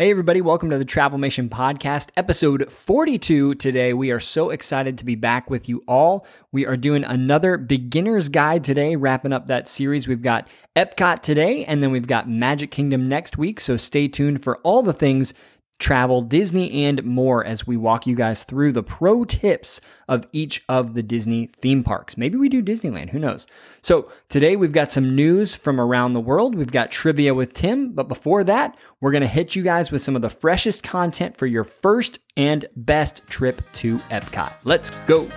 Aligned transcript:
Hey, 0.00 0.10
everybody, 0.10 0.40
welcome 0.40 0.70
to 0.70 0.78
the 0.78 0.86
Travel 0.86 1.18
Travelmation 1.18 1.50
Podcast, 1.50 2.08
episode 2.16 2.72
42. 2.72 3.56
Today, 3.56 3.92
we 3.92 4.10
are 4.12 4.18
so 4.18 4.48
excited 4.48 4.96
to 4.96 5.04
be 5.04 5.14
back 5.14 5.50
with 5.50 5.68
you 5.68 5.84
all. 5.86 6.26
We 6.52 6.64
are 6.64 6.78
doing 6.78 7.04
another 7.04 7.58
beginner's 7.58 8.30
guide 8.30 8.64
today, 8.64 8.96
wrapping 8.96 9.34
up 9.34 9.48
that 9.48 9.68
series. 9.68 10.08
We've 10.08 10.22
got 10.22 10.48
Epcot 10.74 11.20
today, 11.20 11.66
and 11.66 11.82
then 11.82 11.90
we've 11.90 12.06
got 12.06 12.30
Magic 12.30 12.70
Kingdom 12.70 13.10
next 13.10 13.36
week. 13.36 13.60
So 13.60 13.76
stay 13.76 14.08
tuned 14.08 14.42
for 14.42 14.56
all 14.62 14.82
the 14.82 14.94
things 14.94 15.34
travel, 15.80 16.22
Disney, 16.22 16.84
and 16.84 17.02
more 17.02 17.44
as 17.44 17.66
we 17.66 17.76
walk 17.76 18.06
you 18.06 18.14
guys 18.14 18.44
through 18.44 18.72
the 18.72 18.82
pro 18.82 19.24
tips 19.24 19.80
of 20.06 20.26
each 20.32 20.62
of 20.68 20.94
the 20.94 21.02
Disney 21.02 21.46
theme 21.46 21.82
parks. 21.82 22.16
Maybe 22.16 22.36
we 22.36 22.48
do 22.48 22.62
Disneyland, 22.62 23.10
who 23.10 23.18
knows? 23.18 23.46
So 23.82 24.12
today 24.28 24.54
we've 24.54 24.72
got 24.72 24.92
some 24.92 25.16
news 25.16 25.54
from 25.54 25.80
around 25.80 26.12
the 26.12 26.20
world. 26.20 26.54
We've 26.54 26.70
got 26.70 26.90
trivia 26.90 27.34
with 27.34 27.54
Tim, 27.54 27.92
but 27.92 28.08
before 28.08 28.44
that, 28.44 28.76
we're 29.00 29.12
going 29.12 29.22
to 29.22 29.26
hit 29.26 29.56
you 29.56 29.62
guys 29.62 29.90
with 29.90 30.02
some 30.02 30.14
of 30.14 30.22
the 30.22 30.30
freshest 30.30 30.82
content 30.82 31.36
for 31.36 31.46
your 31.46 31.64
first 31.64 32.18
and 32.36 32.66
best 32.76 33.26
trip 33.28 33.60
to 33.74 33.98
Epcot. 34.10 34.52
Let's 34.64 34.90
go. 35.06 35.28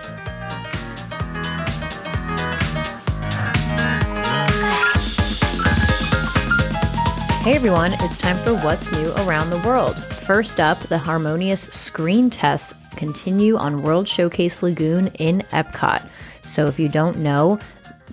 Hey 7.44 7.56
everyone, 7.56 7.92
it's 8.00 8.16
time 8.16 8.38
for 8.38 8.54
What's 8.54 8.90
New 8.90 9.12
Around 9.16 9.50
the 9.50 9.58
World. 9.68 10.02
First 10.02 10.60
up, 10.60 10.78
the 10.78 10.96
Harmonious 10.96 11.64
screen 11.64 12.30
tests 12.30 12.72
continue 12.96 13.58
on 13.58 13.82
World 13.82 14.08
Showcase 14.08 14.62
Lagoon 14.62 15.08
in 15.18 15.42
Epcot. 15.50 16.08
So 16.42 16.68
if 16.68 16.78
you 16.78 16.88
don't 16.88 17.18
know, 17.18 17.58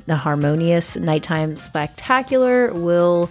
the 0.06 0.18
Harmonious 0.18 0.98
Nighttime 0.98 1.56
Spectacular 1.56 2.74
will 2.74 3.30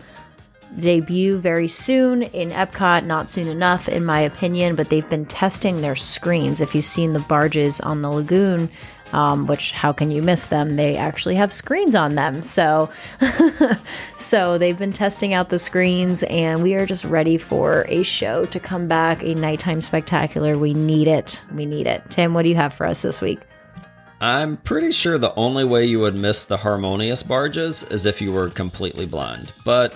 debut 0.79 1.37
very 1.37 1.69
soon 1.69 2.23
in 2.23 2.49
Epcot, 2.49 3.05
not 3.05 3.29
soon 3.29 3.49
enough, 3.49 3.87
in 3.87 4.03
my 4.03 4.21
opinion, 4.21 4.77
but 4.77 4.89
they've 4.89 5.11
been 5.11 5.27
testing 5.27 5.83
their 5.83 5.97
screens. 5.97 6.63
If 6.63 6.75
you've 6.75 6.83
seen 6.83 7.13
the 7.13 7.21
barges 7.21 7.79
on 7.79 8.01
the 8.01 8.11
lagoon, 8.11 8.71
um, 9.13 9.47
which 9.47 9.73
how 9.73 9.93
can 9.93 10.11
you 10.11 10.23
miss 10.23 10.47
them? 10.47 10.77
They 10.77 10.97
actually 10.97 11.35
have 11.37 11.53
screens 11.53 11.95
on 11.95 12.15
them. 12.15 12.43
So, 12.43 12.91
so 14.17 14.59
they've 14.59 14.79
been 14.79 14.93
testing 14.93 15.35
out 15.35 15.49
the 15.49 15.59
screens, 15.59 16.23
and 16.25 16.63
we 16.63 16.75
are 16.75 16.87
just 16.87 17.05
ready 17.05 17.39
for 17.39 17.85
a 17.89 18.03
show 18.03 18.45
to 18.47 18.61
come 18.61 18.89
back, 18.89 19.23
a 19.23 19.35
nighttime 19.35 19.81
spectacular. 19.81 20.59
We 20.59 20.75
need 20.75 21.09
it. 21.09 21.43
We 21.53 21.67
need 21.67 21.87
it. 21.87 22.03
Tim, 22.11 22.35
what 22.35 22.43
do 22.43 22.49
you 22.49 22.57
have 22.57 22.73
for 22.73 22.87
us 22.87 23.03
this 23.03 23.21
week? 23.21 23.41
I'm 24.21 24.59
pretty 24.59 24.93
sure 24.93 25.17
the 25.17 25.35
only 25.35 25.65
way 25.65 25.87
you 25.87 25.99
would 26.01 26.15
miss 26.15 26.45
the 26.45 26.59
harmonious 26.59 27.23
barges 27.23 27.85
is 27.85 28.05
if 28.05 28.21
you 28.21 28.33
were 28.33 28.51
completely 28.51 29.07
blind. 29.07 29.51
But 29.65 29.95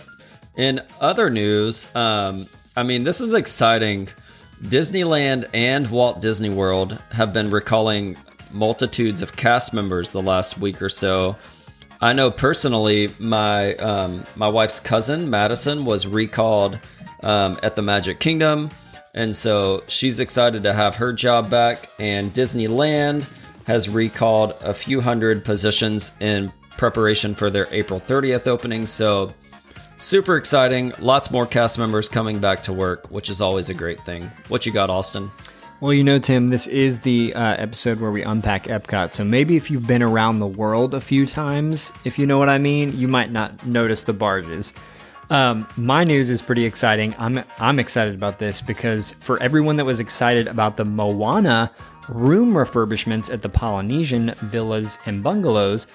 in 0.57 0.81
other 0.99 1.29
news, 1.29 1.95
um, 1.95 2.47
I 2.75 2.85
mean, 2.85 3.05
this 3.05 3.21
is 3.21 3.35
exciting. 3.35 4.09
Disneyland 4.63 5.49
and 5.53 5.91
Walt 5.91 6.23
Disney 6.23 6.49
World 6.49 6.99
have 7.13 7.35
been 7.35 7.51
recalling 7.51 8.17
multitudes 8.55 9.21
of 9.21 9.37
cast 9.37 9.75
members 9.75 10.13
the 10.13 10.23
last 10.23 10.59
week 10.59 10.81
or 10.81 10.89
so. 10.89 11.37
I 12.01 12.13
know 12.13 12.31
personally, 12.31 13.11
my 13.19 13.75
um, 13.77 14.25
my 14.37 14.49
wife's 14.49 14.81
cousin 14.81 15.31
Madison 15.31 15.85
was 15.85 16.07
recalled 16.07 16.79
um, 17.23 17.59
at 17.63 17.77
the 17.77 17.83
Magic 17.83 18.21
Kingdom, 18.21 18.71
and 19.15 19.35
so 19.35 19.85
she's 19.87 20.21
excited 20.21 20.63
to 20.65 20.73
have 20.73 20.97
her 20.97 21.13
job 21.13 21.51
back. 21.51 21.89
And 21.99 22.33
Disneyland 22.33 23.27
has 23.67 23.89
recalled 23.89 24.55
a 24.61 24.75
few 24.75 25.01
hundred 25.01 25.45
positions 25.45 26.13
in 26.21 26.53
preparation 26.71 27.35
for 27.35 27.51
their 27.51 27.69
April 27.71 28.01
30th 28.01 28.47
opening. 28.47 28.87
So 28.87 29.33
super 29.97 30.37
exciting! 30.37 30.93
Lots 30.99 31.31
more 31.31 31.47
cast 31.47 31.79
members 31.79 32.09
coming 32.09 32.39
back 32.39 32.65
to 32.65 32.73
work, 32.73 33.11
which 33.11 33.31
is 33.31 33.41
always 33.41 33.71
a 33.71 33.75
great 33.75 34.03
thing. 34.05 34.31
What 34.49 34.67
you 34.67 34.73
got, 34.73 34.91
Austin? 34.91 35.31
Well, 35.81 35.93
you 35.93 36.05
know, 36.05 36.19
Tim, 36.19 36.49
this 36.49 36.67
is 36.67 37.01
the 37.01 37.35
uh, 37.35 37.57
episode 37.59 38.01
where 38.01 38.11
we 38.11 38.23
unpack 38.23 38.65
Epcot. 38.65 39.13
So 39.13 39.25
maybe 39.25 39.57
if 39.57 39.71
you've 39.71 39.87
been 39.87 40.03
around 40.03 40.39
the 40.39 40.47
world 40.47 40.95
a 40.95 41.01
few 41.01 41.27
times, 41.27 41.93
if 42.05 42.19
you 42.19 42.27
know 42.27 42.39
what 42.39 42.49
I 42.49 42.59
mean, 42.59 42.97
you 42.97 43.09
might 43.09 43.31
not 43.31 43.67
notice 43.67 44.05
the 44.05 44.13
barges. 44.13 44.73
Um, 45.31 45.67
my 45.77 46.05
news 46.05 46.31
is 46.31 46.41
pretty 46.43 46.65
exciting. 46.65 47.15
I'm 47.19 47.43
I'm 47.59 47.79
excited 47.79 48.15
about 48.15 48.39
this 48.39 48.61
because 48.61 49.13
for 49.21 49.43
everyone 49.43 49.77
that 49.77 49.85
was 49.85 50.01
excited 50.01 50.47
about 50.47 50.77
the 50.77 50.85
Moana 50.85 51.71
room 52.09 52.53
refurbishments 52.53 53.33
at 53.33 53.43
the 53.43 53.49
Polynesian 53.49 54.35
villas 54.43 54.99
and 55.07 55.23
bungalows, 55.23 55.87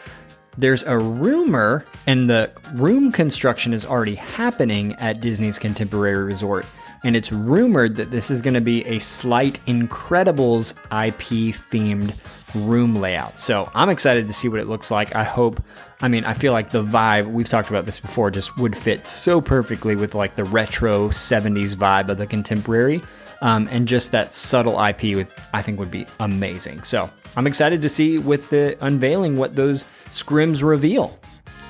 there's 0.57 0.83
a 0.83 0.97
rumor, 0.97 1.85
and 2.05 2.29
the 2.29 2.51
room 2.73 3.11
construction 3.11 3.73
is 3.73 3.85
already 3.85 4.15
happening 4.15 4.93
at 4.95 5.21
Disney's 5.21 5.57
Contemporary 5.57 6.23
Resort 6.25 6.65
and 7.03 7.15
it's 7.15 7.31
rumored 7.31 7.95
that 7.95 8.11
this 8.11 8.29
is 8.29 8.41
going 8.41 8.53
to 8.53 8.61
be 8.61 8.85
a 8.85 8.99
slight 8.99 9.59
Incredibles 9.65 10.73
IP 10.91 11.53
themed 11.55 12.19
room 12.67 12.95
layout. 12.95 13.39
So 13.39 13.69
I'm 13.73 13.89
excited 13.89 14.27
to 14.27 14.33
see 14.33 14.49
what 14.49 14.59
it 14.59 14.67
looks 14.67 14.91
like. 14.91 15.15
I 15.15 15.23
hope, 15.23 15.63
I 16.01 16.07
mean, 16.07 16.25
I 16.25 16.33
feel 16.33 16.53
like 16.53 16.71
the 16.71 16.83
vibe, 16.83 17.31
we've 17.31 17.49
talked 17.49 17.69
about 17.69 17.85
this 17.85 17.99
before, 17.99 18.31
just 18.31 18.57
would 18.57 18.77
fit 18.77 19.07
so 19.07 19.39
perfectly 19.39 19.95
with 19.95 20.15
like 20.15 20.35
the 20.35 20.43
retro 20.43 21.09
70s 21.09 21.75
vibe 21.75 22.09
of 22.09 22.17
the 22.17 22.27
contemporary. 22.27 23.01
Um, 23.41 23.69
and 23.71 23.87
just 23.87 24.11
that 24.11 24.33
subtle 24.33 24.83
IP 24.83 25.15
would, 25.15 25.27
I 25.53 25.61
think, 25.61 25.79
would 25.79 25.91
be 25.91 26.05
amazing. 26.19 26.83
So 26.83 27.09
I'm 27.37 27.47
excited 27.47 27.81
to 27.81 27.89
see 27.89 28.17
with 28.17 28.49
the 28.49 28.77
unveiling 28.81 29.37
what 29.37 29.55
those 29.55 29.85
scrims 30.07 30.61
reveal. 30.61 31.17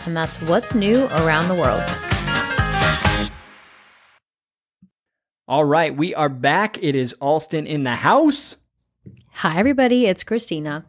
And 0.05 0.17
that's 0.17 0.41
what's 0.43 0.73
new 0.73 1.05
around 1.05 1.47
the 1.47 1.55
world. 1.55 1.83
All 5.49 5.65
right, 5.65 5.97
we 5.97 6.13
are 6.13 6.29
back. 6.29 6.77
It 6.79 6.93
is 6.93 7.15
Austin 7.19 7.65
in 7.65 7.81
the 7.81 7.95
house. 7.95 8.55
Hi, 9.31 9.57
everybody. 9.57 10.05
It's 10.05 10.23
Christina. 10.23 10.85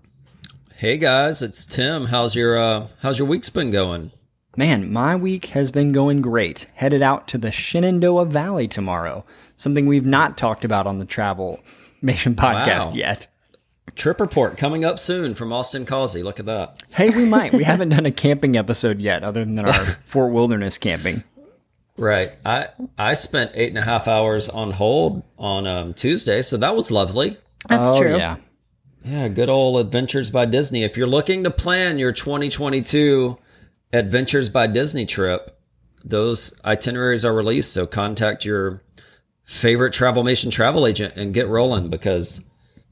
Hey 0.76 0.98
guys, 0.98 1.40
it's 1.40 1.64
Tim. 1.64 2.08
How's 2.08 2.36
your 2.36 2.58
uh, 2.58 2.88
How's 3.00 3.18
your 3.18 3.26
week's 3.26 3.48
been 3.48 3.70
going? 3.70 4.10
Man, 4.58 4.92
my 4.92 5.16
week 5.16 5.46
has 5.46 5.70
been 5.70 5.92
going 5.92 6.20
great. 6.20 6.66
Headed 6.74 7.00
out 7.00 7.26
to 7.28 7.38
the 7.38 7.50
Shenandoah 7.50 8.26
Valley 8.26 8.68
tomorrow. 8.68 9.24
Something 9.56 9.86
we've 9.86 10.04
not 10.04 10.36
talked 10.36 10.66
about 10.66 10.86
on 10.86 10.98
the 10.98 11.06
Travel 11.06 11.60
Nation 12.02 12.34
podcast 12.34 12.88
wow. 12.88 12.94
yet. 12.96 13.28
Trip 13.94 14.20
report 14.20 14.58
coming 14.58 14.84
up 14.84 14.98
soon 14.98 15.34
from 15.34 15.54
Austin 15.54 15.86
Causey. 15.86 16.22
Look 16.22 16.38
at 16.38 16.44
that. 16.44 16.82
Hey, 16.92 17.08
we 17.08 17.24
might. 17.24 17.54
we 17.54 17.64
haven't 17.64 17.88
done 17.88 18.04
a 18.04 18.12
camping 18.12 18.58
episode 18.58 19.00
yet, 19.00 19.24
other 19.24 19.42
than 19.42 19.58
our 19.58 19.72
Fort 20.04 20.34
Wilderness 20.34 20.76
camping. 20.76 21.24
Right. 21.96 22.32
I 22.44 22.68
I 22.98 23.14
spent 23.14 23.52
eight 23.54 23.68
and 23.68 23.78
a 23.78 23.82
half 23.82 24.08
hours 24.08 24.48
on 24.48 24.70
hold 24.72 25.22
on 25.38 25.66
um, 25.66 25.94
Tuesday, 25.94 26.42
so 26.42 26.56
that 26.56 26.74
was 26.74 26.90
lovely. 26.90 27.36
That's 27.68 27.88
oh, 27.88 27.98
true. 28.00 28.16
Yeah. 28.16 28.36
Yeah, 29.02 29.28
good 29.28 29.48
old 29.48 29.80
Adventures 29.80 30.30
by 30.30 30.44
Disney. 30.44 30.84
If 30.84 30.96
you're 30.96 31.06
looking 31.06 31.44
to 31.44 31.50
plan 31.50 31.98
your 31.98 32.12
2022 32.12 33.38
Adventures 33.92 34.50
by 34.50 34.66
Disney 34.66 35.06
trip, 35.06 35.58
those 36.04 36.58
itineraries 36.64 37.24
are 37.24 37.32
released. 37.32 37.72
So 37.72 37.86
contact 37.86 38.44
your 38.44 38.82
favorite 39.44 39.94
Travelmation 39.94 40.52
travel 40.52 40.86
agent 40.86 41.14
and 41.16 41.34
get 41.34 41.48
rolling 41.48 41.88
because 41.88 42.44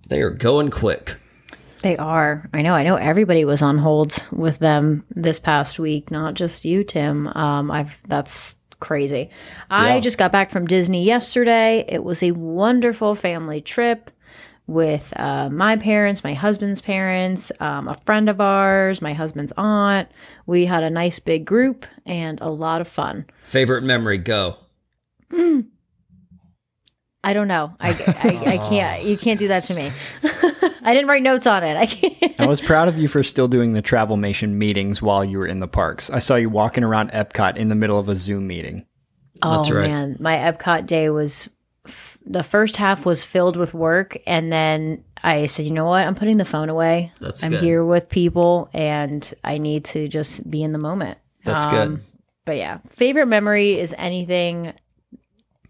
they 0.08 0.22
are 0.22 0.30
going 0.30 0.70
quick. 0.70 1.16
They 1.82 1.96
are. 1.96 2.48
I 2.52 2.62
know. 2.62 2.74
I 2.74 2.82
know 2.82 2.96
everybody 2.96 3.44
was 3.44 3.62
on 3.62 3.78
hold 3.78 4.26
with 4.32 4.58
them 4.58 5.04
this 5.14 5.38
past 5.38 5.78
week, 5.78 6.10
not 6.10 6.34
just 6.34 6.64
you, 6.64 6.82
Tim. 6.82 7.28
Um, 7.28 7.70
I've 7.70 7.96
that's 8.08 8.56
crazy. 8.80 9.30
I 9.70 9.94
yeah. 9.94 10.00
just 10.00 10.18
got 10.18 10.32
back 10.32 10.50
from 10.50 10.66
Disney 10.66 11.04
yesterday. 11.04 11.84
It 11.88 12.04
was 12.04 12.22
a 12.22 12.32
wonderful 12.32 13.14
family 13.14 13.60
trip 13.60 14.10
with 14.66 15.12
uh, 15.16 15.48
my 15.48 15.76
parents, 15.76 16.22
my 16.22 16.34
husband's 16.34 16.80
parents, 16.80 17.50
um, 17.58 17.88
a 17.88 17.96
friend 18.04 18.28
of 18.28 18.40
ours, 18.40 19.00
my 19.00 19.14
husband's 19.14 19.52
aunt. 19.56 20.08
We 20.46 20.66
had 20.66 20.82
a 20.82 20.90
nice 20.90 21.18
big 21.18 21.46
group 21.46 21.86
and 22.04 22.38
a 22.40 22.50
lot 22.50 22.80
of 22.80 22.86
fun. 22.86 23.24
Favorite 23.44 23.82
memory? 23.82 24.18
Go. 24.18 24.56
I 27.24 27.32
don't 27.32 27.48
know. 27.48 27.74
I, 27.80 27.90
I, 27.90 28.52
I 28.54 28.68
can't. 28.68 29.04
You 29.04 29.16
can't 29.16 29.38
do 29.38 29.48
that 29.48 29.64
to 29.64 29.74
me. 29.74 29.92
I 30.88 30.94
didn't 30.94 31.08
write 31.08 31.22
notes 31.22 31.46
on 31.46 31.64
it. 31.64 31.76
I 31.76 31.84
can't. 31.84 32.40
I 32.40 32.46
was 32.46 32.60
proud 32.62 32.88
of 32.88 32.98
you 32.98 33.08
for 33.08 33.22
still 33.22 33.46
doing 33.46 33.74
the 33.74 33.82
Travelmation 33.82 34.52
meetings 34.52 35.02
while 35.02 35.22
you 35.22 35.36
were 35.36 35.46
in 35.46 35.60
the 35.60 35.68
parks. 35.68 36.08
I 36.08 36.18
saw 36.18 36.36
you 36.36 36.48
walking 36.48 36.82
around 36.82 37.12
Epcot 37.12 37.58
in 37.58 37.68
the 37.68 37.74
middle 37.74 37.98
of 37.98 38.08
a 38.08 38.16
Zoom 38.16 38.46
meeting. 38.46 38.86
Oh 39.42 39.56
That's 39.56 39.70
right. 39.70 39.86
man, 39.86 40.16
my 40.18 40.34
Epcot 40.36 40.86
day 40.86 41.10
was 41.10 41.50
f- 41.84 42.16
the 42.24 42.42
first 42.42 42.78
half 42.78 43.04
was 43.04 43.22
filled 43.22 43.58
with 43.58 43.74
work, 43.74 44.16
and 44.26 44.50
then 44.50 45.04
I 45.22 45.44
said, 45.44 45.66
you 45.66 45.72
know 45.72 45.84
what? 45.84 46.06
I'm 46.06 46.14
putting 46.14 46.38
the 46.38 46.46
phone 46.46 46.70
away. 46.70 47.12
That's 47.20 47.44
I'm 47.44 47.50
good. 47.50 47.60
here 47.60 47.84
with 47.84 48.08
people, 48.08 48.70
and 48.72 49.30
I 49.44 49.58
need 49.58 49.84
to 49.86 50.08
just 50.08 50.50
be 50.50 50.62
in 50.62 50.72
the 50.72 50.78
moment. 50.78 51.18
That's 51.44 51.66
um, 51.66 51.70
good. 51.70 52.04
But 52.46 52.56
yeah, 52.56 52.78
favorite 52.88 53.26
memory 53.26 53.78
is 53.78 53.94
anything 53.98 54.72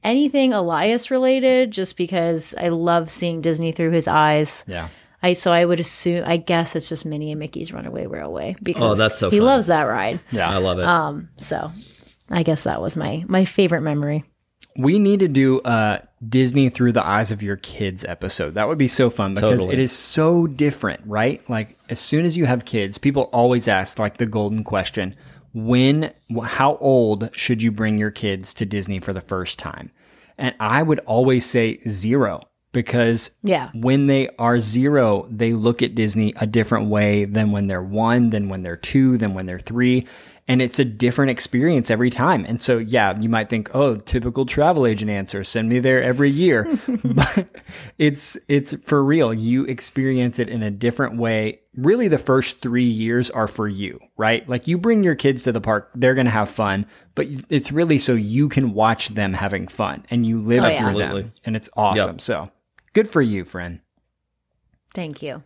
anything 0.04 0.52
Elias 0.52 1.10
related, 1.10 1.72
just 1.72 1.96
because 1.96 2.54
I 2.56 2.68
love 2.68 3.10
seeing 3.10 3.40
Disney 3.40 3.72
through 3.72 3.90
his 3.90 4.06
eyes. 4.06 4.64
Yeah. 4.68 4.90
I 5.22 5.32
so 5.32 5.52
I 5.52 5.64
would 5.64 5.80
assume 5.80 6.24
I 6.26 6.36
guess 6.36 6.76
it's 6.76 6.88
just 6.88 7.04
Minnie 7.04 7.32
and 7.32 7.40
Mickey's 7.40 7.72
Runaway 7.72 8.06
Railway 8.06 8.56
because 8.62 8.98
oh, 8.98 9.02
that's 9.02 9.18
so 9.18 9.30
he 9.30 9.38
fun. 9.38 9.46
loves 9.46 9.66
that 9.66 9.82
ride. 9.82 10.20
Yeah, 10.30 10.48
I 10.48 10.58
love 10.58 10.78
it. 10.78 10.84
Um, 10.84 11.28
so 11.38 11.70
I 12.30 12.42
guess 12.42 12.62
that 12.64 12.80
was 12.80 12.96
my 12.96 13.24
my 13.26 13.44
favorite 13.44 13.80
memory. 13.82 14.24
we 14.76 14.98
need 14.98 15.20
to 15.20 15.28
do 15.28 15.60
a 15.64 16.00
Disney 16.28 16.68
through 16.68 16.92
the 16.92 17.04
eyes 17.06 17.30
of 17.30 17.42
your 17.42 17.56
kids 17.56 18.04
episode. 18.04 18.54
That 18.54 18.68
would 18.68 18.78
be 18.78 18.88
so 18.88 19.10
fun 19.10 19.34
because 19.34 19.60
Totally. 19.60 19.74
it 19.74 19.78
is 19.80 19.92
so 19.92 20.46
different, 20.46 21.00
right? 21.04 21.48
Like 21.50 21.76
as 21.88 21.98
soon 21.98 22.24
as 22.24 22.36
you 22.36 22.46
have 22.46 22.64
kids, 22.64 22.98
people 22.98 23.24
always 23.32 23.66
ask 23.68 23.98
like 23.98 24.18
the 24.18 24.26
golden 24.26 24.62
question, 24.64 25.16
when 25.54 26.12
how 26.44 26.76
old 26.76 27.30
should 27.34 27.60
you 27.62 27.72
bring 27.72 27.98
your 27.98 28.10
kids 28.12 28.54
to 28.54 28.66
Disney 28.66 29.00
for 29.00 29.12
the 29.12 29.20
first 29.20 29.58
time? 29.58 29.90
And 30.36 30.54
I 30.60 30.82
would 30.82 31.00
always 31.00 31.44
say 31.44 31.80
0 31.88 32.42
because 32.82 33.32
Yeah. 33.42 33.70
when 33.74 34.06
they 34.06 34.28
are 34.38 34.60
0, 34.60 35.26
they 35.30 35.52
look 35.52 35.82
at 35.82 35.96
Disney 35.96 36.32
a 36.36 36.46
different 36.46 36.88
way 36.88 37.24
than 37.24 37.50
when 37.50 37.66
they're 37.66 37.82
1, 37.82 38.30
than 38.30 38.48
when 38.48 38.62
they're 38.62 38.76
2, 38.76 39.18
than 39.18 39.34
when 39.34 39.46
they're 39.46 39.58
3 39.58 40.06
and 40.50 40.62
it's 40.62 40.78
a 40.78 40.84
different 40.84 41.30
experience 41.30 41.90
every 41.90 42.08
time. 42.08 42.46
And 42.48 42.62
so, 42.62 42.78
yeah, 42.78 43.14
you 43.20 43.28
might 43.28 43.50
think, 43.50 43.68
"Oh, 43.74 43.96
typical 43.96 44.46
travel 44.46 44.86
agent 44.86 45.10
answer, 45.10 45.44
send 45.44 45.68
me 45.68 45.78
there 45.78 46.02
every 46.02 46.30
year." 46.30 46.66
but 47.04 47.48
it's 47.98 48.38
it's 48.48 48.72
for 48.86 49.04
real. 49.04 49.34
You 49.34 49.64
experience 49.64 50.38
it 50.38 50.48
in 50.48 50.62
a 50.62 50.70
different 50.70 51.18
way. 51.18 51.60
Really, 51.76 52.08
the 52.08 52.16
first 52.16 52.62
3 52.62 52.82
years 52.84 53.30
are 53.30 53.46
for 53.46 53.68
you, 53.68 54.00
right? 54.16 54.48
Like 54.48 54.66
you 54.66 54.78
bring 54.78 55.04
your 55.04 55.14
kids 55.14 55.42
to 55.42 55.52
the 55.52 55.60
park, 55.60 55.90
they're 55.94 56.14
going 56.14 56.24
to 56.24 56.30
have 56.30 56.48
fun, 56.48 56.86
but 57.14 57.26
it's 57.50 57.70
really 57.70 57.98
so 57.98 58.14
you 58.14 58.48
can 58.48 58.72
watch 58.72 59.08
them 59.10 59.34
having 59.34 59.68
fun 59.68 60.06
and 60.10 60.24
you 60.24 60.40
live 60.40 60.64
Oh, 60.64 60.70
through 60.82 60.98
yeah. 60.98 61.12
them. 61.12 61.32
And 61.44 61.56
it's 61.56 61.68
awesome. 61.76 62.12
Yep. 62.12 62.20
So, 62.22 62.48
good 62.98 63.08
for 63.08 63.22
you, 63.22 63.44
friend. 63.44 63.78
Thank 64.92 65.22
you. 65.22 65.44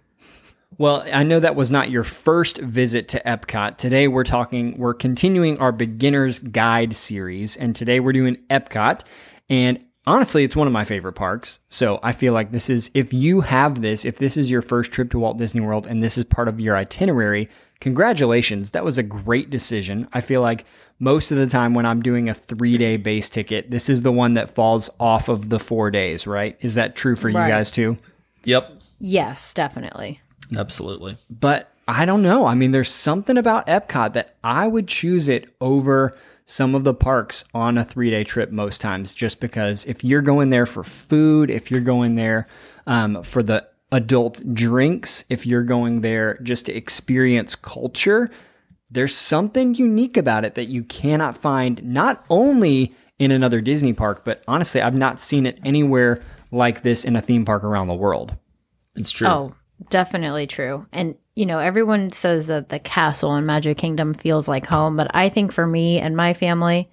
Well, 0.79 1.05
I 1.13 1.23
know 1.23 1.39
that 1.39 1.55
was 1.55 1.71
not 1.71 1.91
your 1.91 2.03
first 2.03 2.57
visit 2.57 3.09
to 3.09 3.23
Epcot. 3.27 3.77
Today 3.77 4.09
we're 4.09 4.25
talking, 4.25 4.79
we're 4.79 4.95
continuing 4.95 5.59
our 5.59 5.71
beginner's 5.71 6.39
guide 6.39 6.97
series, 6.97 7.59
and 7.59 7.77
today 7.77 8.01
we're 8.01 8.15
doing 8.15 8.39
Epcot. 8.49 9.03
And 9.51 9.85
honestly, 10.07 10.45
it's 10.45 10.57
one 10.57 10.67
of 10.67 10.73
my 10.73 10.85
favorite 10.85 11.13
parks. 11.13 11.61
So 11.69 12.01
I 12.03 12.13
feel 12.13 12.33
like 12.33 12.53
this 12.53 12.71
is, 12.71 12.91
if 12.95 13.13
you 13.13 13.43
have 13.43 13.83
this, 13.83 14.07
if 14.07 14.17
this 14.17 14.39
is 14.39 14.51
your 14.51 14.63
first 14.63 14.91
trip 14.91 15.11
to 15.11 15.19
Walt 15.19 15.37
Disney 15.37 15.61
World 15.61 15.87
and 15.87 16.03
this 16.03 16.17
is 16.17 16.25
part 16.25 16.49
of 16.49 16.59
your 16.59 16.75
itinerary, 16.75 17.51
congratulations. 17.81 18.71
That 18.71 18.85
was 18.85 18.97
a 18.97 19.03
great 19.03 19.51
decision. 19.51 20.09
I 20.15 20.23
feel 20.23 20.41
like 20.41 20.65
most 21.03 21.33
of 21.33 21.37
the 21.37 21.49
time 21.49 21.75
when 21.75 21.85
I'm 21.85 22.01
doing 22.01 22.29
a 22.29 22.35
three 22.35 22.79
day 22.79 22.97
base 22.97 23.29
ticket, 23.29 23.73
this 23.73 23.89
is 23.89 24.03
the 24.03 24.13
one 24.13 24.35
that 24.35 24.55
falls 24.55 24.89
off 25.01 25.29
of 25.29 25.49
the 25.49 25.59
four 25.59 25.91
days, 25.91 26.29
right? 26.29 26.57
Is 26.61 26.75
that 26.77 26.95
true 26.95 27.17
for 27.17 27.29
Right. 27.29 27.47
you 27.47 27.53
guys 27.53 27.73
too? 27.73 27.97
Yep. 28.45 28.81
Yes, 29.01 29.53
definitely. 29.53 30.21
Absolutely. 30.57 31.19
But 31.29 31.69
I 31.89 32.05
don't 32.05 32.23
know. 32.23 32.47
I 32.47 32.55
mean, 32.55 32.71
there's 32.71 32.89
something 32.89 33.37
about 33.37 33.67
Epcot 33.67 34.13
that 34.13 34.37
I 34.45 34.69
would 34.69 34.87
choose 34.87 35.29
it 35.29 35.53
over 35.61 36.17
some 36.45 36.77
of 36.77 36.85
the 36.85 36.95
parks 36.95 37.45
on 37.53 37.79
a 37.79 37.85
three 37.85 38.11
day 38.11 38.23
trip 38.23 38.53
most 38.53 38.81
times, 38.81 39.13
just 39.13 39.41
because 39.41 39.85
if 39.87 40.05
you're 40.05 40.23
going 40.23 40.51
there 40.51 40.67
for 40.67 40.85
food, 40.85 41.51
if 41.51 41.69
you're 41.69 41.81
going 41.81 42.15
there 42.15 42.47
um, 42.87 43.25
for 43.25 43.43
the 43.43 43.67
adult 43.91 44.55
drinks, 44.55 45.25
if 45.29 45.47
you're 45.47 45.65
going 45.65 46.01
there 46.03 46.39
just 46.45 46.67
to 46.67 46.73
experience 46.73 47.57
culture, 47.57 48.31
there's 48.93 49.15
something 49.15 49.75
unique 49.75 50.17
about 50.17 50.45
it 50.45 50.55
that 50.55 50.67
you 50.67 50.85
cannot 50.85 51.37
find 51.37 51.83
not 51.83 52.25
only 52.29 52.95
in 53.19 53.31
another 53.31 53.61
Disney 53.61 53.93
park, 53.93 54.25
but 54.25 54.43
honestly, 54.47 54.83
I've 54.83 54.95
not 54.95 55.21
seen 55.21 55.47
it 55.47 55.59
anywhere 55.65 56.21
like 56.51 56.83
this 56.83 57.05
in 57.05 57.17
a 57.17 57.23
theme 57.23 57.45
park 57.45 57.65
around 57.65 57.89
the 57.89 57.95
world. 57.95 58.37
It's 58.95 59.11
true. 59.11 59.29
Oh, 59.29 59.55
definitely 59.89 60.47
true. 60.47 60.87
And 60.93 61.17
you 61.35 61.47
know, 61.47 61.59
everyone 61.59 62.13
says 62.13 62.49
that 62.49 62.69
the 62.69 62.79
castle 62.79 63.35
in 63.37 63.47
Magic 63.47 63.79
Kingdom 63.79 64.13
feels 64.13 64.47
like 64.47 64.67
home, 64.67 64.97
but 64.97 65.11
I 65.15 65.31
think 65.31 65.51
for 65.51 65.67
me 65.67 65.99
and 65.99 66.15
my 66.15 66.35
family, 66.35 66.91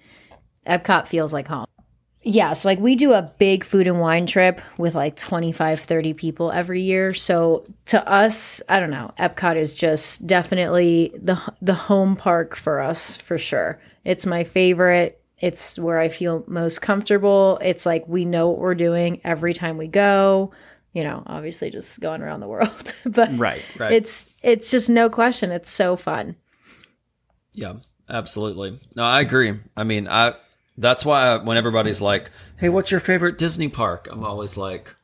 Epcot 0.66 1.06
feels 1.06 1.34
like 1.34 1.46
home. 1.46 1.66
Yeah, 2.22 2.52
so 2.52 2.68
like 2.68 2.78
we 2.78 2.96
do 2.96 3.12
a 3.14 3.32
big 3.38 3.64
food 3.64 3.86
and 3.86 3.98
wine 3.98 4.26
trip 4.26 4.60
with 4.76 4.94
like 4.94 5.16
25, 5.16 5.80
30 5.80 6.12
people 6.14 6.52
every 6.52 6.82
year. 6.82 7.14
So 7.14 7.64
to 7.86 8.06
us, 8.06 8.60
I 8.68 8.78
don't 8.78 8.90
know, 8.90 9.10
Epcot 9.18 9.56
is 9.56 9.74
just 9.74 10.26
definitely 10.26 11.12
the 11.16 11.40
the 11.62 11.74
home 11.74 12.16
park 12.16 12.56
for 12.56 12.80
us 12.80 13.16
for 13.16 13.38
sure. 13.38 13.80
It's 14.04 14.26
my 14.26 14.44
favorite. 14.44 15.20
It's 15.38 15.78
where 15.78 15.98
I 15.98 16.10
feel 16.10 16.44
most 16.46 16.82
comfortable. 16.82 17.58
It's 17.62 17.86
like 17.86 18.06
we 18.06 18.26
know 18.26 18.50
what 18.50 18.58
we're 18.58 18.74
doing 18.74 19.22
every 19.24 19.54
time 19.54 19.78
we 19.78 19.86
go. 19.86 20.52
You 20.92 21.04
know, 21.04 21.22
obviously 21.24 21.70
just 21.70 22.00
going 22.00 22.20
around 22.20 22.40
the 22.40 22.48
world. 22.48 22.92
but 23.06 23.34
Right, 23.38 23.62
right. 23.78 23.92
it's 23.92 24.26
it's 24.42 24.70
just 24.70 24.90
no 24.90 25.08
question. 25.08 25.52
It's 25.52 25.70
so 25.70 25.96
fun. 25.96 26.36
Yeah, 27.54 27.74
absolutely. 28.10 28.78
No, 28.94 29.04
I 29.04 29.20
agree. 29.22 29.58
I 29.74 29.84
mean, 29.84 30.06
I 30.06 30.34
that's 30.80 31.04
why 31.04 31.36
when 31.36 31.56
everybody's 31.56 32.00
like, 32.00 32.30
"Hey, 32.56 32.68
what's 32.68 32.90
your 32.90 33.00
favorite 33.00 33.38
Disney 33.38 33.68
park?" 33.68 34.08
I'm 34.10 34.24
always 34.24 34.56
like, 34.56 34.94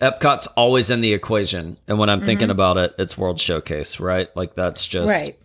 Epcot's 0.00 0.46
always 0.48 0.90
in 0.90 1.02
the 1.02 1.12
equation, 1.12 1.76
and 1.86 1.98
when 1.98 2.08
I'm 2.08 2.22
thinking 2.22 2.46
mm-hmm. 2.46 2.52
about 2.52 2.78
it, 2.78 2.94
it's 2.98 3.16
World 3.18 3.38
Showcase, 3.38 4.00
right? 4.00 4.34
Like 4.34 4.54
that's 4.54 4.86
just 4.86 5.12
Right. 5.12 5.36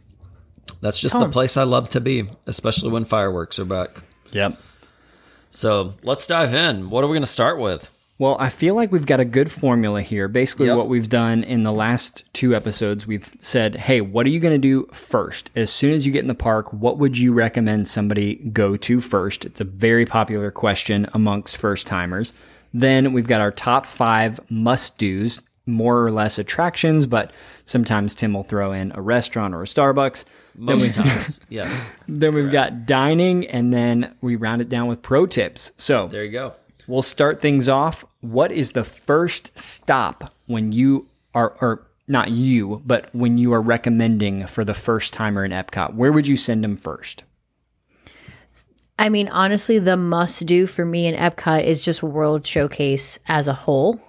that's 0.81 0.99
just 0.99 1.19
the 1.19 1.29
place 1.29 1.57
I 1.57 1.63
love 1.63 1.89
to 1.89 2.01
be, 2.01 2.25
especially 2.47 2.91
when 2.91 3.05
fireworks 3.05 3.59
are 3.59 3.65
back. 3.65 4.01
Yep. 4.31 4.57
So 5.49 5.93
let's 6.03 6.27
dive 6.27 6.53
in. 6.53 6.89
What 6.89 7.03
are 7.03 7.07
we 7.07 7.13
going 7.13 7.23
to 7.23 7.27
start 7.27 7.59
with? 7.59 7.89
Well, 8.17 8.37
I 8.39 8.47
feel 8.47 8.75
like 8.75 8.93
we've 8.93 9.05
got 9.05 9.19
a 9.19 9.25
good 9.25 9.51
formula 9.51 10.01
here. 10.01 10.29
Basically, 10.29 10.67
Yep. 10.67 10.77
what 10.77 10.87
we've 10.87 11.09
done 11.09 11.43
in 11.43 11.63
the 11.63 11.73
last 11.73 12.23
two 12.33 12.55
episodes, 12.55 13.05
we've 13.05 13.29
said, 13.39 13.75
hey, 13.75 13.99
what 13.99 14.25
are 14.25 14.29
you 14.29 14.39
going 14.39 14.53
to 14.53 14.57
do 14.57 14.87
first? 14.93 15.51
As 15.53 15.69
soon 15.69 15.91
as 15.91 16.05
you 16.05 16.13
get 16.13 16.21
in 16.21 16.29
the 16.29 16.33
park, 16.33 16.71
what 16.71 16.97
would 16.97 17.17
you 17.17 17.33
recommend 17.33 17.89
somebody 17.89 18.35
go 18.53 18.77
to 18.77 19.01
first? 19.01 19.43
It's 19.43 19.59
a 19.59 19.65
very 19.65 20.05
popular 20.05 20.49
question 20.49 21.09
amongst 21.13 21.57
first 21.57 21.87
timers. 21.87 22.31
Then 22.73 23.11
we've 23.11 23.27
got 23.27 23.41
our 23.41 23.51
top 23.51 23.85
five 23.85 24.39
must 24.49 24.97
do's, 24.97 25.41
more 25.65 26.05
or 26.05 26.11
less 26.11 26.37
attractions, 26.39 27.07
but 27.07 27.31
sometimes 27.65 28.13
Tim 28.15 28.33
will 28.33 28.43
throw 28.43 28.71
in 28.71 28.91
a 28.95 29.01
restaurant 29.01 29.53
or 29.53 29.63
a 29.63 29.65
Starbucks. 29.65 30.23
Then, 30.55 30.67
we, 30.77 30.83
Most 30.83 30.95
times, 30.95 31.41
yes. 31.49 31.89
then 32.07 32.33
we've 32.33 32.51
got 32.51 32.85
dining, 32.85 33.45
and 33.47 33.73
then 33.73 34.13
we 34.21 34.35
round 34.37 34.61
it 34.61 34.69
down 34.69 34.87
with 34.87 35.01
pro 35.01 35.25
tips. 35.25 35.71
So 35.75 36.07
There 36.07 36.23
you 36.23 36.31
go. 36.31 36.53
We'll 36.87 37.01
start 37.01 37.41
things 37.41 37.67
off. 37.67 38.05
What 38.21 38.51
is 38.51 38.71
the 38.71 38.83
first 38.83 39.57
stop 39.57 40.33
when 40.45 40.71
you 40.71 41.07
are, 41.33 41.55
or 41.61 41.87
not 42.07 42.31
you, 42.31 42.81
but 42.85 43.13
when 43.13 43.37
you 43.37 43.53
are 43.53 43.61
recommending 43.61 44.45
for 44.47 44.63
the 44.63 44.73
first 44.73 45.11
timer 45.11 45.43
in 45.43 45.51
Epcot? 45.51 45.95
Where 45.95 46.11
would 46.11 46.27
you 46.27 46.37
send 46.37 46.63
them 46.63 46.77
first? 46.77 47.23
I 48.97 49.09
mean, 49.09 49.27
honestly, 49.27 49.79
the 49.79 49.97
must 49.97 50.45
do 50.45 50.67
for 50.67 50.85
me 50.85 51.07
in 51.07 51.15
Epcot 51.15 51.63
is 51.65 51.83
just 51.83 52.01
World 52.01 52.45
Showcase 52.45 53.19
as 53.27 53.47
a 53.47 53.53
whole. 53.53 53.99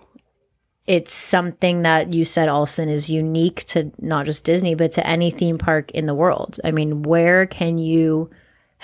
It's 0.87 1.13
something 1.13 1.83
that 1.83 2.15
you 2.15 2.25
said, 2.25 2.49
Austin, 2.49 2.89
is 2.89 3.11
unique 3.11 3.65
to 3.65 3.91
not 3.99 4.27
just 4.27 4.45
Disney, 4.45 4.77
but 4.77 4.93
to 4.93 5.05
any 5.05 5.33
theme 5.33 5.59
park 5.59 5.91
in 5.91 6.07
the 6.07 6.15
world. 6.15 6.61
I 6.63 6.71
mean, 6.71 7.03
where 7.03 7.47
can 7.47 7.79
you 7.79 8.31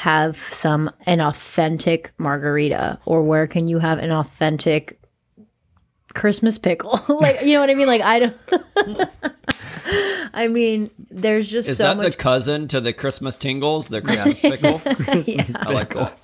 have 0.03 0.37
some 0.37 0.91
an 1.07 1.21
authentic 1.21 2.13
margarita, 2.19 2.99
or 3.05 3.23
where 3.23 3.47
can 3.47 3.69
you 3.69 3.79
have 3.79 3.99
an 3.99 4.11
authentic 4.11 4.99
Christmas 6.13 6.59
pickle? 6.59 7.01
like, 7.21 7.43
you 7.43 7.53
know 7.55 7.61
what 7.61 7.71
I 7.71 7.75
mean? 7.75 7.87
Like, 7.87 8.03
I 8.03 8.19
don't. 8.19 8.37
I 10.35 10.49
mean, 10.49 10.91
there's 11.11 11.49
just 11.51 11.69
Is 11.69 11.77
so 11.79 11.85
that 11.85 11.97
much 11.97 12.13
the 12.13 12.17
cousin 12.19 12.67
to 12.69 12.81
the 12.81 12.93
Christmas 12.93 13.37
tingles, 13.37 13.89
the 13.89 14.01
Christmas 14.03 14.41
pickle? 14.41 14.81
I 14.87 15.73
like 15.73 15.95
that. 15.95 16.19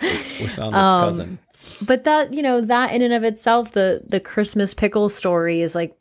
We 0.00 0.46
found 0.46 0.74
its 0.74 0.92
Um, 0.94 1.00
cousin. 1.04 1.38
but 1.82 2.04
that 2.04 2.32
you 2.32 2.40
know 2.42 2.62
that 2.62 2.92
in 2.92 3.02
and 3.02 3.12
of 3.12 3.22
itself 3.24 3.72
the 3.72 4.00
the 4.08 4.18
christmas 4.20 4.72
pickle 4.72 5.08
story 5.10 5.60
is 5.60 5.74
like 5.74 5.94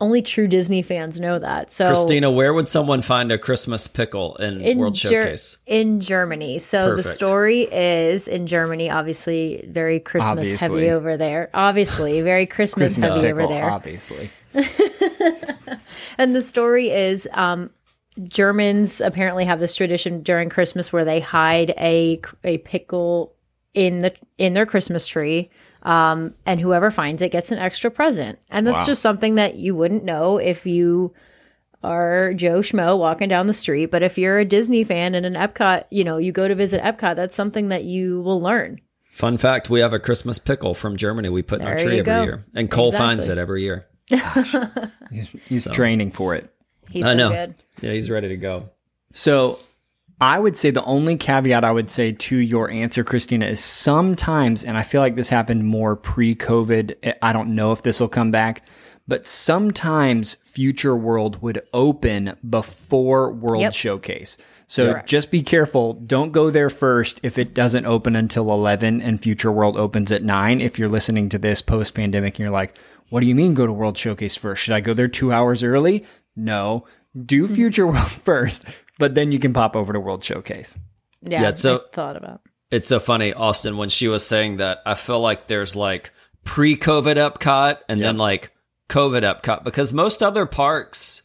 only 0.00 0.22
true 0.22 0.48
disney 0.48 0.82
fans 0.82 1.20
know 1.20 1.38
that 1.38 1.70
so 1.72 1.88
Christina, 1.88 2.30
where 2.30 2.54
would 2.54 2.68
someone 2.68 3.02
find 3.02 3.30
a 3.30 3.38
Christmas 3.38 3.86
pickle 3.86 4.36
in, 4.36 4.60
in 4.60 4.78
World 4.78 4.94
Ger- 4.94 5.10
Showcase? 5.24 5.58
in 5.66 6.00
germany 6.00 6.58
so 6.58 6.96
the 6.96 7.02
story 7.02 7.62
is 7.70 8.26
in 8.28 8.46
germany 8.46 8.90
obviously 8.90 9.64
very 9.68 10.00
christmas 10.00 10.30
Obviously. 10.30 10.56
heavy 10.58 10.90
over 10.90 11.16
there 11.16 11.50
obviously 11.54 12.20
very 12.22 12.46
christmas, 12.56 12.94
Christmas 12.94 13.12
heavy 13.12 13.26
pickle, 13.26 13.42
over 13.44 13.52
there 13.52 13.70
obviously. 13.70 14.30
and 16.18 16.34
the 16.34 16.42
story 16.42 16.90
is 16.90 17.28
um 17.34 17.70
Germans 18.24 19.00
apparently 19.00 19.44
have 19.44 19.60
this 19.60 19.74
tradition 19.74 20.22
during 20.22 20.48
Christmas 20.48 20.92
where 20.92 21.04
they 21.04 21.20
hide 21.20 21.70
a 21.78 22.20
a 22.44 22.58
pickle 22.58 23.34
in 23.72 24.00
the 24.00 24.12
in 24.36 24.52
their 24.54 24.66
Christmas 24.66 25.06
tree, 25.06 25.48
um, 25.82 26.34
and 26.46 26.60
whoever 26.60 26.90
finds 26.90 27.22
it 27.22 27.30
gets 27.30 27.50
an 27.52 27.58
extra 27.58 27.90
present. 27.90 28.38
And 28.50 28.66
that's 28.66 28.78
Wow. 28.80 28.86
just 28.86 29.02
something 29.02 29.36
that 29.36 29.56
you 29.56 29.74
wouldn't 29.74 30.04
know 30.04 30.38
if 30.38 30.66
you 30.66 31.12
are 31.82 32.34
Joe 32.34 32.60
Schmo 32.60 32.98
walking 32.98 33.28
down 33.28 33.46
the 33.46 33.54
street. 33.54 33.86
But 33.86 34.02
if 34.02 34.18
you're 34.18 34.38
a 34.38 34.44
Disney 34.44 34.84
fan 34.84 35.14
and 35.14 35.24
an 35.24 35.34
Epcot, 35.34 35.84
you 35.90 36.04
know, 36.04 36.18
you 36.18 36.32
go 36.32 36.46
to 36.46 36.54
visit 36.54 36.82
Epcot, 36.82 37.16
that's 37.16 37.34
something 37.36 37.68
that 37.68 37.84
you 37.84 38.20
will 38.20 38.40
learn. 38.40 38.80
Fun 39.04 39.38
fact: 39.38 39.70
We 39.70 39.80
have 39.80 39.92
a 39.94 39.98
Christmas 39.98 40.38
pickle 40.38 40.72
from 40.74 40.96
Germany. 40.96 41.28
We 41.30 41.42
put 41.42 41.60
in 41.60 41.66
our 41.66 41.76
tree 41.76 41.98
every 41.98 42.02
go. 42.04 42.22
year, 42.22 42.44
and 42.54 42.70
Cole 42.70 42.92
finds 42.92 43.28
it 43.28 43.38
every 43.38 43.62
year. 43.62 43.86
He's 45.48 45.66
training 45.72 46.12
for 46.12 46.34
it. 46.34 46.52
He's 46.90 47.04
I 47.06 47.12
so 47.12 47.16
know. 47.16 47.28
good. 47.30 47.54
Yeah, 47.80 47.92
he's 47.92 48.10
ready 48.10 48.28
to 48.28 48.36
go. 48.36 48.70
So 49.12 49.58
I 50.20 50.38
would 50.38 50.56
say 50.56 50.70
the 50.70 50.84
only 50.84 51.16
caveat 51.16 51.64
I 51.64 51.72
would 51.72 51.90
say 51.90 52.12
to 52.12 52.36
your 52.36 52.70
answer, 52.70 53.02
Christina, 53.02 53.46
is 53.46 53.64
sometimes, 53.64 54.64
and 54.64 54.76
I 54.76 54.82
feel 54.82 55.00
like 55.00 55.16
this 55.16 55.30
happened 55.30 55.64
more 55.64 55.96
pre 55.96 56.34
COVID. 56.34 56.96
Eh, 57.02 57.14
I 57.22 57.32
don't 57.32 57.54
know 57.54 57.72
if 57.72 57.82
this 57.82 58.00
will 58.00 58.08
come 58.08 58.30
back, 58.30 58.68
but 59.08 59.26
sometimes 59.26 60.34
Future 60.44 60.94
World 60.94 61.40
would 61.42 61.62
open 61.72 62.36
before 62.48 63.32
World 63.32 63.62
Yep. 63.62 63.72
Showcase. 63.74 64.36
So 64.66 64.86
Correct. 64.86 65.08
just 65.08 65.30
be 65.32 65.42
careful. 65.42 65.94
Don't 65.94 66.30
go 66.30 66.50
there 66.50 66.70
first 66.70 67.18
if 67.24 67.38
it 67.38 67.54
doesn't 67.54 67.86
open 67.86 68.14
until 68.14 68.52
11 68.52 69.00
and 69.00 69.20
Future 69.20 69.50
World 69.50 69.76
opens 69.76 70.12
at 70.12 70.22
9. 70.22 70.60
If 70.60 70.78
you're 70.78 70.88
listening 70.88 71.28
to 71.30 71.38
this 71.38 71.60
post 71.60 71.94
pandemic 71.94 72.34
and 72.34 72.44
you're 72.44 72.50
like, 72.50 72.76
what 73.08 73.18
do 73.20 73.26
you 73.26 73.34
mean 73.34 73.54
go 73.54 73.66
to 73.66 73.72
World 73.72 73.98
Showcase 73.98 74.36
first? 74.36 74.62
Should 74.62 74.74
I 74.74 74.80
go 74.80 74.94
there 74.94 75.08
two 75.08 75.32
hours 75.32 75.64
early? 75.64 76.04
No. 76.36 76.84
Do 77.26 77.44
mm-hmm. 77.44 77.54
Future 77.54 77.86
World 77.88 78.10
first, 78.10 78.64
but 79.00 79.16
then 79.16 79.32
you 79.32 79.40
can 79.40 79.52
pop 79.52 79.74
over 79.74 79.92
to 79.92 79.98
World 79.98 80.22
Showcase. 80.22 80.78
Yeah, 81.22 81.42
Yeah, 81.42 81.52
so- 81.52 81.78
I 81.78 81.94
thought 81.94 82.16
about. 82.16 82.42
It's 82.70 82.86
so 82.86 83.00
funny, 83.00 83.32
Austin, 83.32 83.76
when 83.76 83.88
she 83.88 84.06
was 84.06 84.24
saying 84.24 84.58
that, 84.58 84.78
I 84.86 84.94
feel 84.94 85.18
like 85.18 85.48
there's 85.48 85.74
like 85.74 86.12
pre 86.44 86.76
COVID 86.76 87.16
Epcot 87.16 87.78
and 87.88 88.00
then 88.00 88.16
like 88.16 88.52
COVID 88.88 89.22
Epcot 89.22 89.64
because 89.64 89.92
most 89.92 90.22
other 90.22 90.46
parks, 90.46 91.22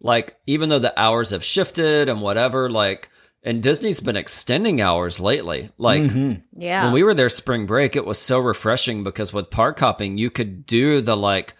like, 0.00 0.36
even 0.46 0.68
though 0.68 0.80
the 0.80 0.98
hours 1.00 1.30
have 1.30 1.44
shifted 1.44 2.08
and 2.08 2.20
whatever, 2.20 2.68
like, 2.68 3.08
and 3.44 3.62
Disney's 3.62 4.00
been 4.00 4.16
extending 4.16 4.80
hours 4.80 5.20
lately. 5.20 5.70
Like, 5.78 6.02
mm-hmm. 6.02 6.40
Yeah. 6.60 6.84
when 6.84 6.92
we 6.92 7.04
were 7.04 7.14
there 7.14 7.28
spring 7.28 7.66
break, 7.66 7.94
it 7.94 8.04
was 8.04 8.18
so 8.18 8.40
refreshing 8.40 9.04
because 9.04 9.32
with 9.32 9.50
park 9.50 9.78
hopping, 9.78 10.18
you 10.18 10.28
could 10.28 10.66
do 10.66 11.00
the 11.00 11.16
like 11.16 11.54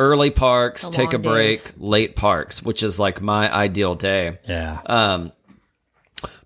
early 0.00 0.30
parks, 0.30 0.86
The 0.88 0.92
take 0.92 1.12
a 1.12 1.18
long 1.18 1.22
break, 1.34 1.62
days. 1.62 1.72
late 1.76 2.16
parks, 2.16 2.62
which 2.62 2.82
is 2.82 2.98
like 2.98 3.20
my 3.20 3.52
ideal 3.54 3.94
day. 3.94 4.38
Yeah. 4.48 4.80
Um, 4.86 5.32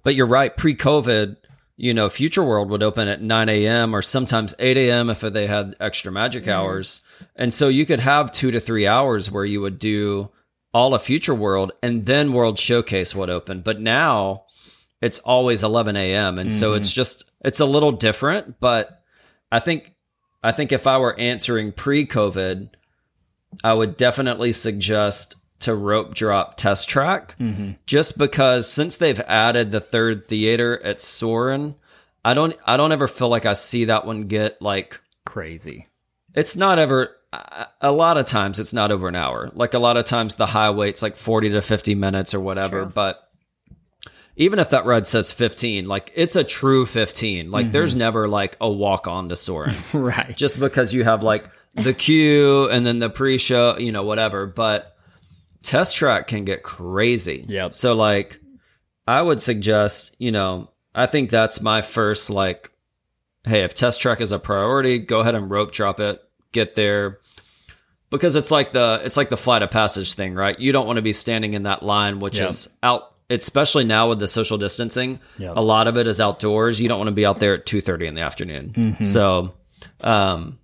but 0.02 0.14
you're 0.14 0.26
right. 0.26 0.54
Pre-COVID, 0.54 1.37
you 1.76 1.94
know, 1.94 2.08
Future 2.08 2.44
World 2.44 2.68
would 2.70 2.82
open 2.82 3.08
at 3.08 3.23
9 3.23 3.49
a.m. 3.49 3.94
or 3.94 4.02
sometimes 4.02 4.54
8 4.58 4.76
a.m. 4.76 5.08
if 5.08 5.20
they 5.20 5.46
had 5.46 5.75
extra 5.80 6.12
magic 6.12 6.46
hours, 6.49 7.02
and 7.37 7.54
so 7.54 7.68
you 7.68 7.87
could 7.87 8.00
have 8.00 8.30
two 8.32 8.50
to 8.50 8.61
three 8.61 8.87
hours 8.87 9.30
where 9.30 9.44
you 9.44 9.61
would 9.61 9.78
do 9.78 10.30
all 10.73 10.92
of 10.94 11.02
Future 11.02 11.34
World, 11.34 11.73
and 11.82 12.04
then 12.04 12.32
World 12.32 12.58
Showcase 12.58 13.14
would 13.14 13.30
open. 13.30 13.61
But 13.62 13.80
now 13.80 14.42
it's 15.00 15.20
always 15.20 15.62
11 15.62 15.96
a.m. 15.96 16.38
and 16.38 16.52
so 16.52 16.75
it's 16.75 16.92
just 16.92 17.25
it's 17.44 17.61
a 17.61 17.66
little 17.66 17.92
different. 17.92 18.58
But 18.61 19.02
I 19.52 19.58
think 19.61 19.92
I 20.42 20.52
think 20.52 20.73
if 20.73 20.87
I 20.87 20.99
were 20.99 21.18
answering 21.18 21.73
pre-COVID, 21.73 22.68
I 23.62 23.75
would 23.75 23.96
definitely 23.96 24.52
suggest 24.52 25.37
to 25.61 25.75
rope 25.75 26.14
drop 26.14 26.56
test 26.56 26.88
track 26.88 27.37
mm-hmm. 27.38 27.73
just 27.87 28.18
because 28.18 28.70
since 28.70 28.96
they've 28.96 29.20
added 29.20 29.70
the 29.70 29.80
third 29.80 30.26
theater 30.26 30.82
at 30.82 31.00
Soarin', 31.00 31.75
I 32.25 32.34
don't 32.34 32.56
I 32.66 32.76
don't 32.76 32.92
ever 32.92 33.08
feel 33.08 33.28
like 33.28 33.46
I 33.46 33.52
see 33.52 33.87
that 33.87 34.06
one 34.06 34.23
get 34.23 34.61
like 34.61 35.00
Crazy. 35.25 35.87
it's 36.34 36.56
not 36.56 36.78
ever 36.78 37.16
a- 37.80 37.92
lot 37.92 38.16
of 38.18 38.26
times 38.26 38.58
it's 38.58 38.73
not 38.73 38.92
over 38.92 39.08
an 39.08 39.16
hour. 39.16 39.50
Like 39.54 39.75
a 39.75 39.78
lot 39.78 39.96
of 39.96 40.04
times 40.04 40.37
the 40.37 40.46
high 40.46 40.70
wait's 40.70 41.02
like 41.02 41.16
40 41.16 41.50
to 41.50 41.62
50 41.62 41.94
minutes 41.94 42.34
or 42.34 42.40
whatever, 42.40 42.84
but 42.84 43.20
even 44.37 44.58
if 44.58 44.70
that 44.70 44.84
ride 44.84 45.06
says 45.06 45.32
15, 45.32 45.87
like 45.87 46.12
it's 46.14 46.37
a 46.37 46.44
true 46.44 46.87
15. 46.87 47.50
Like 47.50 47.66
mm-hmm. 47.66 47.73
there's 47.73 47.94
never 47.96 48.28
like 48.28 48.56
a 48.61 48.70
walk 48.70 49.06
on 49.06 49.28
to 49.28 49.37
Soarin' 49.37 49.75
Right. 49.92 50.37
just 50.37 50.61
because 50.61 50.92
you 50.92 51.04
have 51.04 51.23
like 51.23 51.49
the 51.75 51.95
queue 51.95 52.69
and 52.71 52.85
then 52.87 52.99
the 52.99 53.11
pre-show, 53.11 53.76
you 53.78 53.93
know, 53.93 54.02
whatever. 54.02 54.47
But 54.47 54.97
test 55.62 55.97
track 55.97 56.26
can 56.28 56.45
get 56.45 56.62
crazy. 56.62 57.45
Yeah. 57.49 57.71
So 57.71 57.95
like, 57.95 58.40
I 59.07 59.21
would 59.21 59.40
suggest, 59.43 60.14
you 60.19 60.33
know, 60.33 60.71
I 60.95 61.07
think 61.07 61.31
that's 61.31 61.61
my 61.61 61.83
first 61.83 62.31
like, 62.31 62.71
hey, 63.45 63.62
if 63.62 63.75
test 63.75 64.00
track 64.00 64.21
is 64.21 64.33
a 64.33 64.38
priority, 64.38 64.99
go 64.99 65.21
ahead 65.21 65.35
and 65.35 65.50
rope 65.50 65.73
drop 65.73 66.00
it, 66.00 66.23
get 66.52 66.75
there. 66.75 67.19
Because 68.11 68.37
it's 68.37 68.50
like 68.52 68.73
the 68.73 69.00
it's 69.04 69.16
like 69.16 69.28
the 69.28 69.37
flight 69.37 69.62
of 69.62 69.71
passage 69.73 70.12
thing, 70.14 70.35
right? 70.35 70.59
You 70.59 70.71
don't 70.71 70.87
want 70.87 70.97
to 70.97 71.02
be 71.02 71.12
standing 71.12 71.54
in 71.54 71.64
that 71.64 71.83
line, 71.83 72.21
which 72.21 72.38
Yep. 72.38 72.50
is 72.50 72.69
out. 72.83 73.11
Especially 73.31 73.85
now 73.85 74.11
with 74.11 74.19
the 74.19 74.28
social 74.28 74.59
distancing, 74.59 75.19
Yep. 75.38 75.57
a 75.57 75.61
lot 75.61 75.88
of 75.88 75.97
it 75.97 76.07
is 76.07 76.21
outdoors. 76.21 76.78
You 76.78 76.88
don't 76.88 76.99
want 76.99 77.09
to 77.09 77.14
be 77.14 77.25
out 77.26 77.40
there 77.40 77.54
at 77.54 77.64
two 77.66 77.81
thirty 77.81 78.07
in 78.07 78.14
the 78.14 78.21
afternoon. 78.21 78.73
Mm-hmm. 78.76 79.02
So, 79.02 79.54
um, 80.02 80.59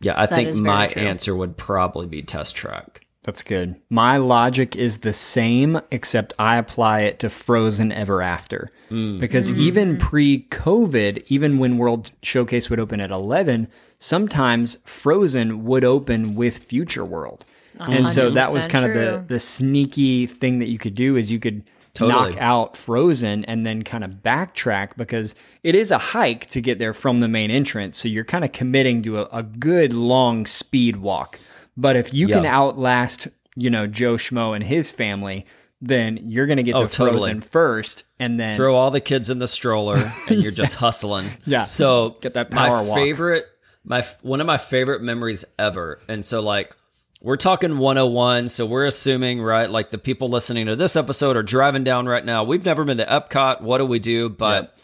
yeah, 0.00 0.14
I 0.16 0.26
think 0.26 0.54
my 0.56 0.88
true. 0.88 1.02
answer 1.02 1.34
would 1.34 1.56
probably 1.56 2.06
be 2.06 2.22
test 2.22 2.54
track. 2.54 3.06
That's 3.26 3.42
good. 3.42 3.74
My 3.90 4.18
logic 4.18 4.76
is 4.76 4.98
the 4.98 5.12
same, 5.12 5.80
except 5.90 6.32
I 6.38 6.58
apply 6.58 7.00
it 7.00 7.18
to 7.20 7.28
Frozen 7.28 7.90
Ever 7.90 8.22
After. 8.22 8.68
Mm. 8.88 9.18
Because 9.18 9.50
even 9.50 9.98
pre 9.98 10.46
COVID, 10.50 11.24
even 11.26 11.58
when 11.58 11.76
World 11.76 12.12
Showcase 12.22 12.70
would 12.70 12.78
open 12.78 13.00
at 13.00 13.10
11, 13.10 13.66
sometimes 13.98 14.78
Frozen 14.84 15.64
would 15.64 15.82
open 15.82 16.36
with 16.36 16.58
Future 16.58 17.04
World. 17.04 17.44
And 17.80 18.08
so 18.08 18.30
that 18.30 18.52
was 18.52 18.66
100% 18.66 18.70
kind 18.70 18.86
of 18.86 18.94
the, 18.94 19.24
the 19.34 19.40
sneaky 19.40 20.26
thing 20.26 20.60
that 20.60 20.68
you 20.68 20.78
could 20.78 20.94
do 20.94 21.16
is 21.16 21.30
you 21.30 21.40
could 21.40 21.64
Totally. 21.96 22.30
knock 22.32 22.40
out 22.40 22.76
Frozen 22.76 23.44
and 23.46 23.66
then 23.66 23.82
kind 23.82 24.04
of 24.04 24.16
backtrack 24.22 24.96
because 24.96 25.34
it 25.62 25.74
is 25.74 25.90
a 25.90 25.98
hike 25.98 26.46
to 26.50 26.60
get 26.60 26.78
there 26.78 26.92
from 26.92 27.20
the 27.20 27.28
main 27.28 27.50
entrance. 27.50 27.98
So 27.98 28.08
you're 28.08 28.24
kind 28.24 28.44
of 28.44 28.52
committing 28.52 29.02
to 29.02 29.20
a, 29.22 29.38
a 29.38 29.42
good 29.42 29.92
long 29.92 30.46
speed 30.46 30.96
walk. 30.96 31.38
But 31.76 31.96
if 31.96 32.14
you 32.14 32.28
can 32.28 32.46
outlast, 32.46 33.28
you 33.56 33.70
know, 33.70 33.86
Joe 33.86 34.14
Schmo 34.14 34.54
and 34.54 34.64
his 34.64 34.90
family, 34.90 35.44
then 35.82 36.18
you're 36.22 36.46
going 36.46 36.56
to 36.56 36.62
get 36.62 36.74
Oh, 36.74 36.86
to 36.86 36.88
totally. 36.88 37.18
Frozen 37.32 37.40
first 37.42 38.04
and 38.18 38.40
then 38.40 38.56
Throw 38.56 38.74
all 38.74 38.90
the 38.90 39.00
kids 39.00 39.28
in 39.28 39.38
the 39.40 39.46
stroller, 39.46 39.96
and 40.28 40.42
you're 40.42 40.52
just 40.52 40.74
hustling. 40.84 41.28
Yeah. 41.44 41.64
So 41.64 42.16
Get 42.22 42.32
that 42.34 42.50
power 42.50 42.76
my 42.78 42.82
walk. 42.82 42.96
favorite, 42.98 43.44
my 43.84 44.06
one 44.22 44.40
of 44.40 44.46
my 44.46 44.56
favorite 44.58 45.02
memories 45.02 45.44
ever, 45.58 45.98
and 46.08 46.24
so 46.24 46.40
like. 46.40 46.74
We're 47.22 47.36
talking 47.36 47.78
101, 47.78 48.48
so 48.48 48.66
we're 48.66 48.84
assuming, 48.86 49.40
right? 49.40 49.70
Like 49.70 49.90
the 49.90 49.98
people 49.98 50.28
listening 50.28 50.66
to 50.66 50.76
this 50.76 50.96
episode 50.96 51.36
are 51.36 51.42
driving 51.42 51.82
down 51.82 52.06
right 52.06 52.24
now. 52.24 52.44
We've 52.44 52.64
never 52.64 52.84
been 52.84 52.98
to 52.98 53.06
Epcot. 53.06 53.62
What 53.62 53.78
do 53.78 53.86
we 53.86 53.98
do? 53.98 54.28
But 54.28 54.76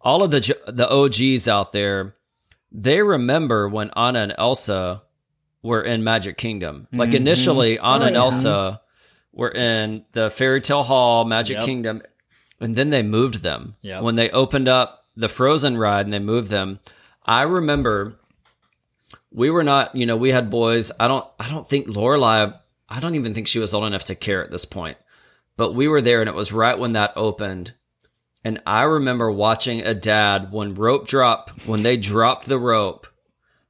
all 0.00 0.22
of 0.22 0.30
the 0.30 0.56
the 0.66 0.88
OGs 0.88 1.46
out 1.48 1.72
there, 1.72 2.16
they 2.72 3.02
remember 3.02 3.68
when 3.68 3.90
Anna 3.96 4.20
and 4.20 4.34
Elsa 4.38 5.02
were 5.62 5.82
in 5.82 6.02
Magic 6.02 6.36
Kingdom. 6.38 6.88
Like 6.92 7.10
Mm-hmm. 7.10 7.16
initially, 7.16 7.78
Anna 7.78 8.04
Oh, 8.04 8.06
and 8.06 8.14
yeah. 8.16 8.22
Elsa 8.22 8.80
were 9.32 9.50
in 9.50 10.04
the 10.12 10.30
Fairy 10.30 10.60
Tale 10.62 10.82
Hall, 10.82 11.24
Magic 11.26 11.56
Yep. 11.58 11.64
Kingdom, 11.66 12.02
and 12.58 12.74
then 12.74 12.88
they 12.90 13.02
moved 13.02 13.42
them. 13.42 13.76
Yep. 13.82 14.02
When 14.02 14.14
they 14.16 14.30
opened 14.30 14.68
up 14.68 15.04
the 15.14 15.28
Frozen 15.28 15.76
ride 15.76 16.06
and 16.06 16.12
they 16.12 16.18
moved 16.20 16.48
them, 16.48 16.80
I 17.24 17.42
remember 17.42 18.16
we 19.36 19.50
were 19.50 19.62
not, 19.62 19.94
you 19.94 20.06
know, 20.06 20.16
we 20.16 20.30
had 20.30 20.50
boys. 20.50 20.90
I 20.98 21.06
don't, 21.06 21.24
I 21.38 21.48
don't 21.48 21.68
think 21.68 21.86
Lorelai. 21.86 22.58
I 22.88 23.00
don't 23.00 23.14
even 23.14 23.34
think 23.34 23.46
she 23.46 23.58
was 23.58 23.74
old 23.74 23.84
enough 23.84 24.04
to 24.04 24.14
care 24.14 24.42
at 24.42 24.50
this 24.50 24.64
point. 24.64 24.96
But 25.56 25.74
we 25.74 25.86
were 25.88 26.00
there, 26.00 26.20
and 26.20 26.28
it 26.28 26.34
was 26.34 26.52
right 26.52 26.78
when 26.78 26.92
that 26.92 27.12
opened. 27.16 27.74
And 28.42 28.62
I 28.66 28.82
remember 28.82 29.30
watching 29.30 29.82
a 29.82 29.92
dad 29.94 30.52
when 30.52 30.74
rope 30.74 31.06
drop, 31.06 31.50
when 31.66 31.82
they 31.82 31.96
dropped 31.96 32.46
the 32.46 32.58
rope, 32.58 33.06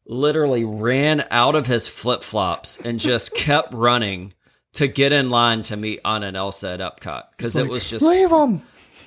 literally 0.07 0.65
ran 0.65 1.25
out 1.31 1.57
of 1.57 1.67
his 1.67 1.89
flip 1.89 2.23
flops 2.23 2.79
and 2.81 3.01
just 3.01 3.35
kept 3.37 3.75
running 3.75 4.35
to 4.75 4.87
get 4.87 5.13
in 5.13 5.31
line 5.31 5.63
to 5.63 5.77
meet 5.77 6.01
Anna 6.05 6.27
and 6.29 6.37
Elsa 6.37 6.71
at 6.71 6.81
Epcot 6.81 7.25
because 7.37 7.57
it 7.57 7.67
was 7.67 7.89
just 7.89 8.05
leave 8.05 8.29
them. 8.31 8.63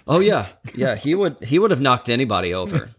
oh 0.07 0.19
yeah 0.19 0.47
yeah 0.73 0.95
he 0.95 1.13
would 1.13 1.37
he 1.43 1.59
would 1.59 1.69
have 1.69 1.79
knocked 1.79 2.09
anybody 2.09 2.53
over, 2.53 2.89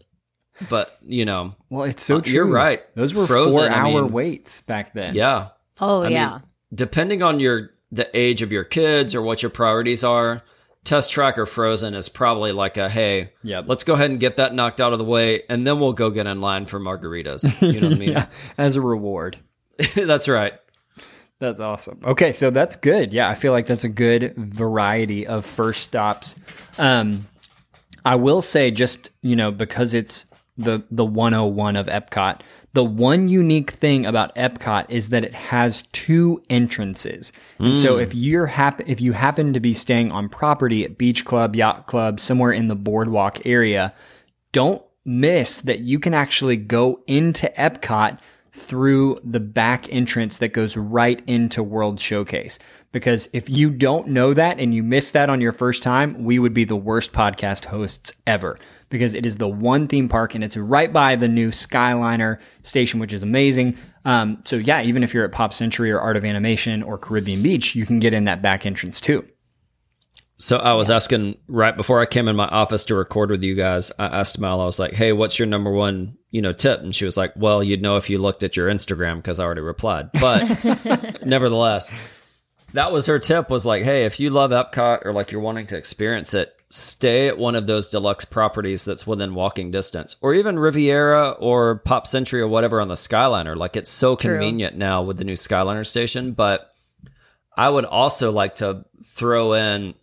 but 0.69 0.97
you 1.05 1.25
know 1.25 1.55
Well, 1.69 1.83
it's 1.85 2.03
so 2.03 2.17
Uh, 2.17 2.21
true. 2.21 2.33
you're 2.33 2.45
right. 2.45 2.81
Those 2.95 3.13
were 3.13 3.25
Frozen, 3.27 3.59
four 3.59 3.69
I 3.71 3.79
hour 3.79 4.03
mean- 4.03 4.11
waits 4.11 4.61
back 4.61 4.93
then. 4.93 5.15
yeah 5.15 5.49
Oh 5.79 6.03
I 6.03 6.09
yeah. 6.09 6.29
mean, 6.31 6.41
depending 6.73 7.21
on 7.21 7.39
your 7.39 7.71
the 7.91 8.09
age 8.17 8.41
of 8.41 8.51
your 8.51 8.63
kids 8.63 9.13
or 9.15 9.21
what 9.21 9.43
your 9.43 9.49
priorities 9.49 10.03
are, 10.03 10.43
Test 10.83 11.11
Track 11.11 11.37
or 11.37 11.45
Frozen 11.45 11.93
is 11.93 12.07
probably 12.09 12.51
like 12.51 12.77
a 12.77 12.89
hey, 12.89 13.31
Yep. 13.43 13.65
let's 13.67 13.83
go 13.83 13.93
ahead 13.93 14.09
and 14.11 14.19
get 14.19 14.37
that 14.37 14.53
knocked 14.53 14.79
out 14.81 14.93
of 14.93 14.99
the 14.99 15.05
way, 15.05 15.43
and 15.49 15.67
then 15.67 15.79
we'll 15.79 15.93
go 15.93 16.09
get 16.09 16.25
in 16.27 16.41
line 16.41 16.65
for 16.65 16.79
margaritas. 16.79 17.43
You 17.61 17.81
know 17.81 17.89
what 17.89 17.97
I 17.97 17.99
mean? 18.05 18.09
Yeah, 18.13 18.25
as 18.57 18.75
a 18.77 18.81
reward. 18.81 19.37
That's 19.95 20.27
right. 20.27 20.53
That's 21.39 21.59
awesome. 21.59 21.99
Okay, 22.03 22.31
so 22.33 22.51
that's 22.51 22.75
good. 22.75 23.11
Yeah, 23.13 23.27
I 23.27 23.33
feel 23.33 23.51
like 23.51 23.65
that's 23.65 23.83
a 23.83 23.89
good 23.89 24.35
variety 24.37 25.25
of 25.25 25.43
first 25.43 25.81
stops. 25.81 26.35
Um, 26.77 27.27
I 28.05 28.13
will 28.15 28.43
say, 28.43 28.69
just 28.69 29.09
you 29.23 29.35
know, 29.35 29.49
because 29.51 29.93
it's 29.95 30.30
the 30.57 30.83
the 30.91 31.05
101 31.05 31.75
of 31.75 31.87
Epcot, 31.87 32.41
the 32.73 32.83
one 32.83 33.27
unique 33.27 33.71
thing 33.71 34.05
about 34.05 34.35
Epcot 34.35 34.85
is 34.89 35.09
that 35.09 35.23
it 35.23 35.33
has 35.33 35.83
two 35.91 36.41
entrances. 36.49 37.31
And 37.59 37.77
so 37.77 37.95
hmm. 37.95 38.01
if 38.01 38.15
you're 38.15 38.47
hap- 38.47 38.87
if 38.87 39.01
you 39.01 39.13
happen 39.13 39.53
to 39.53 39.59
be 39.59 39.73
staying 39.73 40.11
on 40.11 40.29
property 40.29 40.83
at 40.83 40.97
Beach 40.97 41.25
Club, 41.25 41.55
Yacht 41.55 41.87
Club, 41.87 42.19
somewhere 42.19 42.51
in 42.51 42.67
the 42.67 42.75
boardwalk 42.75 43.45
area, 43.45 43.93
don't 44.51 44.81
miss 45.05 45.61
that 45.61 45.79
you 45.79 45.99
can 45.99 46.13
actually 46.13 46.57
go 46.57 47.01
into 47.07 47.51
Epcot 47.57 48.19
through 48.53 49.19
the 49.23 49.39
back 49.39 49.91
entrance 49.91 50.37
that 50.37 50.49
goes 50.49 50.75
right 50.75 51.23
into 51.25 51.63
World 51.63 51.99
Showcase. 51.99 52.59
Because 52.91 53.29
if 53.31 53.49
you 53.49 53.69
don't 53.69 54.09
know 54.09 54.33
that 54.33 54.59
and 54.59 54.73
you 54.73 54.83
miss 54.83 55.11
that 55.11 55.29
on 55.29 55.39
your 55.39 55.53
first 55.53 55.81
time, 55.81 56.25
we 56.25 56.37
would 56.37 56.53
be 56.53 56.65
the 56.65 56.75
worst 56.75 57.13
podcast 57.13 57.65
hosts 57.65 58.13
ever. 58.27 58.59
Because 58.91 59.15
it 59.15 59.25
is 59.25 59.37
the 59.37 59.47
one 59.47 59.87
theme 59.87 60.07
park 60.07 60.35
and 60.35 60.43
it's 60.43 60.55
right 60.55 60.93
by 60.93 61.15
the 61.15 61.27
new 61.27 61.49
Skyliner 61.49 62.39
station, 62.61 62.99
which 62.99 63.13
is 63.13 63.23
amazing. 63.23 63.77
Um, 64.05 64.41
so 64.43 64.57
yeah, 64.57 64.81
even 64.81 65.01
if 65.01 65.13
you're 65.13 65.25
at 65.25 65.31
Pop 65.31 65.53
Century 65.53 65.91
or 65.91 65.99
Art 65.99 66.17
of 66.17 66.25
Animation 66.25 66.83
or 66.83 66.99
Caribbean 66.99 67.41
Beach, 67.41 67.73
you 67.73 67.85
can 67.85 67.99
get 67.99 68.13
in 68.13 68.25
that 68.25 68.43
back 68.43 68.65
entrance 68.65 69.01
too. 69.01 69.25
So 70.41 70.57
I 70.57 70.73
was 70.73 70.89
asking 70.89 71.37
right 71.47 71.77
before 71.77 72.01
I 72.01 72.07
came 72.07 72.27
in 72.27 72.35
my 72.35 72.47
office 72.47 72.83
to 72.85 72.95
record 72.95 73.29
with 73.29 73.43
you 73.43 73.53
guys. 73.53 73.91
I 73.99 74.05
asked 74.05 74.39
Mel, 74.39 74.59
I 74.59 74.65
was 74.65 74.79
like, 74.79 74.93
"Hey, 74.93 75.13
what's 75.13 75.37
your 75.37 75.45
number 75.45 75.69
one, 75.69 76.17
you 76.31 76.41
know, 76.41 76.51
tip?" 76.51 76.79
And 76.79 76.95
she 76.95 77.05
was 77.05 77.15
like, 77.15 77.31
"Well, 77.35 77.63
you'd 77.63 77.83
know 77.83 77.95
if 77.97 78.09
you 78.09 78.17
looked 78.17 78.41
at 78.41 78.57
your 78.57 78.67
Instagram 78.67 79.17
because 79.17 79.39
I 79.39 79.43
already 79.43 79.61
replied." 79.61 80.09
But 80.13 81.21
nevertheless, 81.25 81.93
that 82.73 82.91
was 82.91 83.05
her 83.05 83.19
tip. 83.19 83.51
Was 83.51 83.67
like, 83.67 83.83
"Hey, 83.83 84.05
if 84.05 84.19
you 84.19 84.31
love 84.31 84.49
Epcot 84.49 85.05
or 85.05 85.13
like 85.13 85.31
you're 85.31 85.41
wanting 85.41 85.67
to 85.67 85.77
experience 85.77 86.33
it, 86.33 86.51
stay 86.71 87.27
at 87.27 87.37
one 87.37 87.55
of 87.55 87.67
those 87.67 87.87
deluxe 87.87 88.25
properties 88.25 88.85
that's 88.85 89.05
within 89.05 89.35
walking 89.35 89.71
distance, 89.71 90.15
or 90.21 90.33
even 90.33 90.57
Riviera 90.57 91.31
or 91.31 91.77
Pop 91.79 92.07
Century 92.07 92.41
or 92.41 92.47
whatever 92.47 92.81
on 92.81 92.87
the 92.87 92.95
Skyliner. 92.95 93.55
Like 93.55 93.75
it's 93.75 93.89
so 93.89 94.15
True. 94.15 94.31
convenient 94.33 94.75
now 94.77 95.03
with 95.03 95.17
the 95.17 95.25
new 95.25 95.35
Skyliner 95.35 95.85
station, 95.85 96.33
but." 96.33 96.67
I 97.53 97.67
would 97.67 97.83
also 97.83 98.31
like 98.31 98.55
to 98.55 98.85
throw 99.03 99.53
in 99.53 99.93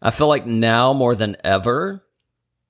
I 0.00 0.10
feel 0.10 0.28
like 0.28 0.46
now 0.46 0.92
more 0.92 1.14
than 1.14 1.36
ever, 1.44 2.04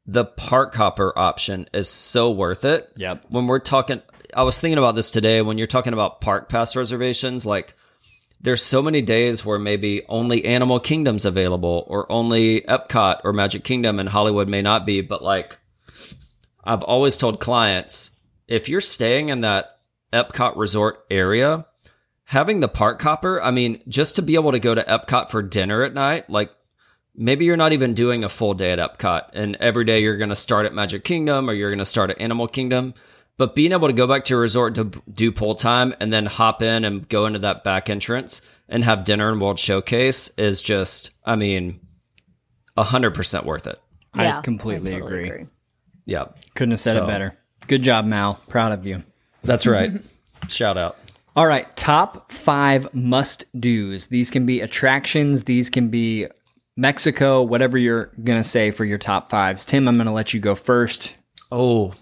the 0.07 0.25
park 0.25 0.75
hopper 0.75 1.13
option 1.17 1.69
is 1.73 1.89
so 1.89 2.31
worth 2.31 2.65
it. 2.65 2.91
Yep. 2.97 3.27
When 3.29 3.47
we're 3.47 3.59
talking, 3.59 4.03
I 4.35 4.43
was 4.43 4.61
thinking 4.61 4.79
about 4.79 4.95
this 4.95 5.11
today. 5.11 5.43
When 5.43 5.59
you're 5.59 5.67
talking 5.67 5.93
about 5.93 6.21
park 6.21 6.49
pass 6.49 6.77
reservations, 6.77 7.45
like 7.45 7.75
there's 8.41 8.63
so 8.63 8.83
many 8.83 9.03
days 9.03 9.45
where 9.45 9.59
maybe 9.59 10.03
only 10.09 10.45
Animal 10.45 10.81
Kingdom's 10.81 11.25
available 11.25 11.85
or 11.89 12.11
only 12.11 12.61
Epcot 12.63 13.21
or 13.25 13.33
Magic 13.33 13.65
Kingdom 13.65 13.99
and 13.99 14.09
Hollywood 14.09 14.49
may 14.49 14.63
not 14.63 14.87
be. 14.87 15.01
But 15.01 15.23
like, 15.23 15.57
I've 16.63 16.83
always 16.83 17.17
told 17.17 17.41
clients, 17.41 18.13
if 18.47 18.69
you're 18.69 18.81
staying 18.81 19.31
in 19.31 19.41
that 19.41 19.81
Epcot 20.13 20.57
resort 20.57 21.05
area, 21.11 21.67
having 22.25 22.61
the 22.61 22.69
park 22.69 23.03
hopper, 23.03 23.43
I 23.43 23.51
mean, 23.51 23.83
just 23.89 24.17
to 24.17 24.23
be 24.23 24.37
able 24.37 24.53
to 24.53 24.61
go 24.61 24.75
to 24.75 24.83
Epcot 24.83 25.31
for 25.31 25.43
dinner 25.43 25.83
at 25.83 25.95
night, 25.95 26.31
like 26.31 26.51
maybe 27.15 27.45
you're 27.45 27.57
not 27.57 27.73
even 27.73 27.95
doing 27.95 28.23
a 28.23 28.29
full 28.29 28.55
day 28.55 28.71
at 28.71 28.79
Epcot 28.79 29.31
and 29.33 29.57
every 29.57 29.85
day 29.85 30.01
you're 30.01 30.17
going 30.17 30.29
to 30.29 30.37
start 30.37 30.65
at 30.65 30.75
Magic 30.75 31.03
Kingdom 31.03 31.51
or 31.51 31.53
you're 31.53 31.71
going 31.71 31.79
to 31.81 31.85
start 31.85 32.11
at 32.11 32.21
Animal 32.21 32.47
Kingdom. 32.47 32.95
But 33.39 33.55
being 33.55 33.73
able 33.73 33.87
to 33.89 33.95
go 33.95 34.07
back 34.07 34.25
to 34.25 34.35
your 34.35 34.41
resort 34.41 34.75
to 34.75 34.91
do 35.11 35.33
pool 35.33 35.55
time 35.55 35.95
and 36.01 36.13
then 36.13 36.27
hop 36.27 36.61
in 36.61 36.85
and 36.85 37.09
go 37.09 37.25
into 37.27 37.39
that 37.41 37.65
back 37.65 37.89
entrance 37.89 38.43
and 38.69 38.85
have 38.85 39.05
dinner 39.05 39.31
and 39.33 39.41
World 39.41 39.59
Showcase 39.59 40.29
is 40.37 40.61
just, 40.61 41.11
I 41.25 41.37
mean, 41.37 41.81
100% 42.77 43.45
worth 43.45 43.67
it. 43.67 43.81
I 44.15 44.41
completely 44.43 44.95
agree. 44.95 45.47
Yeah. 46.05 46.27
Couldn't 46.55 46.73
have 46.73 46.81
said 46.81 46.95
So- 46.95 47.05
it 47.05 47.07
better. 47.07 47.39
Good 47.67 47.83
job, 47.83 48.07
Mal. 48.07 48.41
Proud 48.49 48.73
of 48.73 48.87
you. 48.87 49.03
That's 49.43 49.67
right. 49.67 49.93
Shout 50.49 50.79
out. 50.79 50.97
All 51.37 51.47
right, 51.47 51.75
top 51.77 52.33
five 52.33 52.93
must 52.95 53.45
do's. 53.61 54.07
These 54.09 54.31
can 54.31 54.45
be 54.47 54.61
attractions, 54.61 55.45
these 55.45 55.71
can 55.71 55.89
be 55.89 56.27
Mexico, 56.77 57.43
whatever 57.43 57.77
you're 57.79 58.07
going 58.25 58.43
to 58.43 58.49
say 58.49 58.71
for 58.73 58.85
your 58.85 58.99
top 58.99 59.31
fives. 59.31 59.65
Tim, 59.65 59.87
I'm 59.87 59.95
going 59.95 60.07
to 60.07 60.13
let 60.13 60.33
you 60.35 60.41
go 60.41 60.55
first. 60.57 61.17
Oh, 61.53 61.93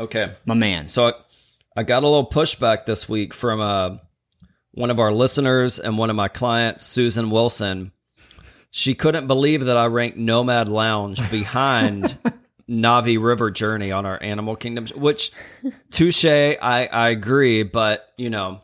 okay. 0.00 0.34
My 0.44 0.54
man. 0.54 0.86
So 0.86 1.08
I, 1.08 1.12
I 1.76 1.82
got 1.82 2.02
a 2.02 2.08
little 2.08 2.28
pushback 2.28 2.86
this 2.86 3.08
week 3.08 3.34
from 3.34 3.60
uh, 3.60 3.96
one 4.72 4.90
of 4.90 5.00
our 5.00 5.12
listeners 5.12 5.78
and 5.78 5.98
one 5.98 6.10
of 6.10 6.16
my 6.16 6.28
clients, 6.28 6.84
Susan 6.84 7.30
Wilson. 7.30 7.92
She 8.70 8.94
couldn't 8.94 9.26
believe 9.26 9.64
that 9.64 9.76
I 9.76 9.86
ranked 9.86 10.18
Nomad 10.18 10.68
Lounge 10.68 11.30
behind 11.30 12.18
Na'vi 12.68 13.22
River 13.22 13.50
Journey 13.50 13.90
on 13.92 14.04
our 14.04 14.22
Animal 14.22 14.56
Kingdoms, 14.56 14.92
which 14.94 15.30
touche, 15.90 16.24
I, 16.24 16.88
I 16.92 17.08
agree, 17.08 17.62
but 17.62 18.06
you 18.16 18.30
know, 18.30 18.60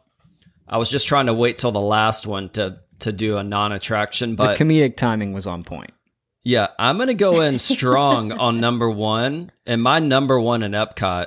I 0.69 0.79
was 0.79 0.91
just 0.91 1.09
trying 1.09 1.27
to 1.27 1.35
wait 1.35 1.57
till 1.57 1.73
the 1.73 1.81
last 1.81 2.27
one 2.27 2.49
to 2.51 2.81
to 3.01 3.13
do 3.13 3.37
a 3.37 3.43
non-attraction, 3.43 4.37
but 4.37 4.57
the 4.57 4.65
comedic 4.65 4.97
timing 4.97 5.33
was 5.33 5.47
on 5.47 5.65
point. 5.65 5.93
Yeah, 6.45 6.69
I'm 6.79 6.97
going 6.97 7.09
to 7.09 7.15
go 7.15 7.41
in 7.41 7.59
strong 7.59 8.31
on 8.39 8.61
number 8.61 8.89
one. 8.89 9.51
And 9.67 9.83
my 9.83 9.99
number 9.99 10.39
one 10.39 10.63
in 10.63 10.73
Epcot 10.73 11.27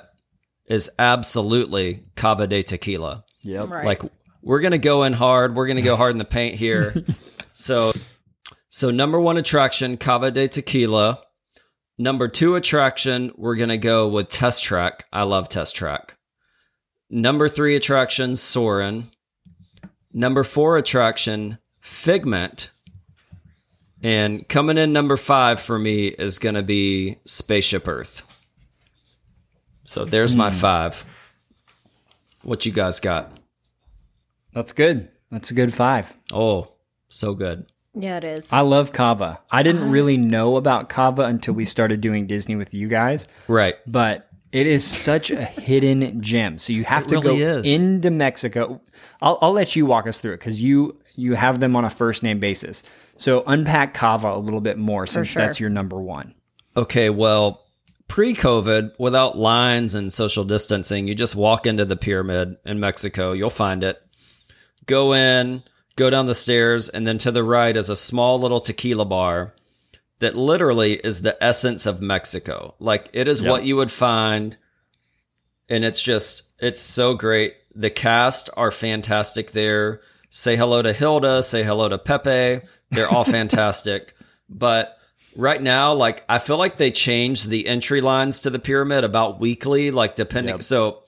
is 0.67 0.89
absolutely 0.99 2.03
Cava 2.15 2.47
de 2.47 2.61
Tequila. 2.61 3.25
Yep. 3.43 3.69
Right. 3.69 3.85
Like, 3.85 4.01
we're 4.43 4.59
going 4.59 4.71
to 4.71 4.77
go 4.77 5.03
in 5.03 5.13
hard. 5.13 5.55
We're 5.55 5.67
going 5.67 5.77
to 5.77 5.83
go 5.83 5.95
hard 5.95 6.11
in 6.11 6.19
the 6.19 6.25
paint 6.25 6.55
here. 6.55 7.03
so, 7.51 7.93
so 8.69 8.91
number 8.91 9.19
one 9.19 9.37
attraction, 9.37 9.97
Cava 9.97 10.29
de 10.29 10.47
Tequila. 10.47 11.19
Number 11.97 12.27
two 12.27 12.55
attraction, 12.55 13.31
we're 13.35 13.55
going 13.55 13.69
to 13.69 13.77
go 13.79 14.07
with 14.07 14.29
Test 14.29 14.63
Track. 14.63 15.05
I 15.11 15.23
love 15.23 15.49
Test 15.49 15.75
Track. 15.75 16.15
Number 17.09 17.49
three 17.49 17.75
attraction, 17.75 18.35
Soarin'. 18.35 19.09
Number 20.13 20.43
four 20.43 20.77
attraction, 20.77 21.57
Figment. 21.79 22.69
And 24.03 24.47
coming 24.47 24.77
in 24.77 24.93
number 24.93 25.17
five 25.17 25.59
for 25.59 25.79
me 25.79 26.07
is 26.07 26.39
going 26.39 26.55
to 26.55 26.63
be 26.63 27.17
Spaceship 27.25 27.87
Earth. 27.87 28.23
So 29.85 30.05
there's 30.05 30.35
my 30.35 30.51
hmm. 30.51 30.57
five. 30.57 31.05
What 32.43 32.65
you 32.65 32.71
guys 32.71 32.99
got? 32.99 33.31
That's 34.53 34.73
good. 34.73 35.09
That's 35.31 35.51
a 35.51 35.53
good 35.53 35.73
five. 35.73 36.13
Oh, 36.31 36.73
so 37.09 37.33
good. 37.33 37.65
yeah, 37.93 38.17
it 38.17 38.23
is. 38.23 38.51
I 38.53 38.61
love 38.61 38.93
Cava. 38.93 39.39
I 39.49 39.63
didn't 39.63 39.83
uh-huh. 39.83 39.91
really 39.91 40.17
know 40.17 40.55
about 40.55 40.89
Cava 40.89 41.23
until 41.23 41.53
we 41.53 41.65
started 41.65 42.01
doing 42.01 42.27
Disney 42.27 42.55
with 42.55 42.73
you 42.73 42.87
guys, 42.87 43.27
Right. 43.47 43.75
but 43.87 44.26
it 44.57 44.65
is 44.65 44.83
such 44.83 45.29
a 45.29 45.45
hidden 45.45 46.19
gem. 46.19 46.57
So 46.57 46.73
you 46.73 46.83
have 46.83 47.03
It 47.03 47.09
to 47.09 47.15
really 47.19 47.39
go 47.39 47.59
is. 47.59 47.67
into 47.67 48.09
Mexico. 48.09 48.81
I'll, 49.21 49.37
I'll 49.39 49.51
let 49.51 49.75
you 49.75 49.85
walk 49.85 50.07
us 50.07 50.19
through 50.19 50.33
it 50.33 50.39
because 50.39 50.63
you 50.63 50.99
you 51.15 51.35
have 51.35 51.59
them 51.59 51.75
on 51.75 51.85
a 51.85 51.91
first 51.91 52.23
name 52.23 52.39
basis. 52.39 52.81
So 53.17 53.43
unpack 53.45 53.93
Cava 53.93 54.29
a 54.29 54.39
little 54.39 54.59
bit 54.61 54.79
more 54.79 55.05
since 55.05 55.27
sure. 55.27 55.43
that's 55.43 55.59
your 55.59 55.69
number 55.69 56.01
one. 56.01 56.33
Okay, 56.75 57.11
well, 57.11 57.65
pre 58.07 58.33
COVID, 58.33 58.93
without 58.97 59.37
lines 59.37 59.93
and 59.93 60.11
social 60.11 60.43
distancing, 60.43 61.07
you 61.07 61.13
just 61.13 61.35
walk 61.35 61.67
into 61.67 61.85
the 61.85 61.95
pyramid 61.95 62.57
in 62.65 62.79
Mexico. 62.79 63.33
You'll 63.33 63.51
find 63.51 63.83
it. 63.83 64.01
Go 64.87 65.13
in, 65.13 65.61
go 65.97 66.09
down 66.09 66.25
the 66.25 66.33
stairs, 66.35 66.89
and 66.89 67.05
then 67.05 67.19
to 67.19 67.31
the 67.31 67.43
right 67.43 67.77
is 67.77 67.89
a 67.89 67.95
small 67.95 68.39
little 68.39 68.59
tequila 68.59 69.05
bar 69.05 69.53
that 70.19 70.35
literally 70.35 70.93
is 70.93 71.21
the 71.21 71.41
essence 71.43 71.85
of 71.85 72.01
Mexico. 72.01 72.75
Like, 72.79 73.09
it 73.13 73.27
is 73.27 73.41
what 73.41 73.63
you 73.63 73.75
would 73.75 73.91
find. 73.91 74.57
And 75.69 75.83
it's 75.85 76.01
just, 76.01 76.43
it's 76.59 76.79
so 76.79 77.13
great. 77.13 77.55
The 77.75 77.89
cast 77.89 78.49
are 78.57 78.71
fantastic 78.71 79.51
there. 79.51 80.01
Say 80.29 80.55
hello 80.55 80.81
to 80.81 80.93
Hilda, 80.93 81.43
say 81.43 81.63
hello 81.63 81.87
to 81.89 81.97
Pepe. 81.97 82.65
They're 82.89 83.09
all 83.09 83.23
fantastic. 83.25 84.13
But 84.49 84.97
right 85.37 85.61
now, 85.61 85.93
like 85.93 86.23
I 86.27 86.39
feel 86.39 86.57
like 86.57 86.77
they 86.77 86.91
change 86.91 87.45
the 87.45 87.67
entry 87.67 88.01
lines 88.01 88.41
to 88.41 88.49
the 88.49 88.59
pyramid 88.59 89.03
about 89.03 89.39
weekly, 89.39 89.91
like 89.91 90.15
depending. 90.15 90.55
Yep. 90.55 90.63
So 90.63 91.03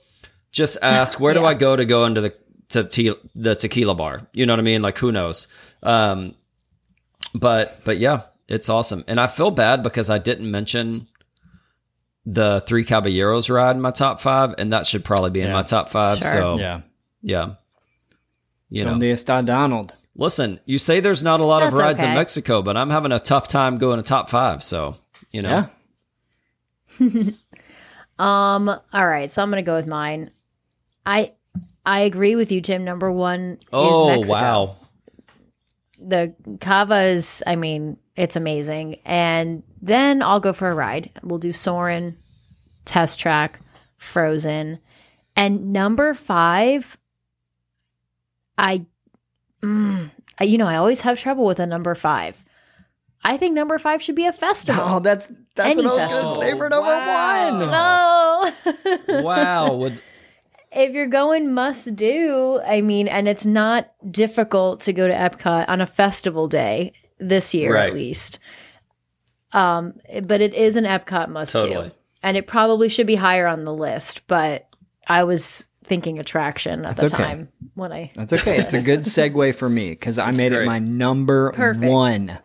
just 0.51 0.77
ask 0.81 1.19
where 1.19 1.33
do 1.33 1.43
I 1.43 1.53
go 1.53 1.75
to 1.75 1.85
go 1.85 2.05
into 2.05 2.21
the 2.21 2.33
to 2.69 2.83
te- 2.83 3.15
the 3.35 3.55
tequila 3.55 3.95
bar? 3.95 4.27
You 4.31 4.45
know 4.45 4.53
what 4.53 4.59
I 4.59 4.63
mean? 4.63 4.81
Like 4.81 4.97
who 4.97 5.11
knows? 5.11 5.47
Um, 5.83 6.35
but 7.33 7.81
but 7.83 7.97
yeah, 7.97 8.21
it's 8.49 8.67
awesome, 8.67 9.03
and 9.07 9.19
I 9.19 9.27
feel 9.27 9.51
bad 9.51 9.81
because 9.83 10.09
I 10.09 10.17
didn't 10.17 10.49
mention 10.51 11.07
the 12.25 12.59
Three 12.67 12.83
Caballeros 12.83 13.49
ride 13.49 13.75
in 13.75 13.81
my 13.81 13.91
top 13.91 14.19
five, 14.19 14.53
and 14.57 14.73
that 14.73 14.85
should 14.85 15.05
probably 15.05 15.29
be 15.29 15.41
in 15.41 15.51
my 15.51 15.61
top 15.61 15.89
five. 15.89 16.17
Sure. 16.19 16.31
So 16.31 16.57
Yeah. 16.59 16.81
yeah, 17.21 17.53
you 18.69 18.83
know. 18.83 18.91
Donde 18.91 19.03
está 19.13 19.45
Donald? 19.45 19.93
Listen, 20.15 20.59
you 20.65 20.77
say 20.79 20.99
there's 20.99 21.23
not 21.23 21.39
a 21.39 21.45
lot 21.45 21.63
of 21.63 21.69
That's 21.71 21.79
rides 21.81 22.03
in. 22.03 22.13
Mexico, 22.13 22.61
but 22.61 22.75
I'm 22.75 22.89
having 22.89 23.13
a 23.13 23.19
tough 23.19 23.47
time 23.47 23.77
going 23.77 23.97
to 23.97 24.03
top 24.03 24.29
five. 24.29 24.61
So, 24.61 24.97
you 25.31 25.41
know, 25.41 25.69
Yeah. 26.99 27.09
Um. 28.19 28.67
All 28.67 29.07
right. 29.07 29.31
So 29.31 29.41
I'm 29.41 29.49
gonna 29.49 29.61
go 29.61 29.75
with 29.77 29.87
mine. 29.87 30.29
I 31.05 31.31
I 31.85 32.01
agree 32.01 32.35
with 32.35 32.51
you, 32.51 32.59
Tim. 32.59 32.83
Number 32.83 33.09
one 33.09 33.59
oh 33.71 34.09
is 34.11 34.17
Mexico. 34.17 34.33
wow, 34.37 34.75
The 36.01 36.33
Cava 36.59 37.03
is. 37.03 37.41
I 37.47 37.55
mean, 37.55 37.97
it's 38.19 38.35
amazing. 38.35 38.99
And 39.05 39.63
then 39.81 40.21
I'll 40.21 40.39
go 40.39 40.53
for 40.53 40.69
a 40.69 40.75
ride. 40.75 41.09
We'll 41.23 41.39
do 41.39 41.51
Soarin', 41.53 42.17
Test 42.85 43.19
Track, 43.19 43.59
Frozen, 43.97 44.79
and 45.35 45.71
number 45.73 46.13
five. 46.13 46.97
I, 48.57 48.85
mm, 49.63 50.11
I- 50.39 50.43
you 50.43 50.57
know, 50.57 50.67
I 50.67 50.75
always 50.75 51.01
have 51.01 51.17
trouble 51.19 51.45
with 51.45 51.59
a 51.59 51.65
number 51.65 51.95
five. 51.95 52.43
I 53.23 53.37
think 53.37 53.53
number 53.53 53.77
five 53.77 54.01
should 54.01 54.15
be 54.15 54.25
a 54.25 54.31
festival. 54.31 54.81
Oh, 54.85 54.99
that's 54.99 55.31
that's 55.55 55.77
Any 55.77 55.85
what 55.85 55.99
I 55.99 56.05
was 56.05 56.07
festival. 56.07 56.33
going 56.35 56.39
to 56.41 56.51
say 56.53 56.57
for 56.57 56.69
number 56.69 56.87
Wow. 56.87 57.59
one. 57.59 58.53
Oh. 59.09 59.21
wow! 59.23 59.73
With 59.73 60.01
if 60.71 60.93
you're 60.93 61.07
going 61.07 61.53
must 61.53 61.95
do, 61.97 62.61
I 62.65 62.79
mean, 62.79 63.09
and 63.09 63.27
it's 63.27 63.45
not 63.45 63.91
difficult 64.09 64.79
to 64.81 64.93
go 64.93 65.05
to 65.07 65.13
Epcot 65.13 65.65
on 65.67 65.81
a 65.81 65.85
festival 65.85 66.47
day 66.47 66.93
this 67.19 67.53
year 67.53 67.73
Right. 67.73 67.89
at 67.91 67.95
least. 67.97 68.39
Um, 69.51 69.93
but 70.23 70.41
it 70.41 70.53
is 70.53 70.75
an 70.75 70.83
Epcot 70.85 71.29
must 71.29 71.53
Totally. 71.53 71.89
do, 71.89 71.95
and 72.21 72.37
it 72.37 72.45
probably 72.47 72.87
should 72.89 73.07
be 73.07 73.15
higher 73.15 73.47
on 73.47 73.65
the 73.65 73.73
list. 73.73 74.27
But 74.27 74.67
I 75.07 75.23
was 75.23 75.65
thinking 75.83 76.19
attraction 76.19 76.85
at 76.85 76.97
That's 76.97 77.11
the 77.11 77.17
okay. 77.17 77.23
time 77.23 77.49
when 77.73 77.91
I 77.91 78.11
That's 78.15 78.33
okay. 78.33 78.57
It's 78.59 78.73
a 78.73 78.81
good 78.83 79.01
segue 79.01 79.55
for 79.55 79.67
me 79.67 79.89
because 79.89 80.19
I 80.19 80.29
made 80.31 80.51
it 80.51 80.65
my 80.65 80.77
number 80.79 81.51
Perfect. 81.53 81.83
one. 81.85 82.37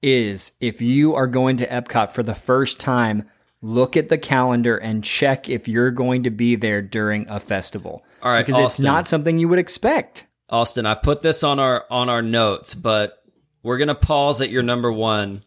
Is 0.00 0.52
if 0.60 0.82
you 0.82 1.14
are 1.14 1.26
going 1.26 1.56
to 1.56 1.66
Epcot 1.66 2.10
for 2.12 2.22
the 2.22 2.34
first 2.34 2.78
time, 2.78 3.26
look 3.62 3.96
at 3.96 4.10
the 4.10 4.18
calendar 4.18 4.76
and 4.76 5.02
check 5.02 5.48
if 5.48 5.66
you're 5.66 5.90
going 5.90 6.24
to 6.24 6.30
be 6.30 6.56
there 6.56 6.82
during 6.82 7.26
a 7.28 7.40
festival. 7.40 8.04
All 8.22 8.30
right, 8.30 8.44
because 8.44 8.60
it's 8.62 8.78
not 8.80 9.08
something 9.08 9.38
you 9.38 9.48
would 9.48 9.58
expect. 9.58 10.26
Austin, 10.50 10.84
I 10.84 10.94
put 10.94 11.22
this 11.22 11.42
on 11.42 11.58
our 11.58 11.86
on 11.90 12.10
our 12.10 12.20
notes, 12.20 12.74
but 12.74 13.23
we're 13.64 13.78
gonna 13.78 13.96
pause 13.96 14.40
at 14.40 14.50
your 14.50 14.62
number 14.62 14.92
one 14.92 15.42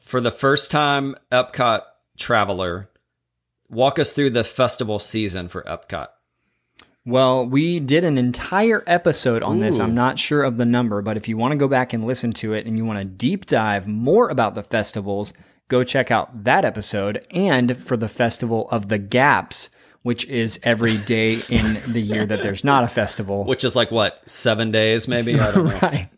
for 0.00 0.20
the 0.20 0.30
first 0.30 0.70
time 0.70 1.14
Epcot 1.30 1.82
traveler. 2.16 2.88
Walk 3.68 3.98
us 3.98 4.12
through 4.14 4.30
the 4.30 4.44
festival 4.44 4.98
season 4.98 5.48
for 5.48 5.62
Epcot. 5.62 6.08
Well, 7.04 7.44
we 7.44 7.80
did 7.80 8.04
an 8.04 8.16
entire 8.16 8.84
episode 8.86 9.42
on 9.42 9.58
this. 9.58 9.80
I'm 9.80 9.94
not 9.94 10.20
sure 10.20 10.44
of 10.44 10.56
the 10.56 10.64
number, 10.64 11.02
but 11.02 11.16
if 11.16 11.26
you 11.26 11.36
want 11.36 11.50
to 11.50 11.58
go 11.58 11.66
back 11.66 11.92
and 11.92 12.04
listen 12.04 12.32
to 12.34 12.52
it 12.52 12.64
and 12.64 12.76
you 12.76 12.84
want 12.84 13.00
to 13.00 13.04
deep 13.04 13.46
dive 13.46 13.88
more 13.88 14.28
about 14.28 14.54
the 14.54 14.62
festivals, 14.62 15.32
go 15.66 15.82
check 15.82 16.12
out 16.12 16.44
that 16.44 16.64
episode. 16.64 17.24
And 17.32 17.76
for 17.76 17.96
the 17.96 18.06
Festival 18.06 18.68
of 18.70 18.88
the 18.88 18.98
Gaps, 18.98 19.68
which 20.02 20.26
is 20.26 20.60
every 20.62 20.96
day 20.98 21.38
in 21.48 21.80
the 21.88 22.00
year 22.00 22.24
that 22.24 22.42
there's 22.42 22.62
not 22.62 22.84
a 22.84 22.88
festival. 22.88 23.44
Which 23.46 23.64
is 23.64 23.76
like 23.76 23.90
what, 23.90 24.20
seven 24.26 24.70
days 24.70 25.08
maybe? 25.08 25.38
I 25.38 25.52
don't 25.52 25.66
know. 25.66 25.78
right. 25.82 26.08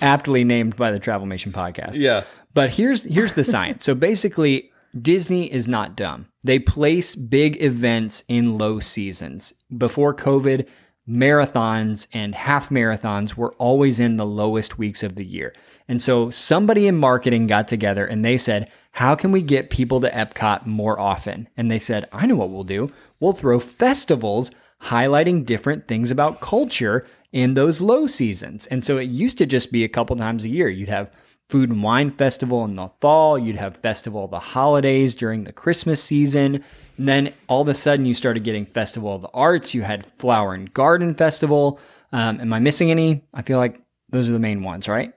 Aptly 0.00 0.44
named 0.44 0.76
by 0.76 0.90
the 0.90 1.00
Travelmation 1.00 1.52
podcast. 1.52 1.96
Yeah. 1.96 2.24
But 2.54 2.70
here's 2.70 3.04
here's 3.04 3.34
the 3.34 3.44
science. 3.44 3.84
So 3.84 3.94
basically, 3.94 4.70
Disney 5.00 5.52
is 5.52 5.68
not 5.68 5.96
dumb. 5.96 6.26
They 6.42 6.58
place 6.58 7.14
big 7.14 7.62
events 7.62 8.24
in 8.28 8.58
low 8.58 8.80
seasons. 8.80 9.54
Before 9.76 10.14
COVID, 10.14 10.66
marathons 11.08 12.08
and 12.12 12.34
half 12.34 12.70
marathons 12.70 13.34
were 13.34 13.52
always 13.54 14.00
in 14.00 14.16
the 14.16 14.26
lowest 14.26 14.78
weeks 14.78 15.02
of 15.02 15.14
the 15.14 15.24
year. 15.24 15.54
And 15.88 16.00
so 16.00 16.30
somebody 16.30 16.86
in 16.86 16.96
marketing 16.96 17.46
got 17.46 17.68
together 17.68 18.06
and 18.06 18.24
they 18.24 18.36
said, 18.36 18.70
"How 18.92 19.14
can 19.14 19.32
we 19.32 19.42
get 19.42 19.70
people 19.70 20.00
to 20.00 20.10
Epcot 20.10 20.66
more 20.66 20.98
often?" 20.98 21.48
And 21.56 21.70
they 21.70 21.78
said, 21.78 22.08
"I 22.12 22.26
know 22.26 22.36
what 22.36 22.50
we'll 22.50 22.64
do. 22.64 22.90
We'll 23.18 23.32
throw 23.32 23.58
festivals 23.58 24.50
highlighting 24.84 25.44
different 25.44 25.86
things 25.86 26.10
about 26.10 26.40
culture 26.40 27.06
in 27.32 27.54
those 27.54 27.80
low 27.80 28.06
seasons." 28.06 28.66
And 28.66 28.84
so 28.84 28.98
it 28.98 29.10
used 29.10 29.38
to 29.38 29.46
just 29.46 29.72
be 29.72 29.84
a 29.84 29.88
couple 29.88 30.16
times 30.16 30.44
a 30.44 30.48
year. 30.48 30.68
You'd 30.68 30.88
have 30.88 31.10
food 31.50 31.70
and 31.70 31.82
wine 31.82 32.10
festival 32.12 32.64
in 32.64 32.76
the 32.76 32.88
fall. 33.00 33.38
You'd 33.38 33.56
have 33.56 33.76
festival 33.78 34.24
of 34.24 34.30
the 34.30 34.38
holidays 34.38 35.14
during 35.14 35.44
the 35.44 35.52
Christmas 35.52 36.02
season. 36.02 36.64
And 36.96 37.08
then 37.08 37.32
all 37.48 37.62
of 37.62 37.68
a 37.68 37.74
sudden 37.74 38.06
you 38.06 38.14
started 38.14 38.44
getting 38.44 38.66
festival 38.66 39.14
of 39.14 39.22
the 39.22 39.30
arts. 39.34 39.74
You 39.74 39.82
had 39.82 40.06
flower 40.14 40.54
and 40.54 40.72
garden 40.72 41.14
festival. 41.14 41.80
Um, 42.12 42.40
am 42.40 42.52
I 42.52 42.60
missing 42.60 42.90
any? 42.90 43.24
I 43.34 43.42
feel 43.42 43.58
like 43.58 43.80
those 44.10 44.28
are 44.28 44.32
the 44.32 44.38
main 44.38 44.62
ones, 44.62 44.88
right? 44.88 45.12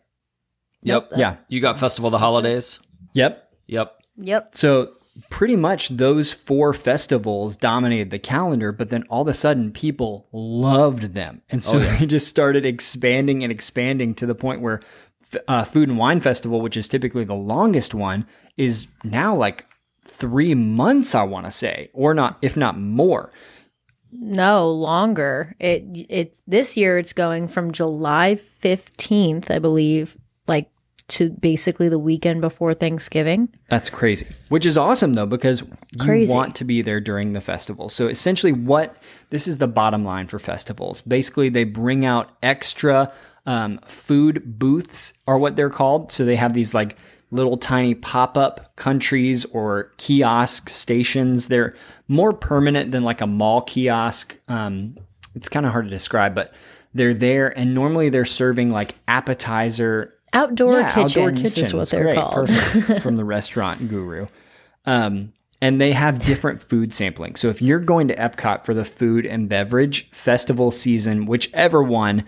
Yep. 0.81 1.11
Yeah. 1.15 1.37
You 1.47 1.61
got 1.61 1.79
Festival 1.79 2.07
of 2.07 2.11
the 2.11 2.19
Holidays? 2.19 2.79
Yep. 3.13 3.49
Yep. 3.67 3.99
yep 4.17 4.49
So 4.53 4.93
pretty 5.29 5.55
much 5.55 5.89
those 5.89 6.31
four 6.31 6.73
festivals 6.73 7.55
dominated 7.55 8.09
the 8.09 8.19
calendar, 8.19 8.71
but 8.71 8.89
then 8.89 9.03
all 9.09 9.21
of 9.21 9.27
a 9.27 9.33
sudden 9.33 9.71
people 9.71 10.27
loved 10.31 11.13
them. 11.13 11.41
And 11.49 11.63
so 11.63 11.79
they 11.99 12.05
just 12.05 12.27
started 12.27 12.65
expanding 12.65 13.43
and 13.43 13.51
expanding 13.51 14.15
to 14.15 14.25
the 14.25 14.35
point 14.35 14.61
where 14.61 14.81
uh, 15.47 15.63
Food 15.63 15.89
and 15.89 15.97
Wine 15.97 16.19
Festival, 16.19 16.61
which 16.61 16.77
is 16.77 16.87
typically 16.87 17.23
the 17.23 17.33
longest 17.33 17.93
one, 17.93 18.25
is 18.57 18.87
now 19.03 19.35
like 19.35 19.65
three 20.07 20.53
months, 20.53 21.15
I 21.15 21.23
want 21.23 21.45
to 21.45 21.51
say, 21.51 21.89
or 21.93 22.13
not, 22.13 22.37
if 22.41 22.57
not 22.57 22.79
more. 22.79 23.31
no 24.11 24.69
longer. 24.69 25.55
It 25.59 25.83
it 26.09 26.37
this 26.45 26.77
year 26.77 26.97
it's 26.99 27.13
going 27.13 27.47
from 27.47 27.71
July 27.71 28.35
fifteenth, 28.35 29.49
I 29.49 29.59
believe, 29.59 30.17
like 30.47 30.69
to 31.13 31.29
basically 31.29 31.89
the 31.89 31.99
weekend 31.99 32.41
before 32.41 32.73
Thanksgiving. 32.73 33.49
That's 33.69 33.89
crazy. 33.89 34.27
Which 34.49 34.65
is 34.65 34.77
awesome 34.77 35.13
though, 35.13 35.25
because 35.25 35.61
you 35.61 35.99
Crazy. 35.99 36.33
want 36.33 36.55
to 36.55 36.63
be 36.63 36.81
there 36.81 36.99
during 36.99 37.33
the 37.33 37.41
festival. 37.41 37.89
So 37.89 38.07
essentially, 38.07 38.51
what 38.51 38.97
this 39.29 39.47
is 39.47 39.59
the 39.59 39.67
bottom 39.67 40.03
line 40.03 40.27
for 40.27 40.39
festivals. 40.39 41.01
Basically, 41.01 41.49
they 41.49 41.63
bring 41.63 42.05
out 42.05 42.31
extra 42.41 43.11
um, 43.45 43.79
food 43.85 44.57
booths, 44.59 45.13
are 45.27 45.37
what 45.37 45.55
they're 45.55 45.69
called. 45.69 46.11
So 46.11 46.25
they 46.25 46.35
have 46.35 46.53
these 46.53 46.73
like 46.73 46.97
little 47.31 47.57
tiny 47.57 47.95
pop 47.95 48.37
up 48.37 48.75
countries 48.75 49.45
or 49.45 49.91
kiosk 49.97 50.69
stations. 50.69 51.47
They're 51.47 51.73
more 52.07 52.33
permanent 52.33 52.91
than 52.91 53.03
like 53.03 53.21
a 53.21 53.27
mall 53.27 53.61
kiosk. 53.61 54.39
Um, 54.47 54.95
it's 55.35 55.49
kind 55.49 55.65
of 55.65 55.71
hard 55.71 55.85
to 55.85 55.89
describe, 55.89 56.35
but 56.35 56.53
they're 56.93 57.13
there, 57.13 57.57
and 57.57 57.73
normally 57.73 58.09
they're 58.09 58.23
serving 58.23 58.69
like 58.69 58.93
appetizer 59.07 60.13
Outdoor 60.33 60.79
yeah, 60.79 60.93
kitchens, 60.93 61.17
outdoor 61.17 61.29
is 61.63 61.73
what 61.73 61.89
they're 61.89 62.03
Great, 62.03 62.17
called. 62.17 62.49
from 63.01 63.15
the 63.15 63.23
restaurant 63.23 63.87
guru. 63.87 64.27
Um, 64.85 65.33
and 65.61 65.79
they 65.79 65.93
have 65.93 66.25
different 66.25 66.61
food 66.61 66.93
sampling. 66.93 67.35
So 67.35 67.49
if 67.49 67.61
you're 67.61 67.79
going 67.79 68.09
to 68.09 68.15
Epcot 68.15 68.65
for 68.65 68.73
the 68.73 68.83
food 68.83 69.25
and 69.25 69.47
beverage 69.47 70.09
festival 70.09 70.71
season, 70.71 71.25
whichever 71.25 71.81
one 71.81 72.25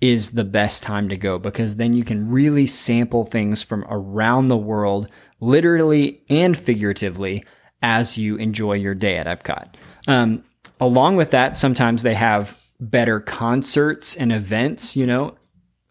is 0.00 0.30
the 0.30 0.44
best 0.44 0.82
time 0.82 1.08
to 1.08 1.16
go 1.16 1.38
because 1.38 1.76
then 1.76 1.92
you 1.92 2.04
can 2.04 2.30
really 2.30 2.66
sample 2.66 3.24
things 3.24 3.62
from 3.62 3.84
around 3.90 4.48
the 4.48 4.56
world, 4.56 5.08
literally 5.40 6.22
and 6.30 6.56
figuratively, 6.56 7.44
as 7.82 8.16
you 8.16 8.36
enjoy 8.36 8.74
your 8.74 8.94
day 8.94 9.16
at 9.18 9.26
Epcot. 9.26 9.74
Um, 10.06 10.44
along 10.80 11.16
with 11.16 11.32
that, 11.32 11.56
sometimes 11.56 12.02
they 12.02 12.14
have 12.14 12.58
better 12.80 13.20
concerts 13.20 14.16
and 14.16 14.32
events, 14.32 14.96
you 14.96 15.06
know, 15.06 15.36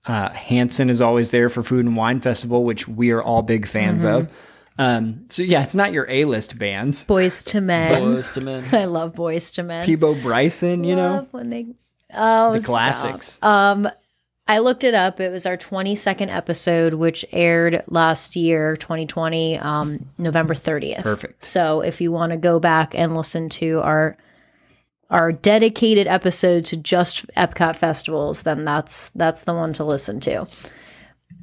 uh, 0.07 0.29
Hanson 0.29 0.89
is 0.89 1.01
always 1.01 1.31
there 1.31 1.49
for 1.49 1.61
Food 1.61 1.85
and 1.85 1.95
Wine 1.95 2.21
Festival, 2.21 2.63
which 2.63 2.87
we 2.87 3.11
are 3.11 3.21
all 3.21 3.41
big 3.41 3.67
fans 3.67 4.03
of. 4.03 4.31
Um, 4.79 5.25
so 5.29 5.41
yeah, 5.41 5.63
it's 5.63 5.75
not 5.75 5.91
your 5.91 6.09
A 6.09 6.25
list 6.25 6.57
bands. 6.57 7.03
Boyz 7.03 7.53
II 7.53 7.61
Men. 7.61 8.01
Boyz 8.01 8.37
II 8.37 8.43
Men. 8.43 8.65
I 8.71 8.85
love 8.85 9.13
Boyz 9.15 9.57
II 9.57 9.65
Men. 9.65 9.85
Peabo 9.85 10.13
Bryson, 10.15 10.83
you 10.83 10.95
know, 10.95 11.27
when 11.31 11.49
they 11.49 11.67
oh 12.13 12.53
the 12.53 12.59
stop. 12.59 12.67
classics. 12.67 13.39
Um, 13.41 13.89
I 14.47 14.59
looked 14.59 14.85
it 14.85 14.93
up. 14.93 15.19
It 15.19 15.29
was 15.29 15.45
our 15.45 15.57
22nd 15.57 16.33
episode, 16.33 16.93
which 16.93 17.25
aired 17.33 17.83
last 17.87 18.37
year, 18.37 18.77
2020, 18.77 19.57
um, 19.57 20.07
November 20.17 20.53
30th. 20.53 21.03
Perfect. 21.03 21.43
So 21.43 21.81
if 21.81 21.99
you 21.99 22.13
want 22.13 22.31
to 22.31 22.37
go 22.37 22.57
back 22.59 22.95
and 22.95 23.17
listen 23.17 23.49
to 23.49 23.81
our 23.81 24.15
our 25.09 25.31
dedicated 25.31 26.07
episode 26.07 26.65
to 26.65 26.77
just 26.77 27.25
Epcot 27.35 27.75
festivals, 27.75 28.43
then 28.43 28.65
that's 28.65 29.09
that's 29.09 29.43
the 29.43 29.53
one 29.53 29.73
to 29.73 29.83
listen 29.83 30.19
to. 30.21 30.47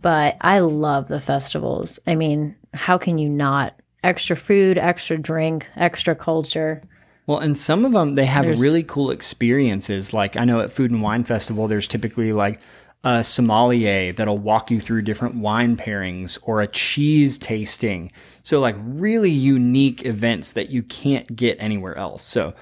But 0.00 0.37
I 0.40 0.59
love 0.61 1.09
the 1.09 1.20
festivals. 1.20 1.98
I 2.07 2.14
mean, 2.14 2.57
how 2.74 2.98
can 2.98 3.18
you 3.18 3.29
not? 3.29 3.74
Extra 4.03 4.37
food, 4.37 4.77
extra 4.77 5.16
drink, 5.16 5.66
extra 5.77 6.14
culture. 6.14 6.83
Well, 7.27 7.38
and 7.38 7.57
some 7.57 7.87
of 7.87 7.92
them 7.92 8.14
they 8.14 8.27
have 8.27 8.44
There's- 8.44 8.61
really 8.61 8.83
cool 8.83 9.11
experiences. 9.11 10.12
Like 10.12 10.37
I 10.37 10.44
know 10.44 10.61
at 10.61 10.72
Food 10.72 10.90
and 10.90 11.00
Wine 11.00 11.24
Festival, 11.24 11.68
there's 11.68 11.88
typically 11.88 12.33
like 12.35 12.61
a 13.03 13.24
sommelier 13.24 14.12
that'll 14.12 14.38
walk 14.38 14.70
you 14.70 14.81
through 14.81 15.03
different 15.03 15.37
wine 15.37 15.77
pairings 15.77 16.38
or 16.42 16.61
a 16.61 16.66
cheese 16.66 17.38
tasting. 17.38 18.12
So 18.42 18.61
like 18.61 18.77
really 18.79 19.31
unique 19.31 20.05
events 20.05 20.53
that 20.53 20.68
you 20.70 20.83
can't 20.83 21.35
get 21.35 21.57
anywhere 21.61 21.96
else. 21.96 22.24
So 22.24 22.53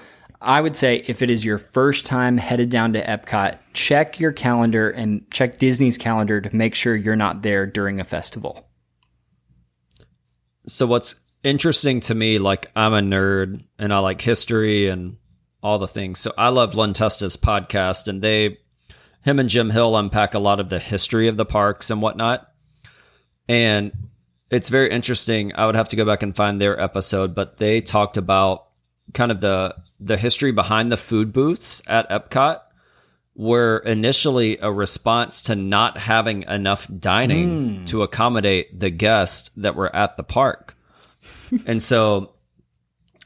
I 0.43 0.59
would 0.59 0.75
say 0.75 1.03
if 1.07 1.21
it 1.21 1.29
is 1.29 1.45
your 1.45 1.57
first 1.57 2.05
time 2.05 2.37
headed 2.37 2.69
down 2.69 2.93
to 2.93 3.03
Epcot, 3.03 3.57
check 3.73 4.19
your 4.19 4.33
calendar 4.33 4.89
and 4.89 5.25
check 5.31 5.57
Disney's 5.57 5.97
calendar 5.97 6.41
to 6.41 6.55
make 6.55 6.75
sure 6.75 6.95
you're 6.95 7.15
not 7.15 7.41
there 7.41 7.65
during 7.65 7.99
a 7.99 8.03
festival. 8.03 8.69
So 10.67 10.85
what's 10.85 11.15
interesting 11.43 12.01
to 12.01 12.15
me, 12.15 12.39
like 12.39 12.69
I'm 12.75 12.93
a 12.93 12.99
nerd 12.99 13.63
and 13.79 13.93
I 13.93 13.99
like 13.99 14.21
history 14.21 14.89
and 14.89 15.17
all 15.61 15.79
the 15.79 15.87
things. 15.87 16.19
So 16.19 16.33
I 16.37 16.49
love 16.49 16.75
Len 16.75 16.93
Testa's 16.93 17.37
podcast 17.37 18.07
and 18.07 18.21
they 18.21 18.57
him 19.21 19.39
and 19.39 19.49
Jim 19.49 19.69
Hill 19.69 19.95
unpack 19.95 20.33
a 20.33 20.39
lot 20.39 20.59
of 20.59 20.67
the 20.67 20.79
history 20.79 21.29
of 21.29 21.37
the 21.37 21.45
parks 21.45 21.89
and 21.89 22.01
whatnot. 22.01 22.51
And 23.47 23.93
it's 24.51 24.67
very 24.67 24.91
interesting. 24.91 25.53
I 25.55 25.65
would 25.65 25.75
have 25.75 25.87
to 25.89 25.95
go 25.95 26.05
back 26.05 26.21
and 26.21 26.35
find 26.35 26.59
their 26.59 26.79
episode, 26.79 27.33
but 27.33 27.57
they 27.57 27.79
talked 27.79 28.17
about 28.17 28.67
kind 29.13 29.31
of 29.31 29.41
the 29.41 29.75
the 29.99 30.17
history 30.17 30.51
behind 30.51 30.91
the 30.91 30.97
food 30.97 31.33
booths 31.33 31.81
at 31.87 32.09
Epcot 32.09 32.59
were 33.35 33.79
initially 33.79 34.57
a 34.59 34.71
response 34.71 35.41
to 35.41 35.55
not 35.55 35.97
having 35.97 36.43
enough 36.43 36.87
dining 36.99 37.79
to 37.85 38.03
accommodate 38.03 38.79
the 38.79 38.89
guests 38.91 39.49
that 39.57 39.75
were 39.75 39.93
at 39.95 40.17
the 40.17 40.23
park. 40.23 40.77
and 41.65 41.81
so 41.81 42.31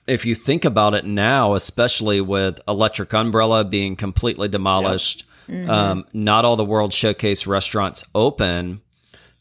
if 0.08 0.26
you 0.26 0.34
think 0.34 0.64
about 0.64 0.94
it 0.94 1.04
now, 1.06 1.56
especially 1.56 2.22
with 2.22 2.60
Electric 2.68 3.14
Umbrella 3.14 3.66
being 3.66 3.98
completely 3.98 4.48
demolished, 4.48 5.26
um, 5.68 6.06
not 6.14 6.46
all 6.46 6.56
the 6.56 6.64
World 6.64 6.94
Showcase 6.94 7.46
restaurants 7.46 8.06
open, 8.16 8.82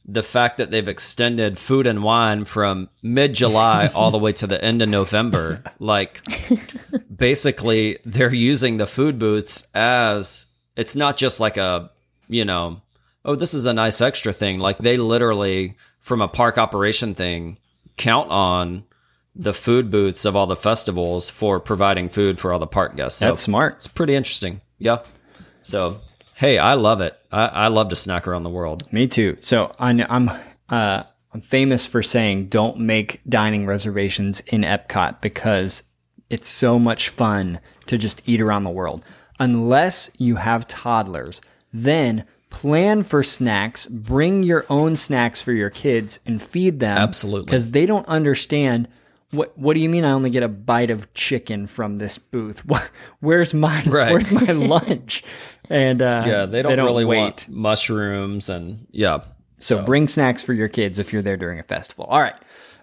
the 0.08 0.22
fact 0.22 0.58
that 0.58 0.70
they've 0.70 0.86
extended 0.86 1.58
food 1.58 1.86
and 1.86 2.02
wine 2.02 2.44
from 2.44 2.88
mid 3.02 3.34
July 3.34 3.90
all 3.94 4.10
the 4.10 4.18
way 4.18 4.32
to 4.32 4.46
the 4.46 4.62
end 4.62 4.80
of 4.80 4.88
November, 4.88 5.62
like 5.78 6.24
basically 7.14 7.98
they're 8.04 8.32
using 8.32 8.76
the 8.76 8.86
food 8.86 9.18
booths 9.18 9.68
as 9.74 10.46
it's 10.76 10.94
not 10.94 11.16
just 11.16 11.40
like 11.40 11.56
a, 11.56 11.90
you 12.28 12.44
know, 12.44 12.80
oh, 13.24 13.34
this 13.34 13.52
is 13.52 13.66
a 13.66 13.72
nice 13.72 14.00
extra 14.00 14.32
thing. 14.32 14.60
Like 14.60 14.78
they 14.78 14.96
literally, 14.96 15.76
from 15.98 16.22
a 16.22 16.28
park 16.28 16.56
operation 16.56 17.14
thing, 17.14 17.58
count 17.96 18.30
on 18.30 18.84
the 19.34 19.52
food 19.52 19.90
booths 19.90 20.24
of 20.24 20.36
all 20.36 20.46
the 20.46 20.56
festivals 20.56 21.28
for 21.28 21.58
providing 21.60 22.08
food 22.08 22.38
for 22.38 22.52
all 22.52 22.58
the 22.58 22.66
park 22.66 22.96
guests. 22.96 23.18
So 23.18 23.26
That's 23.26 23.42
smart. 23.42 23.74
It's 23.74 23.88
pretty 23.88 24.14
interesting. 24.14 24.60
Yeah. 24.78 24.98
So, 25.62 26.00
hey, 26.36 26.58
I 26.58 26.74
love 26.74 27.00
it. 27.00 27.18
I, 27.32 27.46
I 27.46 27.68
love 27.68 27.88
to 27.88 27.96
snack 27.96 28.28
around 28.28 28.44
the 28.44 28.50
world. 28.50 28.90
Me 28.92 29.06
too. 29.06 29.36
So 29.40 29.74
I 29.78 29.92
know, 29.92 30.06
I'm 30.08 30.30
uh, 30.68 31.02
I'm 31.32 31.40
famous 31.40 31.86
for 31.86 32.02
saying 32.02 32.46
don't 32.46 32.78
make 32.78 33.20
dining 33.28 33.66
reservations 33.66 34.40
in 34.40 34.62
Epcot 34.62 35.20
because 35.20 35.82
it's 36.30 36.48
so 36.48 36.78
much 36.78 37.08
fun 37.08 37.60
to 37.86 37.98
just 37.98 38.22
eat 38.26 38.40
around 38.40 38.64
the 38.64 38.70
world. 38.70 39.04
Unless 39.38 40.10
you 40.18 40.36
have 40.36 40.68
toddlers, 40.68 41.40
then 41.72 42.24
plan 42.50 43.02
for 43.02 43.22
snacks. 43.22 43.86
Bring 43.86 44.42
your 44.42 44.64
own 44.70 44.96
snacks 44.96 45.42
for 45.42 45.52
your 45.52 45.70
kids 45.70 46.18
and 46.26 46.42
feed 46.42 46.80
them. 46.80 46.98
Absolutely. 46.98 47.46
because 47.46 47.70
they 47.70 47.86
don't 47.86 48.06
understand. 48.08 48.88
What 49.36 49.56
What 49.58 49.74
do 49.74 49.80
you 49.80 49.88
mean? 49.88 50.04
I 50.04 50.10
only 50.10 50.30
get 50.30 50.42
a 50.42 50.48
bite 50.48 50.90
of 50.90 51.12
chicken 51.14 51.66
from 51.66 51.98
this 51.98 52.18
booth? 52.18 52.62
Where's 53.20 53.54
my 53.54 53.82
Right. 53.84 54.10
Where's 54.12 54.30
my 54.30 54.40
lunch? 54.52 55.22
And 55.70 56.02
uh, 56.02 56.24
Yeah, 56.26 56.46
they 56.46 56.62
don't, 56.62 56.76
really 56.76 57.04
wait. 57.04 57.18
want 57.18 57.48
mushrooms 57.48 58.48
and 58.48 58.86
yeah. 58.90 59.18
So 59.58 59.82
bring 59.82 60.06
snacks 60.08 60.42
for 60.42 60.52
your 60.52 60.68
kids 60.68 60.98
if 60.98 61.12
you're 61.12 61.22
there 61.22 61.36
during 61.36 61.58
a 61.58 61.62
festival. 61.62 62.04
All 62.06 62.20
right. 62.20 62.34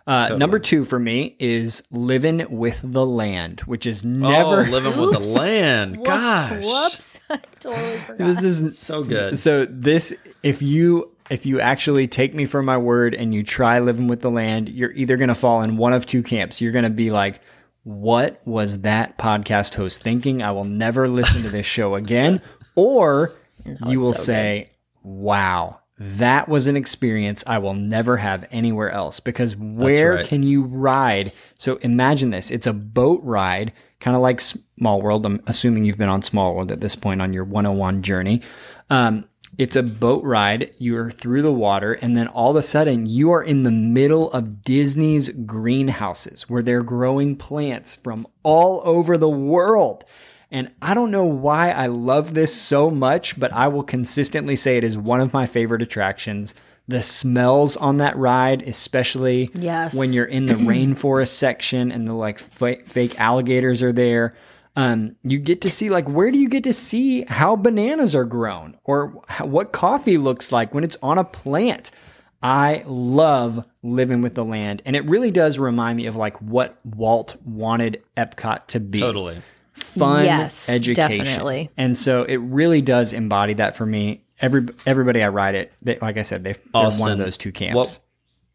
Uh, 0.05 0.35
Number 0.37 0.59
two 0.59 0.83
for 0.83 0.99
me 0.99 1.33
is 1.39 1.81
living 1.89 2.45
with 2.49 2.81
the 2.83 3.05
land, 3.05 3.61
which 3.61 3.85
is 3.85 4.03
never. 4.03 4.59
oh, 4.59 4.63
living 4.63 4.97
with 4.99 5.11
the 5.13 5.19
land. 5.39 5.95
Whoop- 5.95 6.05
Gosh, 6.07 6.65
Whoops. 6.65 7.19
I 7.29 7.39
totally 7.61 7.97
forgot. 7.99 8.17
this 8.17 8.43
is 8.43 8.77
so 8.77 9.03
good. 9.05 9.39
so 9.39 9.65
this. 9.65 10.13
If 10.41 10.61
you 10.61 11.12
if 11.33 11.47
you 11.47 11.59
actually 11.59 12.07
take 12.07 12.35
me 12.35 12.45
for 12.45 12.61
my 12.61 12.77
word 12.77 13.15
and 13.15 13.33
you 13.33 13.41
try 13.41 13.79
living 13.79 14.07
with 14.07 14.21
the 14.21 14.29
land, 14.29 14.69
you're 14.69 14.91
either 14.91 15.17
going 15.17 15.29
to 15.29 15.35
fall 15.35 15.63
in 15.63 15.77
one 15.77 15.91
of 15.91 16.05
two 16.05 16.21
camps. 16.21 16.61
You're 16.61 16.71
going 16.71 16.83
to 16.83 16.91
be 16.91 17.09
like, 17.09 17.41
"What 17.81 18.39
was 18.45 18.81
that 18.81 19.17
podcast 19.17 19.73
host 19.73 20.03
thinking? 20.03 20.43
I 20.43 20.51
will 20.51 20.63
never 20.63 21.07
listen 21.07 21.41
to 21.41 21.49
this 21.49 21.65
show 21.65 21.95
again," 21.95 22.39
or 22.75 23.33
you 23.87 23.99
will 23.99 24.13
so 24.13 24.21
say, 24.21 24.69
"Wow." 25.01 25.79
That 25.97 26.49
was 26.49 26.67
an 26.67 26.75
experience 26.75 27.43
I 27.47 27.59
will 27.59 27.75
never 27.75 28.17
have 28.17 28.45
anywhere 28.51 28.91
else 28.91 29.19
because 29.19 29.55
where 29.55 30.15
right. 30.15 30.27
can 30.27 30.43
you 30.43 30.63
ride? 30.63 31.31
So 31.55 31.77
imagine 31.77 32.29
this 32.29 32.51
it's 32.51 32.67
a 32.67 32.73
boat 32.73 33.21
ride, 33.23 33.73
kind 33.99 34.15
of 34.15 34.21
like 34.21 34.39
Small 34.39 35.01
World. 35.01 35.25
I'm 35.25 35.41
assuming 35.47 35.85
you've 35.85 35.97
been 35.97 36.09
on 36.09 36.21
Small 36.21 36.53
World 36.53 36.71
at 36.71 36.81
this 36.81 36.95
point 36.95 37.23
on 37.23 37.33
your 37.33 37.43
101 37.43 38.03
journey. 38.03 38.41
Um, 38.91 39.25
it's 39.57 39.75
a 39.75 39.83
boat 39.83 40.23
ride. 40.23 40.73
You're 40.77 41.11
through 41.11 41.41
the 41.43 41.51
water, 41.51 41.93
and 41.93 42.15
then 42.15 42.27
all 42.27 42.51
of 42.51 42.55
a 42.55 42.61
sudden, 42.63 43.05
you 43.05 43.31
are 43.31 43.43
in 43.43 43.63
the 43.63 43.71
middle 43.71 44.31
of 44.31 44.63
Disney's 44.63 45.29
greenhouses 45.29 46.49
where 46.49 46.61
they're 46.63 46.81
growing 46.81 47.35
plants 47.35 47.95
from 47.95 48.27
all 48.43 48.81
over 48.85 49.17
the 49.17 49.29
world. 49.29 50.03
And 50.51 50.71
I 50.81 50.93
don't 50.93 51.09
know 51.11 51.25
why 51.25 51.71
I 51.71 51.87
love 51.87 52.33
this 52.35 52.53
so 52.53 52.89
much, 52.91 53.39
but 53.39 53.51
I 53.53 53.67
will 53.67 53.83
consistently 53.83 54.55
say 54.55 54.77
it 54.77 54.83
is 54.83 54.97
one 54.97 55.19
of 55.19 55.33
my 55.33 55.45
favorite 55.47 55.81
attractions. 55.81 56.53
The 56.87 57.01
smells 57.01 57.75
on 57.77 57.97
that 57.97 58.17
ride, 58.17 58.61
especially 58.63 59.49
Yes. 59.55 59.95
when 59.95 60.13
you're 60.13 60.25
in 60.25 60.45
the 60.45 60.53
rainforest 60.55 61.29
section 61.29 61.91
and 61.91 62.07
the 62.07 62.13
like 62.13 62.37
fa- 62.39 62.83
fake 62.85 63.19
alligators 63.19 63.81
are 63.81 63.93
there. 63.93 64.33
Um, 64.75 65.15
you 65.23 65.37
get 65.37 65.61
to 65.61 65.69
see 65.69 65.89
like 65.89 66.09
where 66.09 66.31
do 66.31 66.39
you 66.39 66.49
get 66.49 66.63
to 66.63 66.73
see 66.73 67.23
how 67.25 67.55
bananas 67.55 68.15
are 68.15 68.25
grown 68.25 68.75
or 68.83 69.21
how, 69.27 69.45
what 69.45 69.71
coffee 69.71 70.17
looks 70.17 70.51
like 70.51 70.73
when 70.73 70.83
it's 70.83 70.97
on 71.03 71.17
a 71.17 71.23
plant. 71.23 71.91
I 72.41 72.83
love 72.85 73.65
living 73.83 74.21
with 74.21 74.35
the 74.35 74.43
land, 74.43 74.81
and 74.85 74.97
it 74.97 75.05
really 75.05 75.31
does 75.31 75.57
remind 75.57 75.95
me 75.95 76.07
of 76.07 76.17
like 76.17 76.35
what 76.41 76.77
Walt 76.83 77.37
wanted 77.45 78.03
Epcot 78.17 78.67
to 78.67 78.81
be 78.81 78.99
Totally. 78.99 79.41
fun 79.73 80.25
Yes, 80.25 80.69
education. 80.69 81.23
definitely. 81.23 81.69
And 81.77 81.97
so 81.97 82.23
it 82.23 82.37
really 82.37 82.81
does 82.81 83.13
embody 83.13 83.53
that 83.53 83.77
for 83.77 83.85
me. 83.85 84.25
Every 84.39 84.65
everybody 84.85 85.23
I 85.23 85.29
ride 85.29 85.55
it, 85.55 85.71
they, 85.81 85.97
like 85.99 86.17
I 86.17 86.23
said, 86.23 86.43
they, 86.43 86.53
they're 86.73 86.89
one 86.97 87.11
of 87.11 87.17
those 87.17 87.37
two 87.37 87.53
camps. 87.53 87.75
What, 87.75 87.99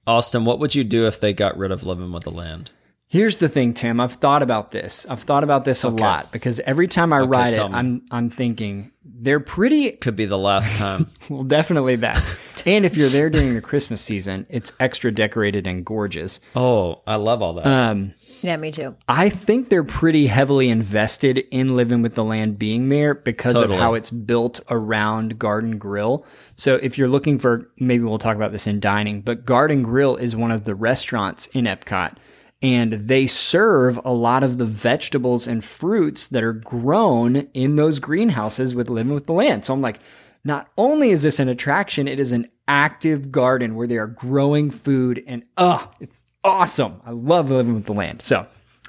Austin, 0.07 0.45
what 0.45 0.59
would 0.59 0.75
you 0.75 0.85
do 0.85 1.07
if 1.07 1.19
they 1.19 1.33
got 1.33 1.57
rid 1.57 1.71
of 1.71 1.83
living 1.85 2.13
with 2.13 2.25
the 2.25 2.31
land? 2.31 2.71
Here's 3.11 3.37
the 3.37 3.49
thing, 3.49 3.73
Tim. 3.73 4.01
I've 4.01 4.14
thought 4.14 4.42
about 4.42 4.71
this. 4.71 5.07
I've 5.09 5.23
thought 5.23 5.42
about 5.42 5.64
this 5.64 5.83
a 5.83 5.88
lot 5.88 6.31
because 6.31 6.61
every 6.61 6.88
time 6.88 7.12
I 7.14 7.21
ride 7.21 7.55
it, 7.55 7.66
me. 7.68 7.75
I'm 7.75 8.03
I'm 8.11 8.29
thinking 8.29 8.92
they're 9.03 9.40
pretty. 9.40 9.92
Could 9.92 10.14
be 10.14 10.27
the 10.27 10.37
last 10.38 10.77
time. 10.77 11.11
Well, 11.31 11.42
definitely 11.42 11.97
that. 11.97 12.23
and 12.64 12.87
if 12.87 12.97
you're 12.97 13.11
there 13.11 13.29
during 13.29 13.53
the 13.55 13.61
Christmas 13.61 14.01
season, 14.01 14.47
it's 14.49 14.73
extra 14.81 15.11
decorated 15.12 15.66
and 15.66 15.85
gorgeous. 15.85 16.40
oh, 16.57 17.03
I 17.07 17.16
love 17.16 17.42
all 17.42 17.53
that. 17.55 17.66
Um, 17.66 18.14
yeah, 18.40 18.57
me 18.57 18.71
too. 18.71 18.97
I 19.09 19.29
think 19.29 19.68
they're 19.68 19.85
pretty 19.85 20.27
heavily 20.27 20.71
invested 20.71 21.38
in 21.51 21.77
living 21.77 22.01
with 22.01 22.14
the 22.14 22.25
land 22.25 22.59
being 22.59 22.88
there 22.88 23.12
because 23.14 23.53
Totally. 23.55 23.75
of 23.75 23.81
how 23.81 23.92
it's 23.94 24.09
built 24.11 24.61
around 24.71 25.38
Garden 25.38 25.77
Grill. 25.79 26.25
So 26.57 26.77
if 26.77 26.97
you're 26.97 27.09
looking 27.09 27.38
for, 27.38 27.71
maybe 27.79 28.05
we'll 28.05 28.18
talk 28.18 28.37
about 28.37 28.53
this 28.53 28.66
in 28.66 28.81
dining, 28.81 29.21
but 29.21 29.44
Garden 29.44 29.83
Grill 29.83 30.16
is 30.16 30.35
one 30.35 30.51
of 30.51 30.64
the 30.64 30.75
restaurants 30.75 31.47
in 31.49 31.64
Epcot. 31.66 32.16
And 32.61 32.92
they 32.94 33.27
serve 33.29 34.01
a 34.05 34.12
lot 34.12 34.42
of 34.42 34.59
the 34.59 34.64
vegetables 34.64 35.47
and 35.47 35.62
fruits 35.62 36.27
that 36.29 36.42
are 36.42 36.53
grown 36.53 37.37
in 37.55 37.77
those 37.77 38.01
greenhouses 38.01 38.75
with 38.75 38.90
living 38.90 39.14
with 39.14 39.27
the 39.27 39.33
land. 39.33 39.64
So 39.64 39.73
I'm 39.75 39.81
like, 39.81 40.01
not 40.44 40.68
only 40.77 41.11
is 41.11 41.23
this 41.23 41.38
an 41.38 41.49
attraction, 41.49 42.09
it 42.09 42.18
is 42.18 42.33
an 42.33 42.49
active 42.66 43.31
garden 43.31 43.77
where 43.77 43.87
they 43.87 43.97
are 43.97 44.07
growing 44.09 44.71
food 44.71 45.23
and 45.27 45.44
oh, 45.57 45.88
it's 46.01 46.25
awesome. 46.42 47.01
I 47.07 47.12
love 47.12 47.51
living 47.51 47.75
with 47.75 47.85
the 47.87 47.92
land. 47.92 48.23
So 48.23 48.47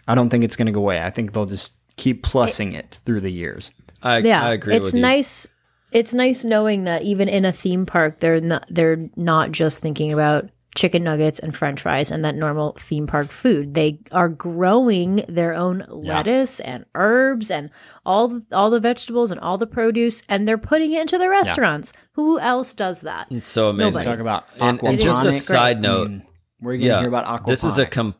I 0.07 0.15
don't 0.15 0.29
think 0.29 0.43
it's 0.43 0.55
going 0.55 0.65
to 0.65 0.71
go 0.71 0.79
away. 0.81 1.01
I 1.01 1.11
think 1.11 1.33
they'll 1.33 1.45
just 1.45 1.73
keep 1.95 2.23
plussing 2.23 2.73
it 2.73 2.99
through 3.05 3.21
the 3.21 3.31
years. 3.31 3.71
I, 4.01 4.19
Yeah, 4.19 4.43
I 4.43 4.53
agree 4.53 4.75
it's 4.77 4.85
with 4.85 4.95
you. 4.95 5.01
nice. 5.01 5.47
It's 5.91 6.13
nice 6.13 6.43
knowing 6.43 6.85
that 6.85 7.03
even 7.03 7.29
in 7.29 7.45
a 7.45 7.51
theme 7.51 7.85
park, 7.85 8.19
they're 8.19 8.41
not 8.41 8.65
they're 8.69 9.09
not 9.15 9.51
just 9.51 9.79
thinking 9.81 10.13
about 10.13 10.49
chicken 10.79 11.03
nuggets 11.03 11.39
and 11.39 11.55
French 11.55 11.81
fries 11.81 12.09
and 12.09 12.23
that 12.23 12.35
normal 12.35 12.71
theme 12.79 13.05
park 13.05 13.29
food. 13.29 13.73
They 13.73 13.99
are 14.11 14.29
growing 14.29 15.25
their 15.27 15.53
own 15.53 15.83
lettuce 15.89 16.59
and 16.61 16.85
herbs 16.95 17.51
and 17.51 17.69
all 18.05 18.29
the, 18.29 18.45
all 18.51 18.69
the 18.69 18.79
vegetables 18.79 19.29
and 19.31 19.39
all 19.41 19.57
the 19.57 19.67
produce, 19.67 20.23
and 20.29 20.47
they're 20.47 20.57
putting 20.57 20.93
it 20.93 21.01
into 21.01 21.17
the 21.17 21.27
restaurants. 21.29 21.91
Who 22.13 22.39
else 22.39 22.73
does 22.73 23.01
that? 23.01 23.27
It's 23.29 23.47
so 23.47 23.69
amazing. 23.69 24.03
Talk 24.03 24.19
about 24.19 24.45
And- 24.61 24.81
and 24.83 24.99
just 24.99 25.25
a 25.25 25.31
side 25.33 25.77
I 25.77 25.81
note, 25.81 26.09
mean, 26.09 26.23
we're 26.61 26.77
going 26.77 26.89
to 26.91 26.99
hear 26.99 27.07
about 27.09 27.25
aquaponics. 27.25 27.45
This 27.47 27.63
is 27.65 27.77
a 27.77 27.85
com- 27.85 28.15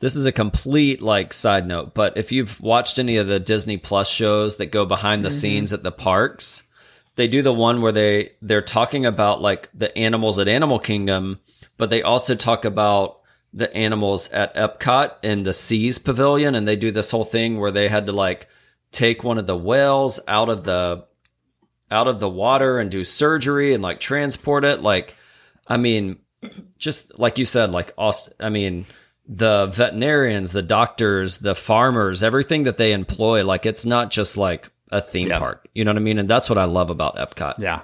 this 0.00 0.16
is 0.16 0.24
a 0.24 0.32
complete 0.32 1.02
like 1.02 1.34
side 1.34 1.66
note, 1.66 1.94
but 1.94 2.16
if 2.16 2.32
you've 2.32 2.58
watched 2.60 2.98
any 2.98 3.18
of 3.18 3.26
the 3.26 3.38
Disney 3.38 3.76
Plus 3.76 4.08
shows 4.08 4.56
that 4.56 4.66
go 4.72 4.86
behind 4.86 5.24
the 5.24 5.28
Mm-hmm. 5.28 5.36
scenes 5.38 5.72
at 5.74 5.82
the 5.82 5.92
parks, 5.92 6.62
they 7.16 7.28
do 7.28 7.42
the 7.42 7.52
one 7.52 7.82
where 7.82 7.92
they 7.92 8.32
they're 8.40 8.62
talking 8.62 9.04
about 9.04 9.42
like 9.42 9.68
the 9.74 9.96
animals 9.98 10.38
at 10.38 10.48
Animal 10.48 10.78
Kingdom, 10.78 11.38
but 11.80 11.90
they 11.90 12.02
also 12.02 12.34
talk 12.36 12.64
about 12.64 13.18
the 13.52 13.74
animals 13.74 14.30
at 14.30 14.54
Epcot 14.54 15.14
in 15.24 15.42
the 15.42 15.52
Seas 15.52 15.98
Pavilion, 15.98 16.54
and 16.54 16.68
they 16.68 16.76
do 16.76 16.92
this 16.92 17.10
whole 17.10 17.24
thing 17.24 17.58
where 17.58 17.72
they 17.72 17.88
had 17.88 18.06
to 18.06 18.12
like 18.12 18.46
take 18.92 19.24
one 19.24 19.38
of 19.38 19.46
the 19.46 19.56
whales 19.56 20.20
out 20.28 20.48
of 20.48 20.62
the 20.64 21.04
out 21.90 22.06
of 22.06 22.20
the 22.20 22.28
water 22.28 22.78
and 22.78 22.90
do 22.90 23.02
surgery 23.02 23.74
and 23.74 23.82
like 23.82 23.98
transport 23.98 24.64
it. 24.64 24.80
Like, 24.82 25.16
I 25.66 25.76
mean, 25.76 26.20
just 26.78 27.18
like 27.18 27.38
you 27.38 27.44
said, 27.44 27.72
like 27.72 27.92
Austin, 27.98 28.34
I 28.38 28.48
mean, 28.48 28.86
the 29.26 29.66
veterinarians, 29.66 30.52
the 30.52 30.62
doctors, 30.62 31.38
the 31.38 31.56
farmers, 31.56 32.22
everything 32.22 32.62
that 32.64 32.76
they 32.76 32.92
employ, 32.92 33.44
like 33.44 33.66
it's 33.66 33.84
not 33.84 34.12
just 34.12 34.36
like 34.36 34.70
a 34.92 35.00
theme 35.00 35.28
Yeah. 35.28 35.38
park. 35.40 35.68
You 35.74 35.84
know 35.84 35.90
what 35.90 35.96
I 35.98 36.02
mean? 36.02 36.18
And 36.18 36.28
that's 36.28 36.48
what 36.48 36.58
I 36.58 36.64
love 36.64 36.90
about 36.90 37.16
Epcot. 37.16 37.56
Yeah. 37.58 37.80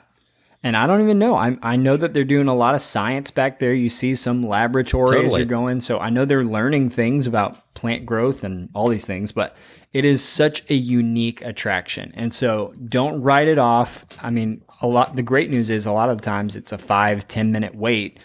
And 0.63 0.77
I 0.77 0.87
don't 0.87 1.03
even 1.03 1.19
know. 1.19 1.37
I 1.37 1.57
I 1.63 1.77
know 1.77 1.97
that 1.97 2.13
they're 2.13 2.25
doing 2.25 2.49
a 2.49 2.55
lot 2.55 2.75
of 2.75 2.81
science 2.81 3.31
back 3.31 3.59
there. 3.59 3.73
You 3.73 3.89
see 3.89 4.15
some 4.15 4.43
laboratory 4.43 5.19
as 5.19 5.23
Totally. 5.25 5.41
you're 5.41 5.47
going. 5.47 5.81
So 5.81 5.99
I 5.99 6.11
know 6.11 6.25
they're 6.25 6.45
learning 6.45 6.91
things 6.91 7.27
about 7.27 7.75
plant 7.75 8.07
growth 8.07 8.43
and 8.43 8.69
all 8.75 8.89
these 8.89 9.07
things, 9.07 9.33
but 9.33 9.57
it 9.93 10.05
is 10.05 10.23
such 10.23 10.69
a 10.71 10.75
unique 10.75 11.43
attraction. 11.43 12.13
And 12.17 12.35
so 12.35 12.75
don't 12.89 13.23
write 13.23 13.49
it 13.49 13.59
off. 13.59 14.05
I 14.21 14.31
mean, 14.31 14.63
a 14.83 14.87
lot 14.87 15.15
the 15.15 15.23
great 15.23 15.51
news 15.51 15.71
is 15.71 15.87
a 15.87 15.93
lot 15.93 16.11
of 16.11 16.21
times 16.21 16.57
it's 16.57 16.73
a 16.73 16.79
five, 16.79 17.29
ten 17.29 17.53
minute 17.53 17.75
wait. 17.75 18.19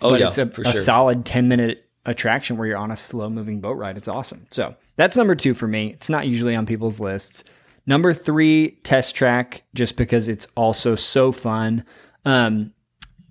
Oh, 0.00 0.10
but 0.10 0.20
yeah, 0.20 0.28
it's 0.28 0.38
a, 0.38 0.46
for 0.46 0.62
a 0.62 0.72
sure. 0.72 0.82
solid 0.82 1.24
10 1.24 1.48
minute 1.48 1.88
attraction 2.06 2.56
where 2.56 2.66
you're 2.66 2.76
on 2.76 2.90
a 2.90 2.96
slow 2.96 3.30
moving 3.30 3.60
boat 3.60 3.78
ride. 3.78 3.96
It's 3.96 4.08
awesome. 4.08 4.46
So 4.50 4.74
that's 4.96 5.16
number 5.16 5.34
two 5.34 5.54
for 5.54 5.66
me. 5.66 5.92
It's 5.92 6.10
not 6.10 6.26
usually 6.26 6.54
on 6.54 6.66
people's 6.66 7.00
lists. 7.00 7.44
Number 7.86 8.12
three, 8.14 8.72
Test 8.82 9.14
Track, 9.14 9.62
just 9.74 9.96
because 9.96 10.28
it's 10.28 10.46
also 10.56 10.94
so 10.94 11.32
fun. 11.32 11.84
Um, 12.24 12.72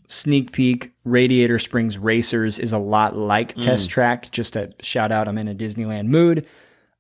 sneak 0.07 0.51
peek, 0.51 0.93
Radiator 1.05 1.57
Springs 1.57 1.97
Racers 1.97 2.59
is 2.59 2.71
a 2.73 2.77
lot 2.77 3.15
like 3.17 3.55
Test 3.55 3.89
Track. 3.89 4.31
Just 4.31 4.55
a 4.55 4.71
shout 4.81 5.11
out, 5.11 5.27
I'm 5.27 5.37
in 5.39 5.47
a 5.47 5.55
Disneyland 5.55 6.07
mood. 6.07 6.45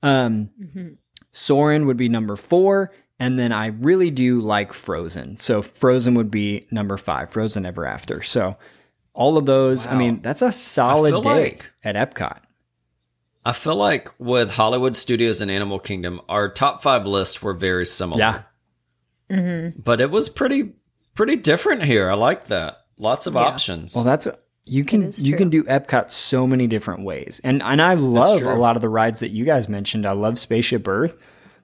Um, 0.01 0.49
Soarin' 1.31 1.85
would 1.85 1.97
be 1.97 2.09
number 2.09 2.35
four. 2.35 2.91
And 3.19 3.37
then 3.39 3.51
I 3.53 3.67
really 3.67 4.09
do 4.09 4.41
like 4.41 4.73
Frozen. 4.73 5.37
So 5.37 5.61
Frozen 5.61 6.15
would 6.15 6.31
be 6.31 6.67
number 6.71 6.97
five, 6.97 7.29
Frozen 7.31 7.65
Ever 7.65 7.85
After. 7.85 8.21
So 8.23 8.57
all 9.13 9.37
of 9.37 9.45
those, 9.45 9.85
I 9.85 9.95
mean, 9.95 10.21
that's 10.21 10.41
a 10.41 10.51
solid 10.51 11.21
day 11.23 11.29
like- 11.29 11.71
at 11.83 11.95
Epcot. 11.95 12.39
I 13.45 13.51
feel 13.51 13.75
like 13.75 14.09
with 14.19 14.51
Hollywood 14.51 14.95
Studios 14.95 15.41
and 15.41 15.51
Animal 15.51 15.79
Kingdom, 15.79 16.21
our 16.29 16.47
top 16.49 16.81
five 16.81 17.05
lists 17.05 17.41
were 17.41 17.53
very 17.53 17.85
similar. 17.85 18.19
Yeah. 19.29 19.71
But 19.83 19.99
it 20.01 20.11
was 20.11 20.29
pretty 20.29 20.73
pretty 21.15 21.35
different 21.37 21.83
here. 21.83 22.09
I 22.09 22.13
like 22.13 22.47
that. 22.47 22.85
Lots 22.97 23.27
of 23.27 23.33
Yeah. 23.33 23.41
options. 23.41 23.95
Well, 23.95 24.03
that's 24.03 24.27
you 24.65 24.85
can 24.85 25.11
you 25.17 25.35
can 25.35 25.49
do 25.49 25.63
Epcot 25.63 26.11
so 26.11 26.47
many 26.47 26.67
different 26.67 27.03
ways, 27.03 27.41
and 27.43 27.61
and 27.63 27.81
I 27.81 27.95
love 27.95 28.41
a 28.41 28.53
lot 28.55 28.75
of 28.75 28.81
the 28.81 28.89
rides 28.89 29.19
that 29.21 29.31
you 29.31 29.43
guys 29.43 29.67
mentioned. 29.67 30.05
I 30.05 30.11
love 30.13 30.39
Spaceship 30.39 30.87
Earth, 30.87 31.17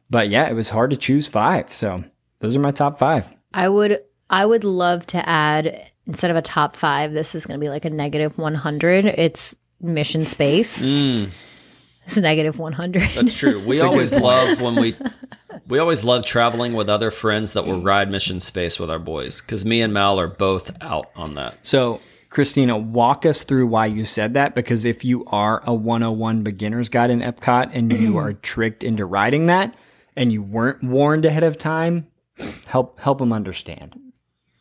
but 0.09 0.29
yeah, 0.29 0.49
it 0.49 0.53
was 0.53 0.69
hard 0.69 0.89
to 0.89 0.97
choose 0.97 1.27
five. 1.27 1.71
So 1.71 2.03
those 2.39 2.55
are 2.55 2.59
my 2.59 2.71
top 2.71 2.99
five. 2.99 3.31
I 3.53 3.69
would 3.69 4.01
I 4.29 4.45
would 4.45 4.63
love 4.63 5.05
to 5.07 5.29
add 5.29 5.85
instead 6.07 6.31
of 6.31 6.37
a 6.37 6.41
top 6.41 6.75
five, 6.75 7.13
this 7.13 7.35
is 7.35 7.45
going 7.45 7.59
to 7.59 7.63
be 7.63 7.69
like 7.69 7.85
a 7.85 7.89
negative 7.89 8.37
one 8.37 8.55
hundred. 8.55 9.05
It's 9.05 9.55
Mission 9.79 10.25
Space. 10.25 10.85
Mm, 10.85 11.29
It's 12.09 12.17
a 12.17 12.21
negative 12.21 12.57
one 12.57 12.73
hundred. 12.73 13.07
that's 13.13 13.35
true. 13.35 13.63
We 13.67 13.81
always 13.81 14.15
love 14.15 14.59
when 14.61 14.73
we 14.73 14.95
we 15.67 15.77
always 15.77 16.03
love 16.03 16.25
traveling 16.25 16.73
with 16.73 16.89
other 16.89 17.11
friends 17.11 17.53
that 17.53 17.67
will 17.67 17.81
mm. 17.81 17.85
ride 17.85 18.09
Mission 18.09 18.39
Space 18.39 18.79
with 18.79 18.89
our 18.89 18.97
boys 18.97 19.41
because 19.41 19.63
me 19.63 19.79
and 19.83 19.93
Mal 19.93 20.19
are 20.19 20.27
both 20.27 20.71
out 20.81 21.11
on 21.15 21.35
that. 21.35 21.59
So 21.61 22.01
Christina, 22.29 22.79
walk 22.79 23.27
us 23.27 23.43
through 23.43 23.67
why 23.67 23.85
you 23.85 24.05
said 24.05 24.33
that 24.33 24.55
because 24.55 24.85
if 24.85 25.05
you 25.05 25.23
are 25.25 25.61
a 25.67 25.73
101 25.75 26.41
beginner's 26.41 26.89
guide 26.89 27.11
in 27.11 27.19
Epcot 27.19 27.69
and 27.73 27.91
you 27.91 28.09
mm-hmm. 28.09 28.17
are 28.17 28.33
tricked 28.33 28.83
into 28.83 29.05
riding 29.05 29.45
that 29.45 29.75
and 30.15 30.33
you 30.33 30.41
weren't 30.41 30.83
warned 30.83 31.25
ahead 31.25 31.43
of 31.43 31.59
time, 31.59 32.07
help 32.65 32.99
help 32.99 33.19
them 33.19 33.31
understand. 33.31 33.95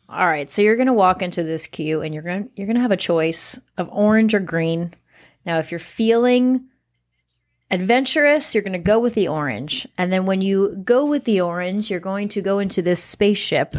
All 0.07 0.27
right, 0.27 0.51
so 0.51 0.61
you're 0.61 0.75
going 0.75 0.85
to 0.85 0.93
walk 0.93 1.23
into 1.23 1.41
this 1.41 1.65
queue 1.65 2.03
and 2.03 2.13
you're 2.13 2.21
going 2.21 2.43
to 2.43 2.49
you're 2.53 2.67
going 2.67 2.75
to 2.75 2.83
have 2.83 2.91
a 2.91 2.97
choice 2.97 3.59
of 3.79 3.89
orange 3.91 4.35
or 4.35 4.39
green. 4.39 4.93
Now, 5.47 5.57
if 5.57 5.71
you're 5.71 5.79
feeling 5.79 6.68
adventurous, 7.71 8.53
you're 8.53 8.63
going 8.63 8.73
to 8.73 8.79
go 8.79 8.99
with 8.99 9.13
the 9.13 9.27
orange. 9.27 9.87
And 9.97 10.11
then 10.11 10.25
when 10.25 10.41
you 10.41 10.75
go 10.83 11.05
with 11.05 11.25
the 11.25 11.41
orange, 11.41 11.89
you're 11.89 11.99
going 11.99 12.29
to 12.29 12.41
go 12.41 12.59
into 12.59 12.81
this 12.81 13.03
spaceship 13.03 13.75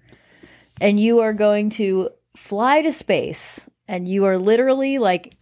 and 0.80 0.98
you 0.98 1.20
are 1.20 1.32
going 1.32 1.70
to 1.70 2.10
fly 2.36 2.82
to 2.82 2.92
space 2.92 3.68
and 3.86 4.08
you 4.08 4.24
are 4.24 4.38
literally 4.38 4.98
like 4.98 5.34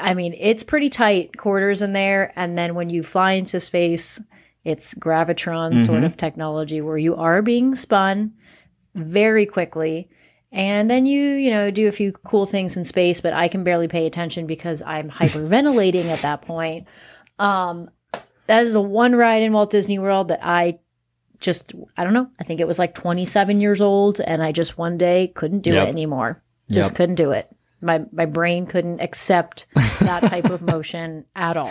I 0.00 0.14
mean, 0.14 0.32
it's 0.38 0.62
pretty 0.62 0.90
tight 0.90 1.36
quarters 1.36 1.82
in 1.82 1.92
there 1.92 2.32
and 2.36 2.56
then 2.56 2.76
when 2.76 2.88
you 2.88 3.02
fly 3.02 3.32
into 3.32 3.58
space, 3.58 4.20
it's 4.64 4.94
gravitron 4.94 5.80
sort 5.84 5.98
mm-hmm. 5.98 6.04
of 6.04 6.16
technology 6.16 6.80
where 6.80 6.98
you 6.98 7.16
are 7.16 7.42
being 7.42 7.74
spun 7.74 8.34
very 8.94 9.46
quickly. 9.46 10.08
And 10.50 10.88
then 10.90 11.04
you, 11.04 11.22
you 11.34 11.50
know, 11.50 11.70
do 11.70 11.88
a 11.88 11.92
few 11.92 12.12
cool 12.12 12.46
things 12.46 12.76
in 12.76 12.84
space, 12.84 13.20
but 13.20 13.32
I 13.34 13.48
can 13.48 13.64
barely 13.64 13.86
pay 13.88 14.06
attention 14.06 14.46
because 14.46 14.80
I'm 14.82 15.10
hyperventilating 15.10 16.06
at 16.06 16.22
that 16.22 16.42
point. 16.42 16.86
Um, 17.38 17.90
that 18.46 18.62
is 18.62 18.72
the 18.72 18.80
one 18.80 19.14
ride 19.14 19.42
in 19.42 19.52
Walt 19.52 19.70
Disney 19.70 19.98
World 19.98 20.28
that 20.28 20.40
I 20.42 20.78
just, 21.38 21.72
I 21.98 22.02
don't 22.04 22.14
know. 22.14 22.28
I 22.40 22.44
think 22.44 22.60
it 22.60 22.66
was 22.66 22.78
like 22.78 22.94
27 22.94 23.60
years 23.60 23.80
old, 23.82 24.20
and 24.20 24.42
I 24.42 24.52
just 24.52 24.78
one 24.78 24.96
day 24.96 25.28
couldn't 25.34 25.60
do 25.60 25.74
Yep. 25.74 25.86
it 25.86 25.90
anymore. 25.90 26.42
Just 26.70 26.90
Yep. 26.92 26.96
couldn't 26.96 27.14
do 27.16 27.30
it. 27.32 27.48
My 27.80 28.02
my 28.10 28.26
brain 28.26 28.66
couldn't 28.66 29.00
accept 29.00 29.66
that 30.00 30.24
type 30.24 30.46
of 30.46 30.62
motion 30.62 31.26
at 31.36 31.56
all. 31.56 31.70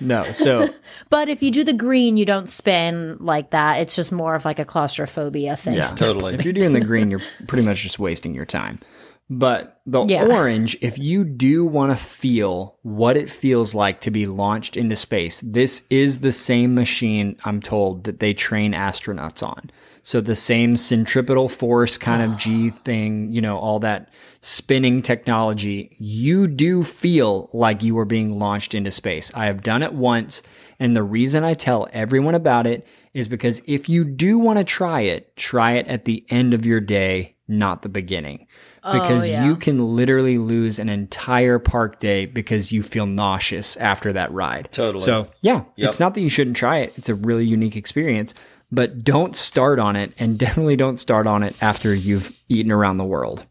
No, 0.00 0.24
so 0.32 0.68
But 1.10 1.28
if 1.28 1.42
you 1.42 1.50
do 1.50 1.64
the 1.64 1.72
green, 1.72 2.16
you 2.16 2.24
don't 2.26 2.48
spin 2.48 3.16
like 3.20 3.50
that. 3.50 3.76
It's 3.80 3.96
just 3.96 4.12
more 4.12 4.34
of 4.34 4.44
like 4.44 4.58
a 4.58 4.64
claustrophobia 4.64 5.56
thing. 5.56 5.74
Yeah, 5.74 5.90
Totally. 5.96 6.34
If 6.34 6.44
you're 6.44 6.52
doing 6.54 6.72
the 6.72 6.80
green, 6.80 7.10
you're 7.10 7.22
pretty 7.46 7.64
much 7.64 7.82
just 7.82 7.98
wasting 7.98 8.34
your 8.34 8.44
time. 8.46 8.80
But 9.28 9.80
the 9.86 10.04
Yeah. 10.04 10.26
orange, 10.26 10.76
if 10.82 10.98
you 10.98 11.24
do 11.24 11.64
want 11.66 11.90
to 11.90 11.96
feel 11.96 12.76
what 12.82 13.16
it 13.16 13.28
feels 13.28 13.74
like 13.74 14.00
to 14.02 14.10
be 14.12 14.26
launched 14.26 14.76
into 14.76 14.94
space, 14.94 15.40
this 15.44 15.84
is 15.90 16.20
the 16.20 16.30
same 16.30 16.74
machine 16.76 17.36
I'm 17.44 17.60
told 17.60 18.04
that 18.04 18.20
they 18.20 18.34
train 18.34 18.72
astronauts 18.72 19.42
on. 19.42 19.70
So 20.06 20.20
the 20.20 20.36
same 20.36 20.76
centripetal 20.76 21.48
force 21.48 21.98
kind 21.98 22.22
of 22.22 22.38
G 22.38 22.70
thing, 22.70 23.28
you 23.32 23.40
know, 23.40 23.58
all 23.58 23.80
that 23.80 24.08
spinning 24.40 25.02
technology, 25.02 25.96
you 25.98 26.46
do 26.46 26.84
feel 26.84 27.50
like 27.52 27.82
you 27.82 27.98
are 27.98 28.04
being 28.04 28.38
launched 28.38 28.72
into 28.72 28.92
space. 28.92 29.32
I 29.34 29.46
have 29.46 29.64
done 29.64 29.82
it 29.82 29.92
once. 29.92 30.44
And 30.78 30.94
the 30.94 31.02
reason 31.02 31.42
I 31.42 31.54
tell 31.54 31.88
everyone 31.92 32.36
about 32.36 32.68
it 32.68 32.86
is 33.14 33.26
because 33.26 33.60
if 33.66 33.88
you 33.88 34.04
do 34.04 34.38
want 34.38 34.58
to 34.60 34.64
try 34.64 35.00
it, 35.00 35.36
try 35.36 35.72
it 35.72 35.88
at 35.88 36.04
the 36.04 36.24
end 36.28 36.54
of 36.54 36.64
your 36.64 36.80
day, 36.80 37.34
not 37.48 37.82
the 37.82 37.88
beginning. 37.88 38.46
Oh, 38.84 38.92
because 38.92 39.28
yeah. 39.28 39.44
you 39.44 39.56
can 39.56 39.96
literally 39.96 40.38
lose 40.38 40.78
an 40.78 40.88
entire 40.88 41.58
park 41.58 41.98
day 41.98 42.26
because 42.26 42.70
you 42.70 42.84
feel 42.84 43.06
nauseous 43.06 43.76
after 43.78 44.12
that 44.12 44.30
ride. 44.30 44.68
Totally. 44.70 45.04
So, 45.04 45.28
yeah, 45.40 45.64
Yep. 45.74 45.88
it's 45.88 45.98
not 45.98 46.14
that 46.14 46.20
you 46.20 46.28
shouldn't 46.28 46.56
try 46.56 46.78
it. 46.78 46.92
It's 46.96 47.08
a 47.08 47.16
really 47.16 47.44
unique 47.44 47.74
experience, 47.74 48.32
but 48.70 49.04
don't 49.04 49.36
start 49.36 49.78
on 49.78 49.96
it 49.96 50.12
and 50.18 50.38
definitely 50.38 50.76
don't 50.76 50.98
start 50.98 51.26
on 51.26 51.42
it 51.42 51.54
after 51.60 51.94
you've 51.94 52.32
eaten 52.48 52.72
around 52.72 52.96
the 52.96 53.04
world. 53.04 53.46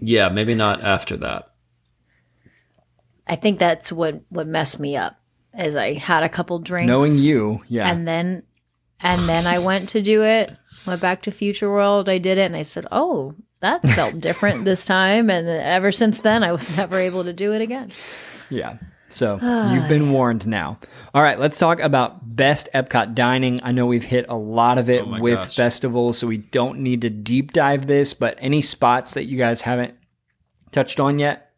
Yeah, 0.00 0.28
maybe 0.28 0.54
not 0.54 0.82
after 0.82 1.16
that. 1.18 1.50
I 3.26 3.36
think 3.36 3.58
that's 3.58 3.90
what 3.90 4.20
what 4.28 4.46
messed 4.46 4.78
me 4.78 4.96
up. 4.96 5.18
Is 5.58 5.74
I 5.74 5.94
had 5.94 6.22
a 6.22 6.28
couple 6.28 6.58
drinks, 6.58 6.88
Knowing 6.88 7.14
you, 7.14 7.62
yeah. 7.68 7.88
and 7.88 8.06
then 8.06 8.42
and 9.00 9.28
then 9.28 9.46
I 9.46 9.58
went 9.58 9.88
to 9.90 10.02
do 10.02 10.22
it. 10.22 10.52
Went 10.86 11.00
back 11.00 11.22
to 11.22 11.30
Future 11.30 11.70
World. 11.70 12.08
I 12.08 12.18
did 12.18 12.38
it, 12.38 12.42
and 12.46 12.56
I 12.56 12.62
said, 12.62 12.86
"Oh, 12.92 13.34
that 13.60 13.82
felt 13.88 14.20
different 14.20 14.64
this 14.64 14.84
time." 14.84 15.30
And 15.30 15.48
ever 15.48 15.92
since 15.92 16.18
then, 16.18 16.44
I 16.44 16.52
was 16.52 16.76
never 16.76 16.98
able 16.98 17.24
to 17.24 17.32
do 17.32 17.52
it 17.52 17.60
again. 17.62 17.90
Yeah. 18.48 18.76
So 19.08 19.38
you've 19.72 19.88
been 19.88 20.10
warned 20.10 20.46
now. 20.46 20.78
All 21.14 21.22
right, 21.22 21.38
let's 21.38 21.58
talk 21.58 21.78
about 21.80 22.34
best 22.36 22.68
Epcot 22.74 23.14
dining. 23.14 23.60
I 23.62 23.72
know 23.72 23.86
we've 23.86 24.04
hit 24.04 24.26
a 24.28 24.36
lot 24.36 24.78
of 24.78 24.90
it 24.90 25.04
Oh 25.06 25.20
with 25.20 25.38
gosh. 25.38 25.54
festivals, 25.56 26.18
so 26.18 26.26
we 26.26 26.38
don't 26.38 26.80
need 26.80 27.02
to 27.02 27.10
deep 27.10 27.52
dive 27.52 27.86
this, 27.86 28.14
but 28.14 28.36
any 28.40 28.60
spots 28.60 29.14
that 29.14 29.24
you 29.24 29.38
guys 29.38 29.60
haven't 29.60 29.94
touched 30.72 30.98
on 31.00 31.18
yet? 31.18 31.52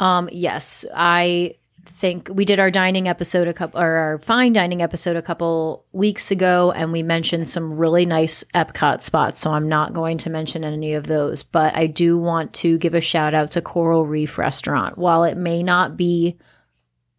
Um, 0.00 0.28
yes, 0.30 0.86
I 0.94 1.56
think 1.88 2.28
we 2.32 2.44
did 2.44 2.60
our 2.60 2.70
dining 2.70 3.08
episode 3.08 3.48
a 3.48 3.52
couple 3.52 3.80
or 3.80 3.94
our 3.96 4.18
fine 4.18 4.52
dining 4.52 4.82
episode 4.82 5.16
a 5.16 5.22
couple 5.22 5.84
weeks 5.92 6.30
ago, 6.30 6.72
and 6.74 6.92
we 6.92 7.02
mentioned 7.02 7.48
some 7.48 7.76
really 7.76 8.06
nice 8.06 8.42
Epcot 8.54 9.00
spots. 9.00 9.40
So 9.40 9.52
I'm 9.52 9.68
not 9.68 9.92
going 9.92 10.18
to 10.18 10.30
mention 10.30 10.64
any 10.64 10.94
of 10.94 11.06
those, 11.06 11.42
but 11.42 11.76
I 11.76 11.86
do 11.86 12.18
want 12.18 12.54
to 12.54 12.78
give 12.78 12.94
a 12.94 13.00
shout 13.00 13.34
out 13.34 13.52
to 13.52 13.62
Coral 13.62 14.06
Reef 14.06 14.38
Restaurant. 14.38 14.98
While 14.98 15.24
it 15.24 15.36
may 15.36 15.62
not 15.62 15.96
be 15.96 16.38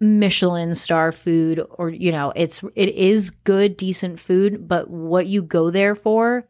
Michelin 0.01 0.75
star 0.75 1.11
food, 1.11 1.65
or 1.69 1.89
you 1.89 2.11
know, 2.11 2.33
it's 2.35 2.61
it 2.75 2.89
is 2.89 3.29
good, 3.29 3.77
decent 3.77 4.19
food, 4.19 4.67
but 4.67 4.89
what 4.89 5.27
you 5.27 5.41
go 5.41 5.69
there 5.71 5.95
for 5.95 6.47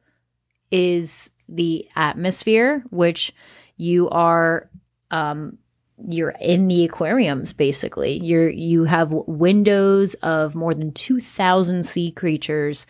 is 0.72 1.30
the 1.48 1.88
atmosphere, 1.96 2.84
which 2.90 3.34
you 3.78 4.10
are 4.10 4.70
um 5.12 5.59
you're 6.08 6.36
in 6.40 6.68
the 6.68 6.86
aquariums 6.86 7.54
basically. 7.54 8.20
You're 8.24 8.50
you 8.50 8.86
have 8.86 9.12
windows 9.12 10.14
of 10.16 10.56
more 10.56 10.74
than 10.74 10.92
2000 10.92 11.86
sea 11.86 12.12
creatures 12.12 12.86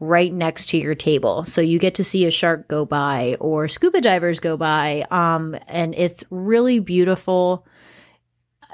right 0.00 0.32
next 0.32 0.66
to 0.70 0.78
your 0.78 0.94
table. 0.94 1.44
So 1.44 1.60
you 1.60 1.78
get 1.78 1.94
to 1.96 2.04
see 2.04 2.26
a 2.26 2.30
shark 2.30 2.68
go 2.68 2.84
by 2.84 3.36
or 3.40 3.68
scuba 3.68 4.00
divers 4.00 4.40
go 4.40 4.56
by 4.56 5.06
um 5.10 5.56
and 5.68 5.94
it's 5.94 6.24
really 6.30 6.80
beautiful. 6.80 7.66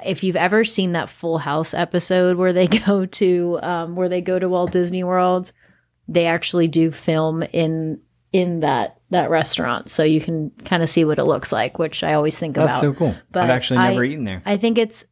If 0.05 0.23
you've 0.23 0.37
ever 0.37 0.65
seen 0.65 0.93
that 0.93 1.11
full 1.11 1.39
house 1.39 1.75
episode 1.75 2.37
where 2.37 2.53
they 2.53 2.67
go 2.87 3.07
to 3.07 3.59
um 3.63 3.97
where 3.97 4.09
they 4.09 4.21
go 4.21 4.39
to 4.39 4.49
Walt 4.49 4.73
Disney 4.73 5.05
World 5.05 5.53
they 6.09 6.25
actually 6.25 6.69
do 6.69 6.91
film 6.91 7.43
in 7.43 8.01
in 8.33 8.61
that 8.61 8.98
that 9.11 9.31
restaurant 9.31 9.89
so 9.89 10.03
you 10.03 10.21
can 10.21 10.51
kind 10.65 10.83
of 10.83 10.89
see 10.89 11.05
what 11.05 11.19
it 11.19 11.25
looks 11.25 11.51
like 11.53 11.79
which 11.79 12.05
i 12.05 12.13
always 12.15 12.39
think 12.39 12.55
That's 12.55 12.79
about 12.79 12.81
so 12.81 12.93
cool. 12.93 13.17
but 13.33 13.45
I've 13.45 13.51
actually 13.51 13.79
never 13.81 14.05
I- 14.05 14.09
eaten 14.09 14.25
there. 14.25 14.43
I 14.45 14.57
think 14.57 14.79
it's 14.79 15.05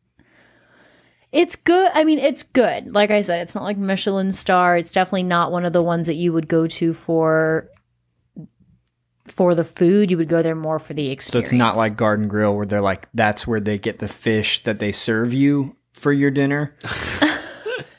it's 1.32 1.57
good. 1.57 1.90
I 1.92 2.05
mean, 2.05 2.18
it's 2.18 2.44
good. 2.44 2.94
Like 2.94 3.11
I 3.11 3.20
said, 3.20 3.40
it's 3.42 3.55
not 3.55 3.64
like 3.64 3.76
Michelin 3.76 4.32
star. 4.32 4.78
It's 4.78 4.92
definitely 4.92 5.24
not 5.24 5.53
one 5.53 5.66
of 5.66 5.72
the 5.74 5.82
ones 5.82 6.07
that 6.07 6.14
you 6.14 6.32
would 6.32 6.49
go 6.49 6.66
to 6.68 6.94
for 6.94 7.68
for 9.26 9.55
the 9.55 9.64
food. 9.64 10.11
You 10.11 10.16
would 10.18 10.28
go 10.28 10.40
there 10.40 10.55
more 10.55 10.78
for 10.78 10.94
the 10.94 11.11
experience. 11.11 11.51
So 11.51 11.55
it's 11.55 11.59
not 11.59 11.76
like 11.76 11.97
Garden 11.97 12.28
Grill 12.28 12.55
where 12.57 12.64
they're 12.64 12.80
like, 12.80 13.09
that's 13.12 13.47
where 13.47 13.61
they 13.61 13.76
get 13.76 13.99
the 13.99 14.09
fish 14.09 14.62
that 14.64 14.78
they 14.78 14.92
serve 14.92 15.34
you 15.34 15.76
for 15.92 16.12
your 16.12 16.30
dinner. 16.30 16.74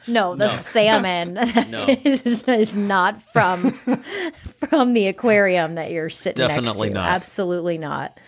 no, 0.08 0.36
the 0.36 0.50
salmon 0.50 1.38
is, 2.06 2.44
is 2.44 2.76
not 2.78 3.22
from 3.22 3.72
from 4.70 4.94
the 4.94 5.08
aquarium 5.08 5.76
that 5.76 5.92
you're 5.92 6.10
sitting 6.10 6.48
Definitely 6.48 6.90
next 6.90 6.94
to. 6.94 7.00
not. 7.00 7.10
Absolutely 7.10 7.78
not. 7.78 8.20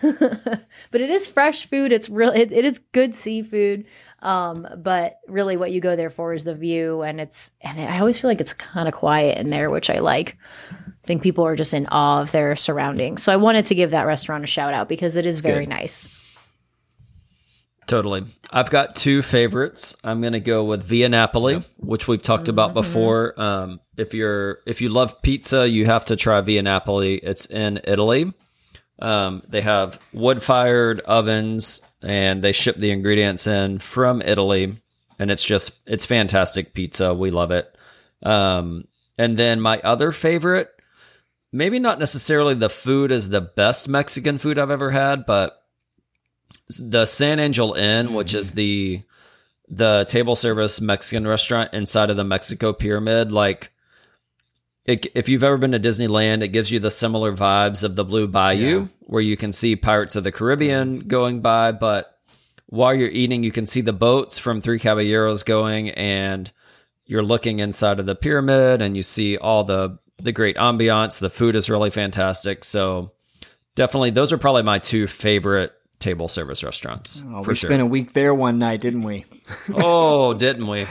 but 0.00 1.00
it 1.00 1.10
is 1.10 1.26
fresh 1.26 1.66
food. 1.66 1.92
It's 1.92 2.08
real. 2.08 2.30
It, 2.30 2.52
it 2.52 2.64
is 2.64 2.78
good 2.92 3.14
seafood. 3.14 3.84
Um, 4.20 4.66
but 4.78 5.18
really, 5.28 5.58
what 5.58 5.72
you 5.72 5.80
go 5.82 5.96
there 5.96 6.08
for 6.08 6.32
is 6.32 6.44
the 6.44 6.54
view, 6.54 7.02
and 7.02 7.20
it's 7.20 7.50
and 7.60 7.78
I 7.78 7.98
always 7.98 8.18
feel 8.18 8.30
like 8.30 8.40
it's 8.40 8.54
kind 8.54 8.88
of 8.88 8.94
quiet 8.94 9.36
in 9.36 9.50
there, 9.50 9.68
which 9.68 9.90
I 9.90 9.98
like. 9.98 10.38
I 10.72 11.06
think 11.06 11.22
people 11.22 11.44
are 11.44 11.56
just 11.56 11.74
in 11.74 11.86
awe 11.88 12.22
of 12.22 12.32
their 12.32 12.56
surroundings. 12.56 13.22
So 13.22 13.30
I 13.30 13.36
wanted 13.36 13.66
to 13.66 13.74
give 13.74 13.90
that 13.90 14.06
restaurant 14.06 14.42
a 14.42 14.46
shout 14.46 14.72
out 14.72 14.88
because 14.88 15.16
it 15.16 15.26
is 15.26 15.42
very 15.42 15.66
good. 15.66 15.70
nice. 15.74 16.08
Totally. 17.86 18.24
I've 18.50 18.70
got 18.70 18.96
two 18.96 19.20
favorites. 19.20 19.96
I'm 20.02 20.20
going 20.20 20.32
to 20.32 20.40
go 20.40 20.64
with 20.64 20.82
Via 20.84 21.08
Napoli, 21.08 21.62
which 21.76 22.08
we've 22.08 22.22
talked 22.22 22.48
about 22.48 22.72
before. 22.72 23.38
Um, 23.40 23.80
if 23.96 24.14
you're 24.14 24.60
if 24.66 24.80
you 24.80 24.88
love 24.88 25.20
pizza, 25.22 25.68
you 25.68 25.86
have 25.86 26.06
to 26.06 26.16
try 26.16 26.40
Via 26.40 26.62
Napoli. 26.62 27.16
It's 27.16 27.46
in 27.46 27.80
Italy. 27.84 28.32
Um, 29.00 29.42
they 29.48 29.60
have 29.60 29.98
wood 30.12 30.42
fired 30.42 31.00
ovens, 31.00 31.82
and 32.00 32.42
they 32.42 32.52
ship 32.52 32.76
the 32.76 32.90
ingredients 32.90 33.46
in 33.46 33.78
from 33.80 34.22
Italy, 34.22 34.76
and 35.18 35.30
it's 35.30 35.44
just 35.44 35.78
it's 35.86 36.06
fantastic 36.06 36.74
pizza. 36.74 37.12
We 37.12 37.30
love 37.30 37.50
it. 37.50 37.76
Um, 38.22 38.86
and 39.18 39.36
then 39.36 39.60
my 39.60 39.80
other 39.80 40.12
favorite, 40.12 40.70
maybe 41.52 41.78
not 41.78 41.98
necessarily 41.98 42.54
the 42.54 42.70
food 42.70 43.10
is 43.10 43.28
the 43.28 43.40
best 43.40 43.88
Mexican 43.88 44.38
food 44.38 44.58
I've 44.58 44.70
ever 44.70 44.90
had, 44.90 45.26
but 45.26 45.60
the 46.78 47.06
San 47.06 47.40
Angel 47.40 47.74
Inn, 47.74 48.14
which 48.14 48.34
is 48.34 48.50
mm-hmm. 48.50 48.56
the 48.56 49.02
the 49.68 50.04
table 50.08 50.36
service 50.36 50.80
Mexican 50.80 51.26
restaurant 51.26 51.72
inside 51.72 52.10
of 52.10 52.16
the 52.16 52.24
Mexico 52.24 52.72
Pyramid, 52.72 53.32
like 53.32 53.70
it, 54.84 55.06
if 55.14 55.28
you've 55.28 55.44
ever 55.44 55.56
been 55.56 55.72
to 55.72 55.80
Disneyland, 55.80 56.42
it 56.42 56.48
gives 56.48 56.70
you 56.70 56.78
the 56.78 56.90
similar 56.90 57.34
vibes 57.34 57.82
of 57.82 57.96
the 57.96 58.04
Blue 58.04 58.26
Bayou, 58.26 58.88
where 59.00 59.22
you 59.22 59.36
can 59.36 59.52
see 59.52 59.76
Pirates 59.76 60.16
of 60.16 60.24
the 60.24 60.32
Caribbean 60.32 61.00
going 61.00 61.40
by, 61.40 61.72
but 61.72 62.18
while 62.66 62.94
you're 62.94 63.08
eating, 63.08 63.42
you 63.42 63.52
can 63.52 63.66
see 63.66 63.80
the 63.80 63.92
boats 63.92 64.38
from 64.38 64.60
Three 64.60 64.78
Caballeros 64.78 65.42
going, 65.42 65.90
and 65.90 66.50
you're 67.06 67.22
looking 67.22 67.60
inside 67.60 67.98
of 67.98 68.06
the 68.06 68.14
pyramid, 68.14 68.82
and 68.82 68.96
you 68.96 69.02
see 69.02 69.36
all 69.36 69.64
the 69.64 69.98
the 70.18 70.32
great 70.32 70.56
ambiance. 70.56 71.18
The 71.18 71.30
food 71.30 71.56
is 71.56 71.70
really 71.70 71.90
fantastic, 71.90 72.64
so 72.64 73.12
definitely 73.74 74.10
those 74.10 74.32
are 74.32 74.38
probably 74.38 74.62
my 74.62 74.78
two 74.78 75.06
favorite 75.06 75.72
table 76.04 76.28
service 76.28 76.62
restaurants 76.62 77.22
Oh, 77.26 77.42
for 77.42 77.50
we 77.50 77.54
sure. 77.56 77.68
spent 77.68 77.82
a 77.82 77.86
week 77.86 78.12
there 78.12 78.32
one 78.34 78.58
night, 78.58 78.80
didn't 78.80 79.02
we? 79.02 79.24
oh, 79.74 80.34
didn't 80.34 80.66
we? 80.68 80.86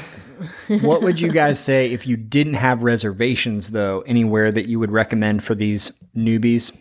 what 0.81 1.01
would 1.03 1.21
you 1.21 1.31
guys 1.31 1.59
say 1.59 1.91
if 1.91 2.05
you 2.07 2.17
didn't 2.17 2.55
have 2.55 2.83
reservations, 2.83 3.71
though, 3.71 4.01
anywhere 4.01 4.51
that 4.51 4.65
you 4.67 4.79
would 4.79 4.91
recommend 4.91 5.43
for 5.43 5.55
these 5.55 5.91
newbies? 6.17 6.75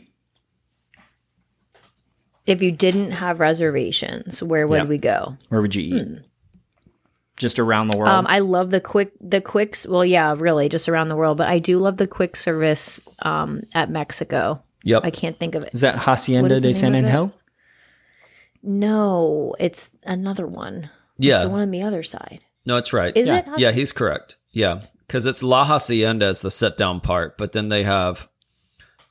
If 2.47 2.61
you 2.61 2.73
didn't 2.73 3.13
have 3.13 3.39
reservations, 3.39 4.43
where 4.43 4.67
would 4.67 4.77
Yeah. 4.83 4.85
we 4.85 4.99
go? 4.99 5.37
Where 5.51 5.61
would 5.63 5.75
you 5.75 5.97
eat? 5.97 6.07
Just 7.37 7.59
around 7.59 7.89
the 7.89 7.97
world? 7.99 8.09
Um, 8.11 8.27
I 8.29 8.41
love 8.41 8.71
the 8.71 8.81
quick, 8.81 9.13
the 9.21 9.41
quicks. 9.41 9.87
Well, 9.87 10.05
yeah, 10.05 10.35
really, 10.37 10.69
just 10.69 10.89
around 10.89 11.09
the 11.09 11.17
world. 11.17 11.39
But 11.39 11.49
I 11.49 11.59
do 11.61 11.79
love 11.79 11.97
the 11.99 12.07
quick 12.07 12.35
service 12.37 13.01
um, 13.21 13.63
at 13.75 13.91
Mexico. 13.91 14.63
Yep. 14.85 15.03
I 15.05 15.11
can't 15.11 15.39
think 15.39 15.55
of 15.55 15.63
it. 15.65 15.71
is 15.73 15.83
that 15.83 15.97
Hacienda 15.97 16.43
what 16.43 16.53
is 16.53 16.63
the 16.63 16.69
de 16.69 16.75
San 16.75 16.93
name 16.93 17.05
it? 17.05 17.09
Angel? 17.09 17.33
No, 18.63 19.55
it's 19.59 19.91
another 20.05 20.47
one. 20.47 20.91
Yeah. 21.19 21.37
it's 21.39 21.45
the 21.45 21.51
one 21.51 21.61
on 21.61 21.71
the 21.71 21.83
other 21.83 22.03
side. 22.03 22.41
No, 22.65 22.77
it's 22.77 22.93
right. 22.93 23.17
Is 23.17 23.27
yeah. 23.27 23.39
it? 23.39 23.59
Yeah, 23.59 23.73
he's 23.73 23.93
correct. 23.93 24.37
Yeah, 24.53 24.83
because 25.07 25.27
it's 25.27 25.43
La 25.43 25.65
Hacienda 25.65 26.29
is 26.29 26.41
the 26.43 26.51
sit 26.51 26.77
down 26.77 27.01
part, 27.01 27.37
but 27.39 27.53
then 27.53 27.69
they 27.69 27.83
have 27.85 28.29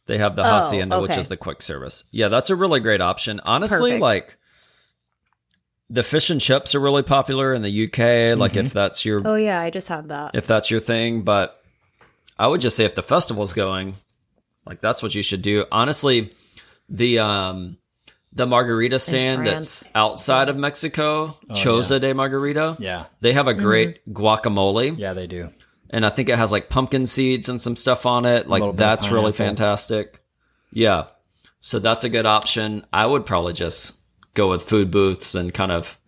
they 0.07 0.17
have 0.17 0.35
the 0.35 0.41
Oh, 0.43 0.59
Hacienda, 0.59 0.99
which 1.01 1.17
is 1.17 1.27
the 1.27 1.37
quick 1.37 1.61
service. 1.61 2.05
Yeah, 2.11 2.27
that's 2.29 2.49
a 2.49 2.55
really 2.55 2.79
great 2.79 3.01
option. 3.01 3.41
Honestly, 3.45 3.91
Perfect. 3.91 4.01
like 4.01 4.37
the 5.89 6.03
fish 6.03 6.29
and 6.29 6.39
chips 6.39 6.73
are 6.75 6.79
really 6.79 7.03
popular 7.03 7.53
in 7.53 7.61
the 7.61 7.85
UK. 7.85 8.37
Like 8.37 8.53
Mm-hmm. 8.53 8.67
if 8.67 8.73
that's 8.73 9.03
your 9.05 9.19
Oh 9.25 9.35
yeah, 9.35 9.59
I 9.59 9.69
just 9.69 9.89
had 9.89 10.07
that. 10.09 10.31
if 10.35 10.47
that's 10.47 10.71
your 10.71 10.79
thing, 10.79 11.23
but 11.23 11.61
I 12.39 12.47
would 12.47 12.61
just 12.61 12.77
say 12.77 12.85
if 12.85 12.95
the 12.95 13.03
festival's 13.03 13.53
going, 13.53 13.95
like 14.65 14.79
that's 14.81 15.03
what 15.03 15.13
you 15.15 15.23
should 15.23 15.41
do. 15.41 15.65
Honestly, 15.71 16.33
the 16.87 17.19
um 17.19 17.77
the 18.33 18.45
margarita 18.47 18.97
stand 18.99 19.45
that's 19.45 19.83
outside 19.93 20.47
of 20.49 20.55
Mexico, 20.57 21.35
Choza 21.49 21.99
de 21.99 22.13
Margarita. 22.13 22.77
Yeah. 22.79 23.05
They 23.19 23.33
have 23.33 23.47
a 23.47 23.53
great 23.53 24.05
Mm-hmm. 24.07 24.13
guacamole, 24.25 24.97
Yeah, 24.97 25.13
they 25.13 25.27
do. 25.27 25.49
and 25.89 26.05
I 26.05 26.09
think 26.09 26.29
it 26.29 26.37
has 26.37 26.51
like 26.51 26.69
pumpkin 26.69 27.05
seeds 27.07 27.49
and 27.49 27.61
some 27.61 27.75
stuff 27.75 28.05
on 28.05 28.25
it. 28.25 28.47
Like 28.47 28.75
that's 28.77 29.09
really 29.11 29.33
fantastic. 29.33 30.21
Yeah. 30.71 31.05
So 31.59 31.79
that's 31.79 32.03
a 32.05 32.09
good 32.09 32.25
option. 32.25 32.85
I 32.93 33.05
would 33.05 33.25
probably 33.25 33.53
just 33.53 33.99
go 34.33 34.49
with 34.49 34.63
food 34.63 34.89
booths 34.91 35.35
and 35.35 35.53
kind 35.53 35.71
of 35.71 35.99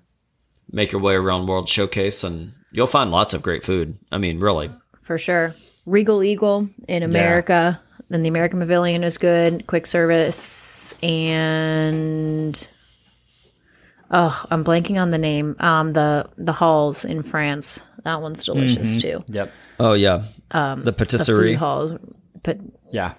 make 0.72 0.92
your 0.92 1.02
way 1.02 1.14
around 1.14 1.48
World 1.48 1.68
Showcase 1.70 2.24
and 2.24 2.54
you'll 2.72 2.88
find 2.88 3.12
lots 3.12 3.34
of 3.34 3.42
great 3.44 3.64
food. 3.64 3.98
I 4.12 4.18
mean, 4.18 4.40
really. 4.40 4.72
for 5.02 5.18
sure. 5.18 5.54
Regal 5.86 6.24
Eagle 6.24 6.70
in 6.88 7.04
America. 7.04 7.82
Then 8.10 8.22
the 8.22 8.30
American 8.30 8.60
Pavilion 8.60 9.04
is 9.04 9.18
good. 9.18 9.66
Quick 9.68 9.86
service 9.88 10.94
and 11.02 12.68
oh, 14.12 14.46
I'm 14.52 14.64
blanking 14.64 15.02
on 15.02 15.12
the 15.12 15.18
name. 15.18 15.56
Um, 15.60 15.94
the 15.94 16.30
the 16.38 16.52
halls 16.54 17.06
in 17.06 17.24
France. 17.24 17.84
That 18.04 18.22
one's 18.22 18.44
delicious 18.46 18.98
too. 19.02 19.24
Yep. 19.28 19.52
Oh 19.80 19.94
yeah. 19.94 20.24
Um 20.52 20.80
the 20.80 20.86
The 20.92 20.94
patisserie. 20.94 21.54
food 21.54 21.60
halls, 21.60 21.92
but 22.44 22.60
Yeah. 22.92 23.14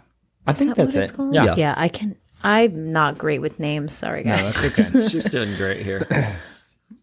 I 0.47 0.53
think 0.53 0.69
what 0.77 0.77
that's 0.77 0.97
it's 0.97 1.13
it. 1.13 1.17
called? 1.17 1.35
Yeah. 1.35 1.45
Yeah. 1.45 1.55
yeah. 1.57 1.75
I 1.77 1.89
can. 1.89 2.17
I'm 2.43 2.93
not 2.93 3.17
great 3.17 3.41
with 3.41 3.59
names. 3.59 3.95
Sorry, 3.95 4.23
No, 4.23 4.37
guys. 4.37 4.63
that's 4.77 4.95
okay. 4.95 5.09
She's 5.09 5.25
doing 5.31 5.57
great 5.57 5.83
here. 5.83 6.07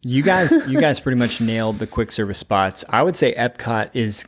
You 0.04 0.22
guys, 0.22 0.52
you 0.68 0.80
guys 0.80 1.00
pretty 1.00 1.18
much 1.18 1.42
nailed 1.42 1.80
the 1.80 1.88
quick 1.88 2.12
service 2.12 2.38
spots. 2.38 2.86
I 2.90 3.02
would 3.02 3.18
say 3.18 3.34
Epcot 3.34 3.90
is 3.96 4.26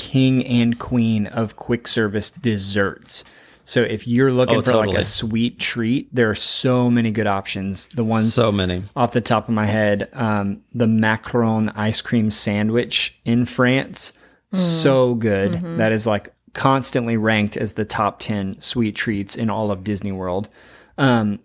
king 0.00 0.44
and 0.46 0.78
queen 0.78 1.26
of 1.26 1.56
quick 1.56 1.86
service 1.86 2.30
desserts. 2.30 3.22
So 3.66 3.82
if 3.82 4.08
you're 4.08 4.32
looking 4.32 4.56
Oh, 4.56 4.62
for 4.62 4.76
like 4.76 4.94
a 4.94 5.04
sweet 5.04 5.60
treat, 5.60 6.12
there 6.12 6.28
are 6.30 6.34
so 6.34 6.90
many 6.90 7.10
good 7.12 7.26
options. 7.26 7.86
The 7.88 8.02
ones 8.02 8.32
So 8.34 8.50
many. 8.50 8.82
off 8.96 9.12
the 9.12 9.20
top 9.20 9.46
of 9.48 9.54
my 9.54 9.66
head, 9.66 10.08
um, 10.14 10.62
the 10.74 10.86
macaron 10.86 11.70
ice 11.76 12.00
cream 12.00 12.30
sandwich 12.30 13.20
in 13.24 13.44
France, 13.44 14.12
so 14.52 15.14
good. 15.14 15.60
That 15.78 15.92
is 15.92 16.06
like 16.06 16.32
constantly 16.54 17.16
ranked 17.16 17.56
as 17.56 17.74
the 17.74 17.84
top 17.84 18.18
10 18.20 18.60
sweet 18.60 18.96
treats 18.96 19.36
in 19.36 19.50
all 19.50 19.70
of 19.70 19.84
Disney 19.84 20.10
World. 20.12 20.48
Um, 20.98 21.38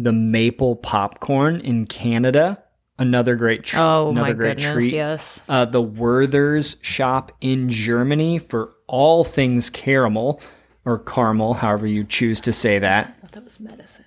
the 0.00 0.12
maple 0.12 0.74
popcorn 0.76 1.60
in 1.60 1.86
Canada, 1.86 2.62
another 2.98 3.36
great 3.36 3.64
tr- 3.64 3.78
Oh 3.78 4.10
another 4.10 4.28
my 4.28 4.32
great 4.34 4.58
goodness, 4.58 4.72
treat. 4.74 4.92
yes. 4.92 5.40
Uh, 5.48 5.64
the 5.64 5.80
Werther's 5.82 6.76
shop 6.82 7.32
in 7.40 7.68
Germany 7.70 8.38
for 8.38 8.74
all 8.86 9.24
things 9.24 9.70
caramel 9.70 10.40
or 10.84 10.98
caramel, 10.98 11.54
however 11.54 11.86
you 11.86 12.04
choose 12.04 12.40
to 12.42 12.52
say 12.52 12.78
that. 12.78 13.14
That 13.32 13.44
was 13.44 13.60
medicine. 13.60 14.04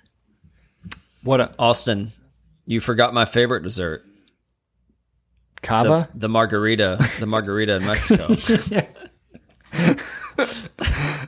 What 1.22 1.40
a 1.40 1.52
Austin, 1.58 2.12
you 2.66 2.80
forgot 2.80 3.14
my 3.14 3.24
favorite 3.24 3.62
dessert. 3.62 4.04
cava? 5.62 6.08
The, 6.14 6.20
the 6.20 6.28
margarita. 6.28 6.98
The 7.20 7.26
margarita 7.26 7.76
in 7.76 7.86
Mexico. 7.86 8.34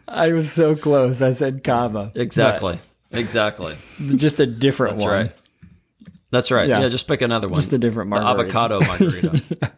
I 0.08 0.32
was 0.32 0.50
so 0.52 0.74
close. 0.74 1.22
I 1.22 1.30
said 1.32 1.62
cava. 1.64 2.12
exactly. 2.14 2.78
Exactly. 3.12 3.76
Just 4.16 4.40
a 4.40 4.46
different 4.46 4.94
That's 4.98 5.04
one. 5.04 5.14
right. 5.14 5.32
That's 6.34 6.50
right. 6.50 6.68
Yeah. 6.68 6.80
Yeah. 6.80 6.88
just 6.88 7.08
pick 7.08 7.22
another 7.22 7.48
one. 7.48 7.60
Just 7.60 7.72
a 7.72 7.78
different 7.78 8.10
margarita. 8.10 8.34
The 8.36 8.42
avocado 8.58 8.80
margarita. 8.80 9.72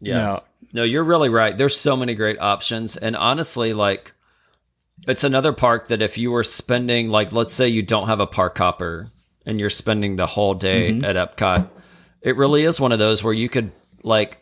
yeah. 0.00 0.14
No. 0.14 0.42
No, 0.72 0.82
you're 0.82 1.04
really 1.04 1.28
right. 1.28 1.56
There's 1.56 1.76
so 1.76 1.96
many 1.96 2.14
great 2.14 2.38
options. 2.40 2.96
And 2.96 3.14
honestly, 3.16 3.72
like, 3.72 4.12
it's 5.06 5.22
another 5.22 5.52
park 5.52 5.88
that 5.88 6.02
if 6.02 6.18
you 6.18 6.32
were 6.32 6.42
spending, 6.42 7.08
like, 7.10 7.32
let's 7.32 7.54
say 7.54 7.68
you 7.68 7.82
don't 7.82 8.08
have 8.08 8.18
a 8.20 8.26
park 8.26 8.58
hopper 8.58 9.08
and 9.46 9.60
you're 9.60 9.70
spending 9.70 10.16
the 10.16 10.26
whole 10.26 10.54
day 10.54 10.90
Mm-hmm. 10.90 11.04
at 11.04 11.16
Epcot, 11.36 11.68
it 12.22 12.36
really 12.36 12.64
is 12.64 12.80
one 12.80 12.90
of 12.90 12.98
those 12.98 13.22
where 13.22 13.32
you 13.32 13.48
could, 13.48 13.70
like, 14.02 14.38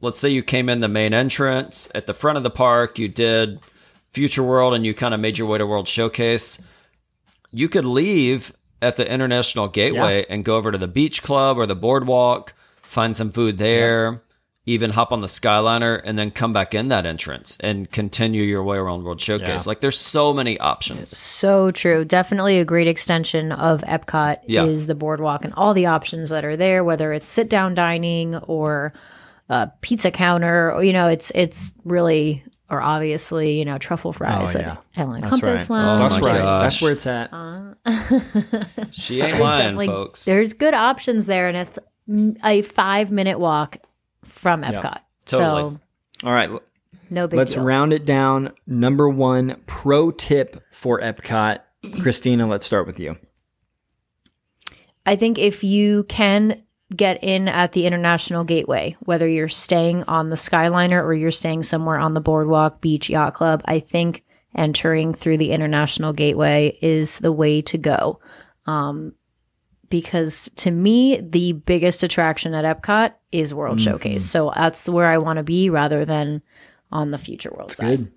let's 0.00 0.18
say 0.18 0.30
you 0.30 0.42
came 0.42 0.68
in 0.68 0.80
the 0.80 0.88
main 0.88 1.14
entrance 1.14 1.88
at 1.94 2.06
the 2.06 2.14
front 2.14 2.38
of 2.38 2.42
the 2.42 2.50
park, 2.50 2.98
you 2.98 3.06
did 3.08 3.60
Future 4.10 4.42
World, 4.42 4.74
and 4.74 4.84
you 4.84 4.94
kind 4.94 5.14
of 5.14 5.20
made 5.20 5.38
your 5.38 5.46
way 5.46 5.58
to 5.58 5.66
World 5.66 5.86
Showcase. 5.86 6.60
You 7.52 7.68
could 7.68 7.84
leave 7.84 8.52
at 8.82 8.96
the 8.96 9.10
International 9.10 9.68
Gateway 9.68 10.26
and 10.28 10.44
go 10.44 10.56
over 10.56 10.72
to 10.72 10.78
the 10.78 10.88
beach 10.88 11.22
club 11.22 11.56
or 11.56 11.66
the 11.66 11.76
boardwalk, 11.76 12.52
find 12.82 13.16
some 13.16 13.30
food 13.30 13.56
there, 13.56 14.20
even 14.66 14.90
hop 14.90 15.12
on 15.12 15.20
the 15.20 15.26
Skyliner 15.26 16.00
and 16.04 16.18
then 16.18 16.30
come 16.30 16.52
back 16.52 16.74
in 16.74 16.88
that 16.88 17.06
entrance 17.06 17.56
and 17.60 17.90
continue 17.90 18.42
your 18.42 18.62
way 18.62 18.76
around 18.76 19.04
World 19.04 19.20
Showcase. 19.20 19.64
Yeah. 19.64 19.70
Like 19.70 19.80
there's 19.80 19.98
so 19.98 20.32
many 20.32 20.58
options. 20.60 21.16
So 21.16 21.70
true. 21.70 22.04
Definitely 22.04 22.58
a 22.58 22.64
great 22.64 22.86
extension 22.88 23.52
of 23.52 23.80
Epcot 23.82 24.38
Yeah. 24.46 24.64
is 24.64 24.86
the 24.86 24.94
boardwalk 24.94 25.44
and 25.44 25.54
all 25.54 25.74
the 25.74 25.86
options 25.86 26.30
that 26.30 26.44
are 26.44 26.56
there, 26.56 26.84
whether 26.84 27.12
it's 27.12 27.26
sit 27.28 27.48
down 27.48 27.74
dining 27.74 28.36
or 28.36 28.92
a 29.48 29.70
pizza 29.80 30.10
counter. 30.10 30.78
You 30.82 30.92
know, 30.92 31.08
it's 31.08 31.32
it's 31.34 31.72
really 31.84 32.44
or 32.72 32.80
obviously, 32.80 33.58
you 33.58 33.64
know, 33.64 33.78
truffle 33.78 34.12
fries 34.12 34.56
Oh, 34.56 34.58
at 34.58 34.64
yeah. 34.64 34.76
Ale 35.04 35.12
& 35.12 35.20
That's 35.20 35.28
Compass 35.30 35.68
right. 35.68 35.70
Lounge. 35.70 36.00
Oh 36.00 36.02
That's 36.08 36.20
right. 36.22 36.38
gosh. 36.38 36.62
That's 36.62 36.82
where 36.82 36.92
it's 36.92 37.06
at. 37.06 37.32
Uh, 37.32 37.74
she 38.90 39.20
ain't 39.20 39.32
There's 39.32 39.40
lying, 39.40 39.58
definitely- 39.62 39.86
folks. 39.86 40.24
There's 40.24 40.52
good 40.54 40.74
options 40.74 41.26
there, 41.26 41.48
and 41.48 41.56
it's 41.56 41.78
a 42.44 42.62
five 42.62 43.12
minute 43.12 43.38
walk 43.38 43.76
from 44.24 44.62
Epcot. 44.62 45.00
totally. 45.26 45.78
So 46.22 46.26
All 46.26 46.32
right. 46.32 46.50
no 47.10 47.26
big 47.26 47.30
deal. 47.32 47.38
Let's 47.38 47.54
deal. 47.54 47.62
round 47.64 47.92
it 47.92 48.04
down. 48.06 48.52
Number 48.66 49.08
one 49.08 49.60
pro 49.66 50.10
tip 50.10 50.62
for 50.72 50.98
Epcot. 51.00 51.60
Christina, 52.00 52.46
let's 52.48 52.64
start 52.64 52.86
with 52.86 52.98
you. 52.98 53.16
I 55.04 55.16
think 55.16 55.38
if 55.38 55.64
you 55.64 56.04
can 56.04 56.62
get 56.96 57.22
in 57.22 57.48
at 57.48 57.72
the 57.72 57.86
International 57.86 58.44
Gateway, 58.44 58.96
whether 59.00 59.26
you're 59.28 59.48
staying 59.48 60.04
on 60.04 60.30
the 60.30 60.36
Skyliner 60.36 61.02
or 61.02 61.14
you're 61.14 61.30
staying 61.30 61.62
somewhere 61.62 61.98
on 61.98 62.14
the 62.14 62.20
Boardwalk 62.20 62.80
Beach 62.80 63.10
Yacht 63.10 63.34
Club, 63.34 63.62
I 63.64 63.80
think 63.80 64.24
entering 64.54 65.14
through 65.14 65.38
the 65.38 65.52
International 65.52 66.12
Gateway 66.12 66.78
is 66.82 67.18
the 67.18 67.32
way 67.32 67.62
to 67.62 67.78
go. 67.78 68.20
Um, 68.66 69.14
because 69.88 70.48
to 70.56 70.70
me, 70.70 71.20
the 71.20 71.52
biggest 71.52 72.02
attraction 72.02 72.54
at 72.54 72.64
Epcot 72.64 73.12
is 73.30 73.52
World 73.52 73.78
Showcase. 73.80 74.24
So 74.24 74.50
that's 74.54 74.88
where 74.88 75.10
I 75.10 75.18
want 75.18 75.36
to 75.36 75.42
be 75.42 75.68
rather 75.68 76.06
than 76.06 76.40
on 76.90 77.10
the 77.10 77.18
Future 77.18 77.50
World 77.54 77.72
side. 77.72 77.98
Good. 77.98 78.12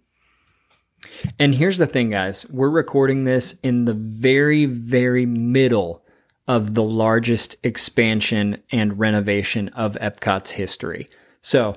And 1.38 1.54
here's 1.54 1.78
the 1.78 1.86
thing, 1.86 2.10
guys. 2.10 2.50
We're 2.50 2.70
recording 2.70 3.26
this 3.26 3.56
in 3.62 3.86
the 3.86 3.94
very, 3.94 4.66
very 4.66 5.26
middle 5.26 6.05
of 6.48 6.74
the 6.74 6.84
largest 6.84 7.56
expansion 7.64 8.62
and 8.72 9.00
renovation 9.00 9.70
of 9.70 9.96
Epcot's 10.00 10.52
history. 10.52 11.10
So 11.42 11.76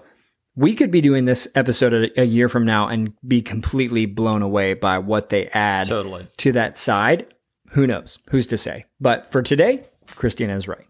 we 0.54 0.74
could 0.74 0.90
be 0.90 1.00
doing 1.00 1.24
this 1.24 1.48
episode 1.54 1.94
a, 1.94 2.20
a 2.22 2.24
year 2.24 2.48
from 2.48 2.64
now 2.64 2.88
and 2.88 3.14
be 3.26 3.40
completely 3.40 4.06
blown 4.06 4.42
away 4.42 4.74
by 4.74 4.98
what 4.98 5.28
they 5.28 5.46
add 5.48 5.86
Totally. 5.86 6.28
to 6.38 6.52
that 6.52 6.76
side. 6.76 7.32
Who 7.70 7.86
knows? 7.86 8.18
Who's 8.30 8.46
to 8.48 8.56
say? 8.56 8.86
But 9.00 9.30
for 9.30 9.42
today, 9.42 9.86
Christina 10.16 10.54
is 10.54 10.68
right. 10.68 10.86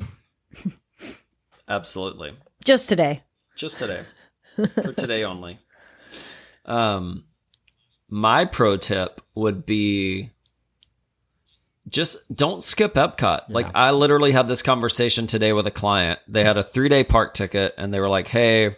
Absolutely. 1.68 2.32
Just 2.64 2.88
today. 2.88 3.22
Just 3.56 3.78
today. 3.78 4.02
For 4.56 4.92
today 4.92 5.24
only. 5.24 5.58
Um 6.64 7.24
my 8.10 8.46
pro 8.46 8.76
tip 8.76 9.20
would 9.34 9.66
be 9.66 10.30
just 11.88 12.34
don't 12.34 12.62
skip 12.62 12.94
Epcot. 12.94 13.42
Like 13.48 13.68
I 13.74 13.90
literally 13.92 14.32
had 14.32 14.48
this 14.48 14.62
conversation 14.62 15.26
today 15.26 15.52
with 15.52 15.66
a 15.66 15.70
client. 15.70 16.18
They 16.28 16.44
had 16.44 16.58
a 16.58 16.62
3-day 16.64 17.04
park 17.04 17.34
ticket 17.34 17.74
and 17.78 17.92
they 17.92 18.00
were 18.00 18.08
like, 18.08 18.28
"Hey, 18.28 18.76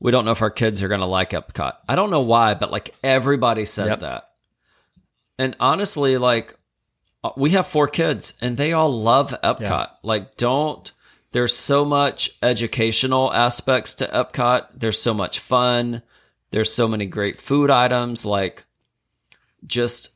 we 0.00 0.10
don't 0.10 0.24
know 0.24 0.32
if 0.32 0.42
our 0.42 0.50
kids 0.50 0.82
are 0.82 0.88
going 0.88 1.00
to 1.00 1.06
like 1.06 1.30
Epcot." 1.30 1.74
I 1.88 1.94
don't 1.94 2.10
know 2.10 2.20
why, 2.22 2.54
but 2.54 2.70
like 2.70 2.94
everybody 3.02 3.64
says 3.64 3.90
Yep. 3.92 4.00
that. 4.00 4.30
And 5.38 5.56
honestly, 5.60 6.18
like 6.18 6.56
uh, 7.24 7.30
we 7.36 7.50
have 7.50 7.66
four 7.66 7.88
kids 7.88 8.34
and 8.40 8.56
they 8.56 8.72
all 8.72 8.92
love 8.92 9.34
Epcot. 9.42 9.88
Like, 10.02 10.36
don't, 10.36 10.90
there's 11.32 11.54
so 11.54 11.84
much 11.84 12.30
educational 12.42 13.32
aspects 13.32 13.94
to 13.96 14.06
Epcot. 14.06 14.66
There's 14.74 15.00
so 15.00 15.14
much 15.14 15.40
fun. 15.40 16.02
There's 16.50 16.72
so 16.72 16.86
many 16.88 17.06
great 17.06 17.38
food 17.40 17.70
items. 17.70 18.24
Like, 18.24 18.64
just 19.66 20.10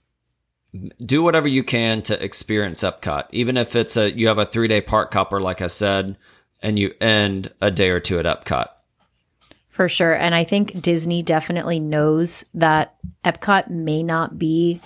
do 1.04 1.22
whatever 1.22 1.48
you 1.48 1.62
can 1.62 2.02
to 2.02 2.22
experience 2.22 2.82
Epcot. 2.82 3.26
Even 3.30 3.56
if 3.56 3.76
it's 3.76 3.96
a, 3.96 4.10
you 4.10 4.28
have 4.28 4.38
a 4.38 4.46
three 4.46 4.68
day 4.68 4.80
park 4.80 5.12
hopper, 5.12 5.40
like 5.40 5.60
I 5.60 5.66
said, 5.66 6.16
and 6.60 6.78
you 6.78 6.94
end 7.00 7.52
a 7.60 7.70
day 7.70 7.90
or 7.90 8.00
two 8.00 8.18
at 8.18 8.24
Epcot. 8.24 8.68
For 9.68 9.88
sure. 9.88 10.12
And 10.12 10.34
I 10.34 10.44
think 10.44 10.80
Disney 10.82 11.22
definitely 11.22 11.80
knows 11.80 12.44
that 12.54 12.94
Epcot 13.24 13.70
may 13.70 14.02
not 14.02 14.38
be, 14.38 14.80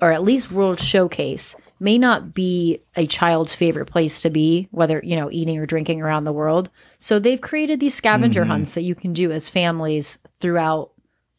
or 0.00 0.12
at 0.12 0.24
least 0.24 0.50
World 0.50 0.80
Showcase 0.80 1.54
may 1.78 1.98
not 1.98 2.34
be 2.34 2.80
a 2.96 3.06
child's 3.06 3.54
favorite 3.54 3.86
place 3.86 4.22
to 4.22 4.30
be, 4.30 4.66
whether, 4.70 5.00
you 5.04 5.14
know, 5.14 5.30
eating 5.30 5.58
or 5.58 5.66
drinking 5.66 6.00
around 6.00 6.24
the 6.24 6.32
world. 6.32 6.70
So 6.98 7.18
they've 7.18 7.40
created 7.40 7.80
these 7.80 7.94
scavenger 7.94 8.42
mm-hmm. 8.42 8.50
hunts 8.50 8.74
that 8.74 8.82
you 8.82 8.94
can 8.94 9.12
do 9.12 9.30
as 9.30 9.48
families 9.48 10.18
throughout 10.40 10.90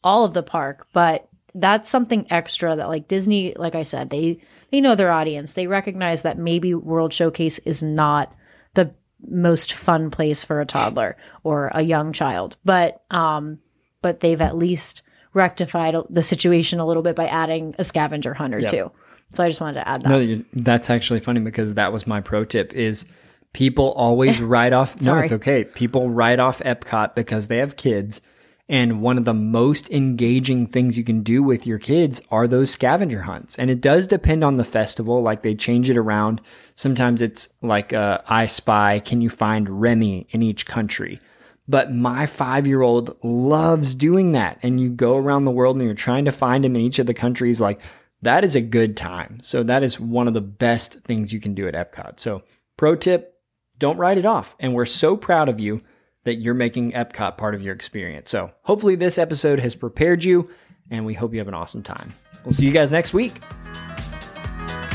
all 0.03 0.25
of 0.25 0.33
the 0.33 0.43
park. 0.43 0.87
But 0.93 1.27
that's 1.55 1.89
something 1.89 2.27
extra 2.31 2.75
that 2.75 2.89
like 2.89 3.07
Disney, 3.07 3.53
like 3.55 3.75
I 3.75 3.83
said, 3.83 4.09
they 4.09 4.39
they 4.71 4.81
know 4.81 4.95
their 4.95 5.11
audience. 5.11 5.53
They 5.53 5.67
recognize 5.67 6.21
that 6.23 6.37
maybe 6.37 6.73
World 6.73 7.13
Showcase 7.13 7.59
is 7.59 7.81
not 7.81 8.35
the 8.73 8.93
most 9.27 9.73
fun 9.73 10.11
place 10.11 10.43
for 10.43 10.61
a 10.61 10.65
toddler 10.65 11.17
or 11.43 11.71
a 11.73 11.81
young 11.81 12.13
child. 12.13 12.57
But 12.65 13.01
um 13.11 13.59
but 14.01 14.19
they've 14.19 14.41
at 14.41 14.57
least 14.57 15.01
rectified 15.33 15.95
the 16.09 16.23
situation 16.23 16.79
a 16.79 16.85
little 16.85 17.03
bit 17.03 17.15
by 17.15 17.27
adding 17.27 17.75
a 17.77 17.83
scavenger 17.83 18.33
hunt 18.33 18.53
or 18.53 18.59
Yep. 18.59 18.71
two. 18.71 18.91
So 19.31 19.43
I 19.43 19.49
just 19.49 19.59
wanted 19.59 19.81
to 19.81 19.87
add 19.87 20.01
that. 20.03 20.09
No, 20.09 20.43
that's 20.53 20.89
actually 20.89 21.19
funny 21.19 21.41
because 21.41 21.73
that 21.73 21.91
was 21.91 22.07
my 22.07 22.21
pro 22.21 22.43
tip 22.45 22.73
is 22.73 23.05
people 23.53 23.91
always 23.93 24.39
write 24.53 24.73
off 24.73 24.99
no 25.01 25.17
it's 25.17 25.31
okay. 25.31 25.63
People 25.63 26.09
write 26.09 26.39
off 26.39 26.59
Epcot 26.59 27.15
because 27.15 27.47
they 27.47 27.57
have 27.57 27.75
kids 27.75 28.21
and 28.69 29.01
one 29.01 29.17
of 29.17 29.25
the 29.25 29.33
most 29.33 29.89
engaging 29.91 30.67
things 30.67 30.97
you 30.97 31.03
can 31.03 31.23
do 31.23 31.41
with 31.41 31.65
your 31.65 31.77
kids 31.77 32.21
are 32.29 32.47
those 32.47 32.69
scavenger 32.69 33.21
hunts. 33.21 33.57
And 33.57 33.69
it 33.69 33.79
does 33.79 34.07
depend 34.07 34.43
on 34.43 34.57
the 34.57 34.65
festival 34.65 35.21
like 35.21 35.41
they 35.41 35.55
change 35.55 35.89
it 35.89 35.97
around. 35.97 36.41
Sometimes 36.75 37.21
it's 37.21 37.49
like 37.61 37.93
uh, 37.93 38.19
I 38.27 38.47
spy, 38.47 38.99
can 38.99 39.21
you 39.21 39.29
find 39.29 39.81
Remy 39.81 40.27
in 40.31 40.43
each 40.43 40.65
country? 40.65 41.21
But 41.69 41.93
my 41.93 42.25
five 42.25 42.67
year 42.67 42.81
old 42.81 43.17
loves 43.23 43.95
doing 43.95 44.33
that. 44.33 44.59
And 44.61 44.81
you 44.81 44.89
go 44.89 45.15
around 45.15 45.45
the 45.45 45.51
world 45.51 45.77
and 45.77 45.85
you're 45.85 45.93
trying 45.93 46.25
to 46.25 46.31
find 46.31 46.65
him 46.65 46.75
in 46.75 46.81
each 46.81 46.99
of 46.99 47.05
the 47.05 47.13
countries. 47.13 47.61
Like, 47.61 47.79
that 48.21 48.43
is 48.43 48.55
a 48.55 48.61
good 48.61 48.97
time. 48.97 49.39
So, 49.43 49.63
that 49.63 49.83
is 49.83 49.99
one 49.99 50.27
of 50.27 50.33
the 50.33 50.41
best 50.41 50.93
things 51.03 51.31
you 51.31 51.39
can 51.39 51.53
do 51.53 51.67
at 51.67 51.73
Epcot. 51.73 52.19
So, 52.19 52.43
pro 52.77 52.95
tip 52.95 53.35
don't 53.77 53.97
write 53.97 54.17
it 54.17 54.25
off. 54.25 54.55
And 54.59 54.73
we're 54.73 54.85
so 54.85 55.15
proud 55.15 55.49
of 55.49 55.59
you 55.59 55.81
that 56.27 56.35
you're 56.41 56.53
making 56.53 56.91
Epcot 56.91 57.37
part 57.37 57.55
of 57.55 57.61
your 57.61 57.73
experience. 57.73 58.29
So, 58.29 58.51
hopefully, 58.63 58.95
this 58.95 59.17
episode 59.17 59.61
has 59.61 59.75
prepared 59.75 60.25
you, 60.25 60.49
and 60.91 61.05
we 61.05 61.13
hope 61.13 61.31
you 61.31 61.39
have 61.39 61.47
an 61.47 61.53
awesome 61.53 61.83
time. 61.83 62.13
We'll 62.43 62.51
see 62.53 62.65
you 62.65 62.73
guys 62.73 62.91
next 62.91 63.13
week. 63.13 63.39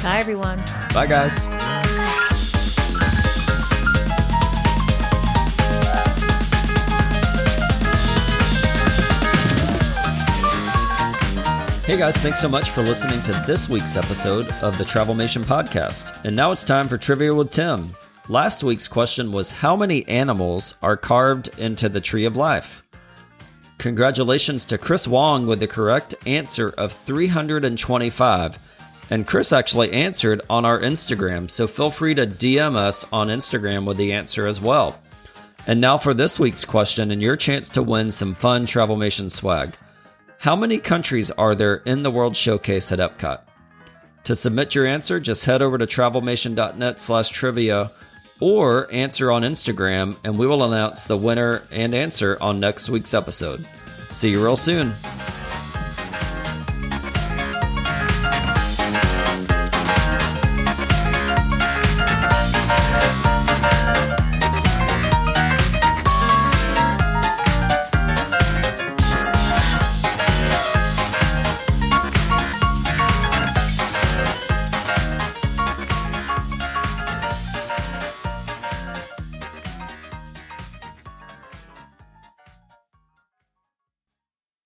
Bye 0.02 0.18
everyone. 0.20 0.58
Bye, 0.92 1.06
guys. 1.06 1.44
Hey 11.84 11.98
guys, 11.98 12.18
thanks 12.18 12.40
so 12.40 12.48
much 12.48 12.70
for 12.70 12.82
listening 12.82 13.22
to 13.22 13.32
this 13.46 13.70
week's 13.70 13.96
episode 13.96 14.48
of 14.62 14.76
the 14.76 14.84
Travelmation 14.84 15.44
podcast. 15.44 16.24
And 16.24 16.36
now 16.36 16.52
it's 16.52 16.62
time 16.62 16.88
for 16.88 16.98
Trivia 16.98 17.34
with 17.34 17.50
Tim. 17.50 17.96
Last 18.28 18.62
week's 18.62 18.86
question 18.86 19.32
was 19.32 19.50
How 19.50 19.74
many 19.74 20.06
animals 20.06 20.76
are 20.80 20.96
carved 20.96 21.48
into 21.58 21.88
the 21.88 22.00
Tree 22.00 22.24
of 22.24 22.36
Life? 22.36 22.84
Congratulations 23.78 24.64
to 24.66 24.78
Chris 24.78 25.08
Wong 25.08 25.44
with 25.48 25.58
the 25.58 25.66
correct 25.66 26.14
answer 26.24 26.70
of 26.70 26.92
325. 26.92 28.58
And 29.10 29.26
Chris 29.26 29.52
actually 29.52 29.92
answered 29.92 30.40
on 30.48 30.64
our 30.64 30.78
Instagram, 30.78 31.50
so 31.50 31.66
feel 31.66 31.90
free 31.90 32.14
to 32.14 32.24
DM 32.24 32.76
us 32.76 33.04
on 33.12 33.26
Instagram 33.26 33.86
with 33.86 33.96
the 33.96 34.12
answer 34.12 34.46
as 34.46 34.60
well. 34.60 35.00
And 35.66 35.80
now 35.80 35.98
for 35.98 36.14
this 36.14 36.38
week's 36.38 36.64
question 36.64 37.10
and 37.10 37.20
your 37.20 37.36
chance 37.36 37.68
to 37.70 37.82
win 37.82 38.12
some 38.12 38.34
fun 38.34 38.66
Travelmation 38.66 39.32
swag. 39.32 39.74
How 40.38 40.54
many 40.54 40.78
countries 40.78 41.32
are 41.32 41.56
there 41.56 41.76
in 41.86 42.04
the 42.04 42.10
World 42.10 42.36
Showcase 42.36 42.92
at 42.92 43.00
Epcot? 43.00 43.40
To 44.24 44.36
submit 44.36 44.76
your 44.76 44.86
answer, 44.86 45.18
just 45.18 45.44
head 45.44 45.60
over 45.60 45.76
to 45.76 45.86
travelmation.net 45.86 47.00
slash 47.00 47.30
trivia 47.30 47.90
or 48.42 48.92
answer 48.92 49.30
on 49.30 49.42
Instagram, 49.42 50.18
and 50.24 50.36
we 50.36 50.48
will 50.48 50.64
announce 50.64 51.04
the 51.04 51.16
winner 51.16 51.62
and 51.70 51.94
answer 51.94 52.36
on 52.40 52.58
next 52.58 52.90
week's 52.90 53.14
episode. 53.14 53.64
See 54.10 54.30
you 54.30 54.42
real 54.42 54.56
soon. 54.56 54.90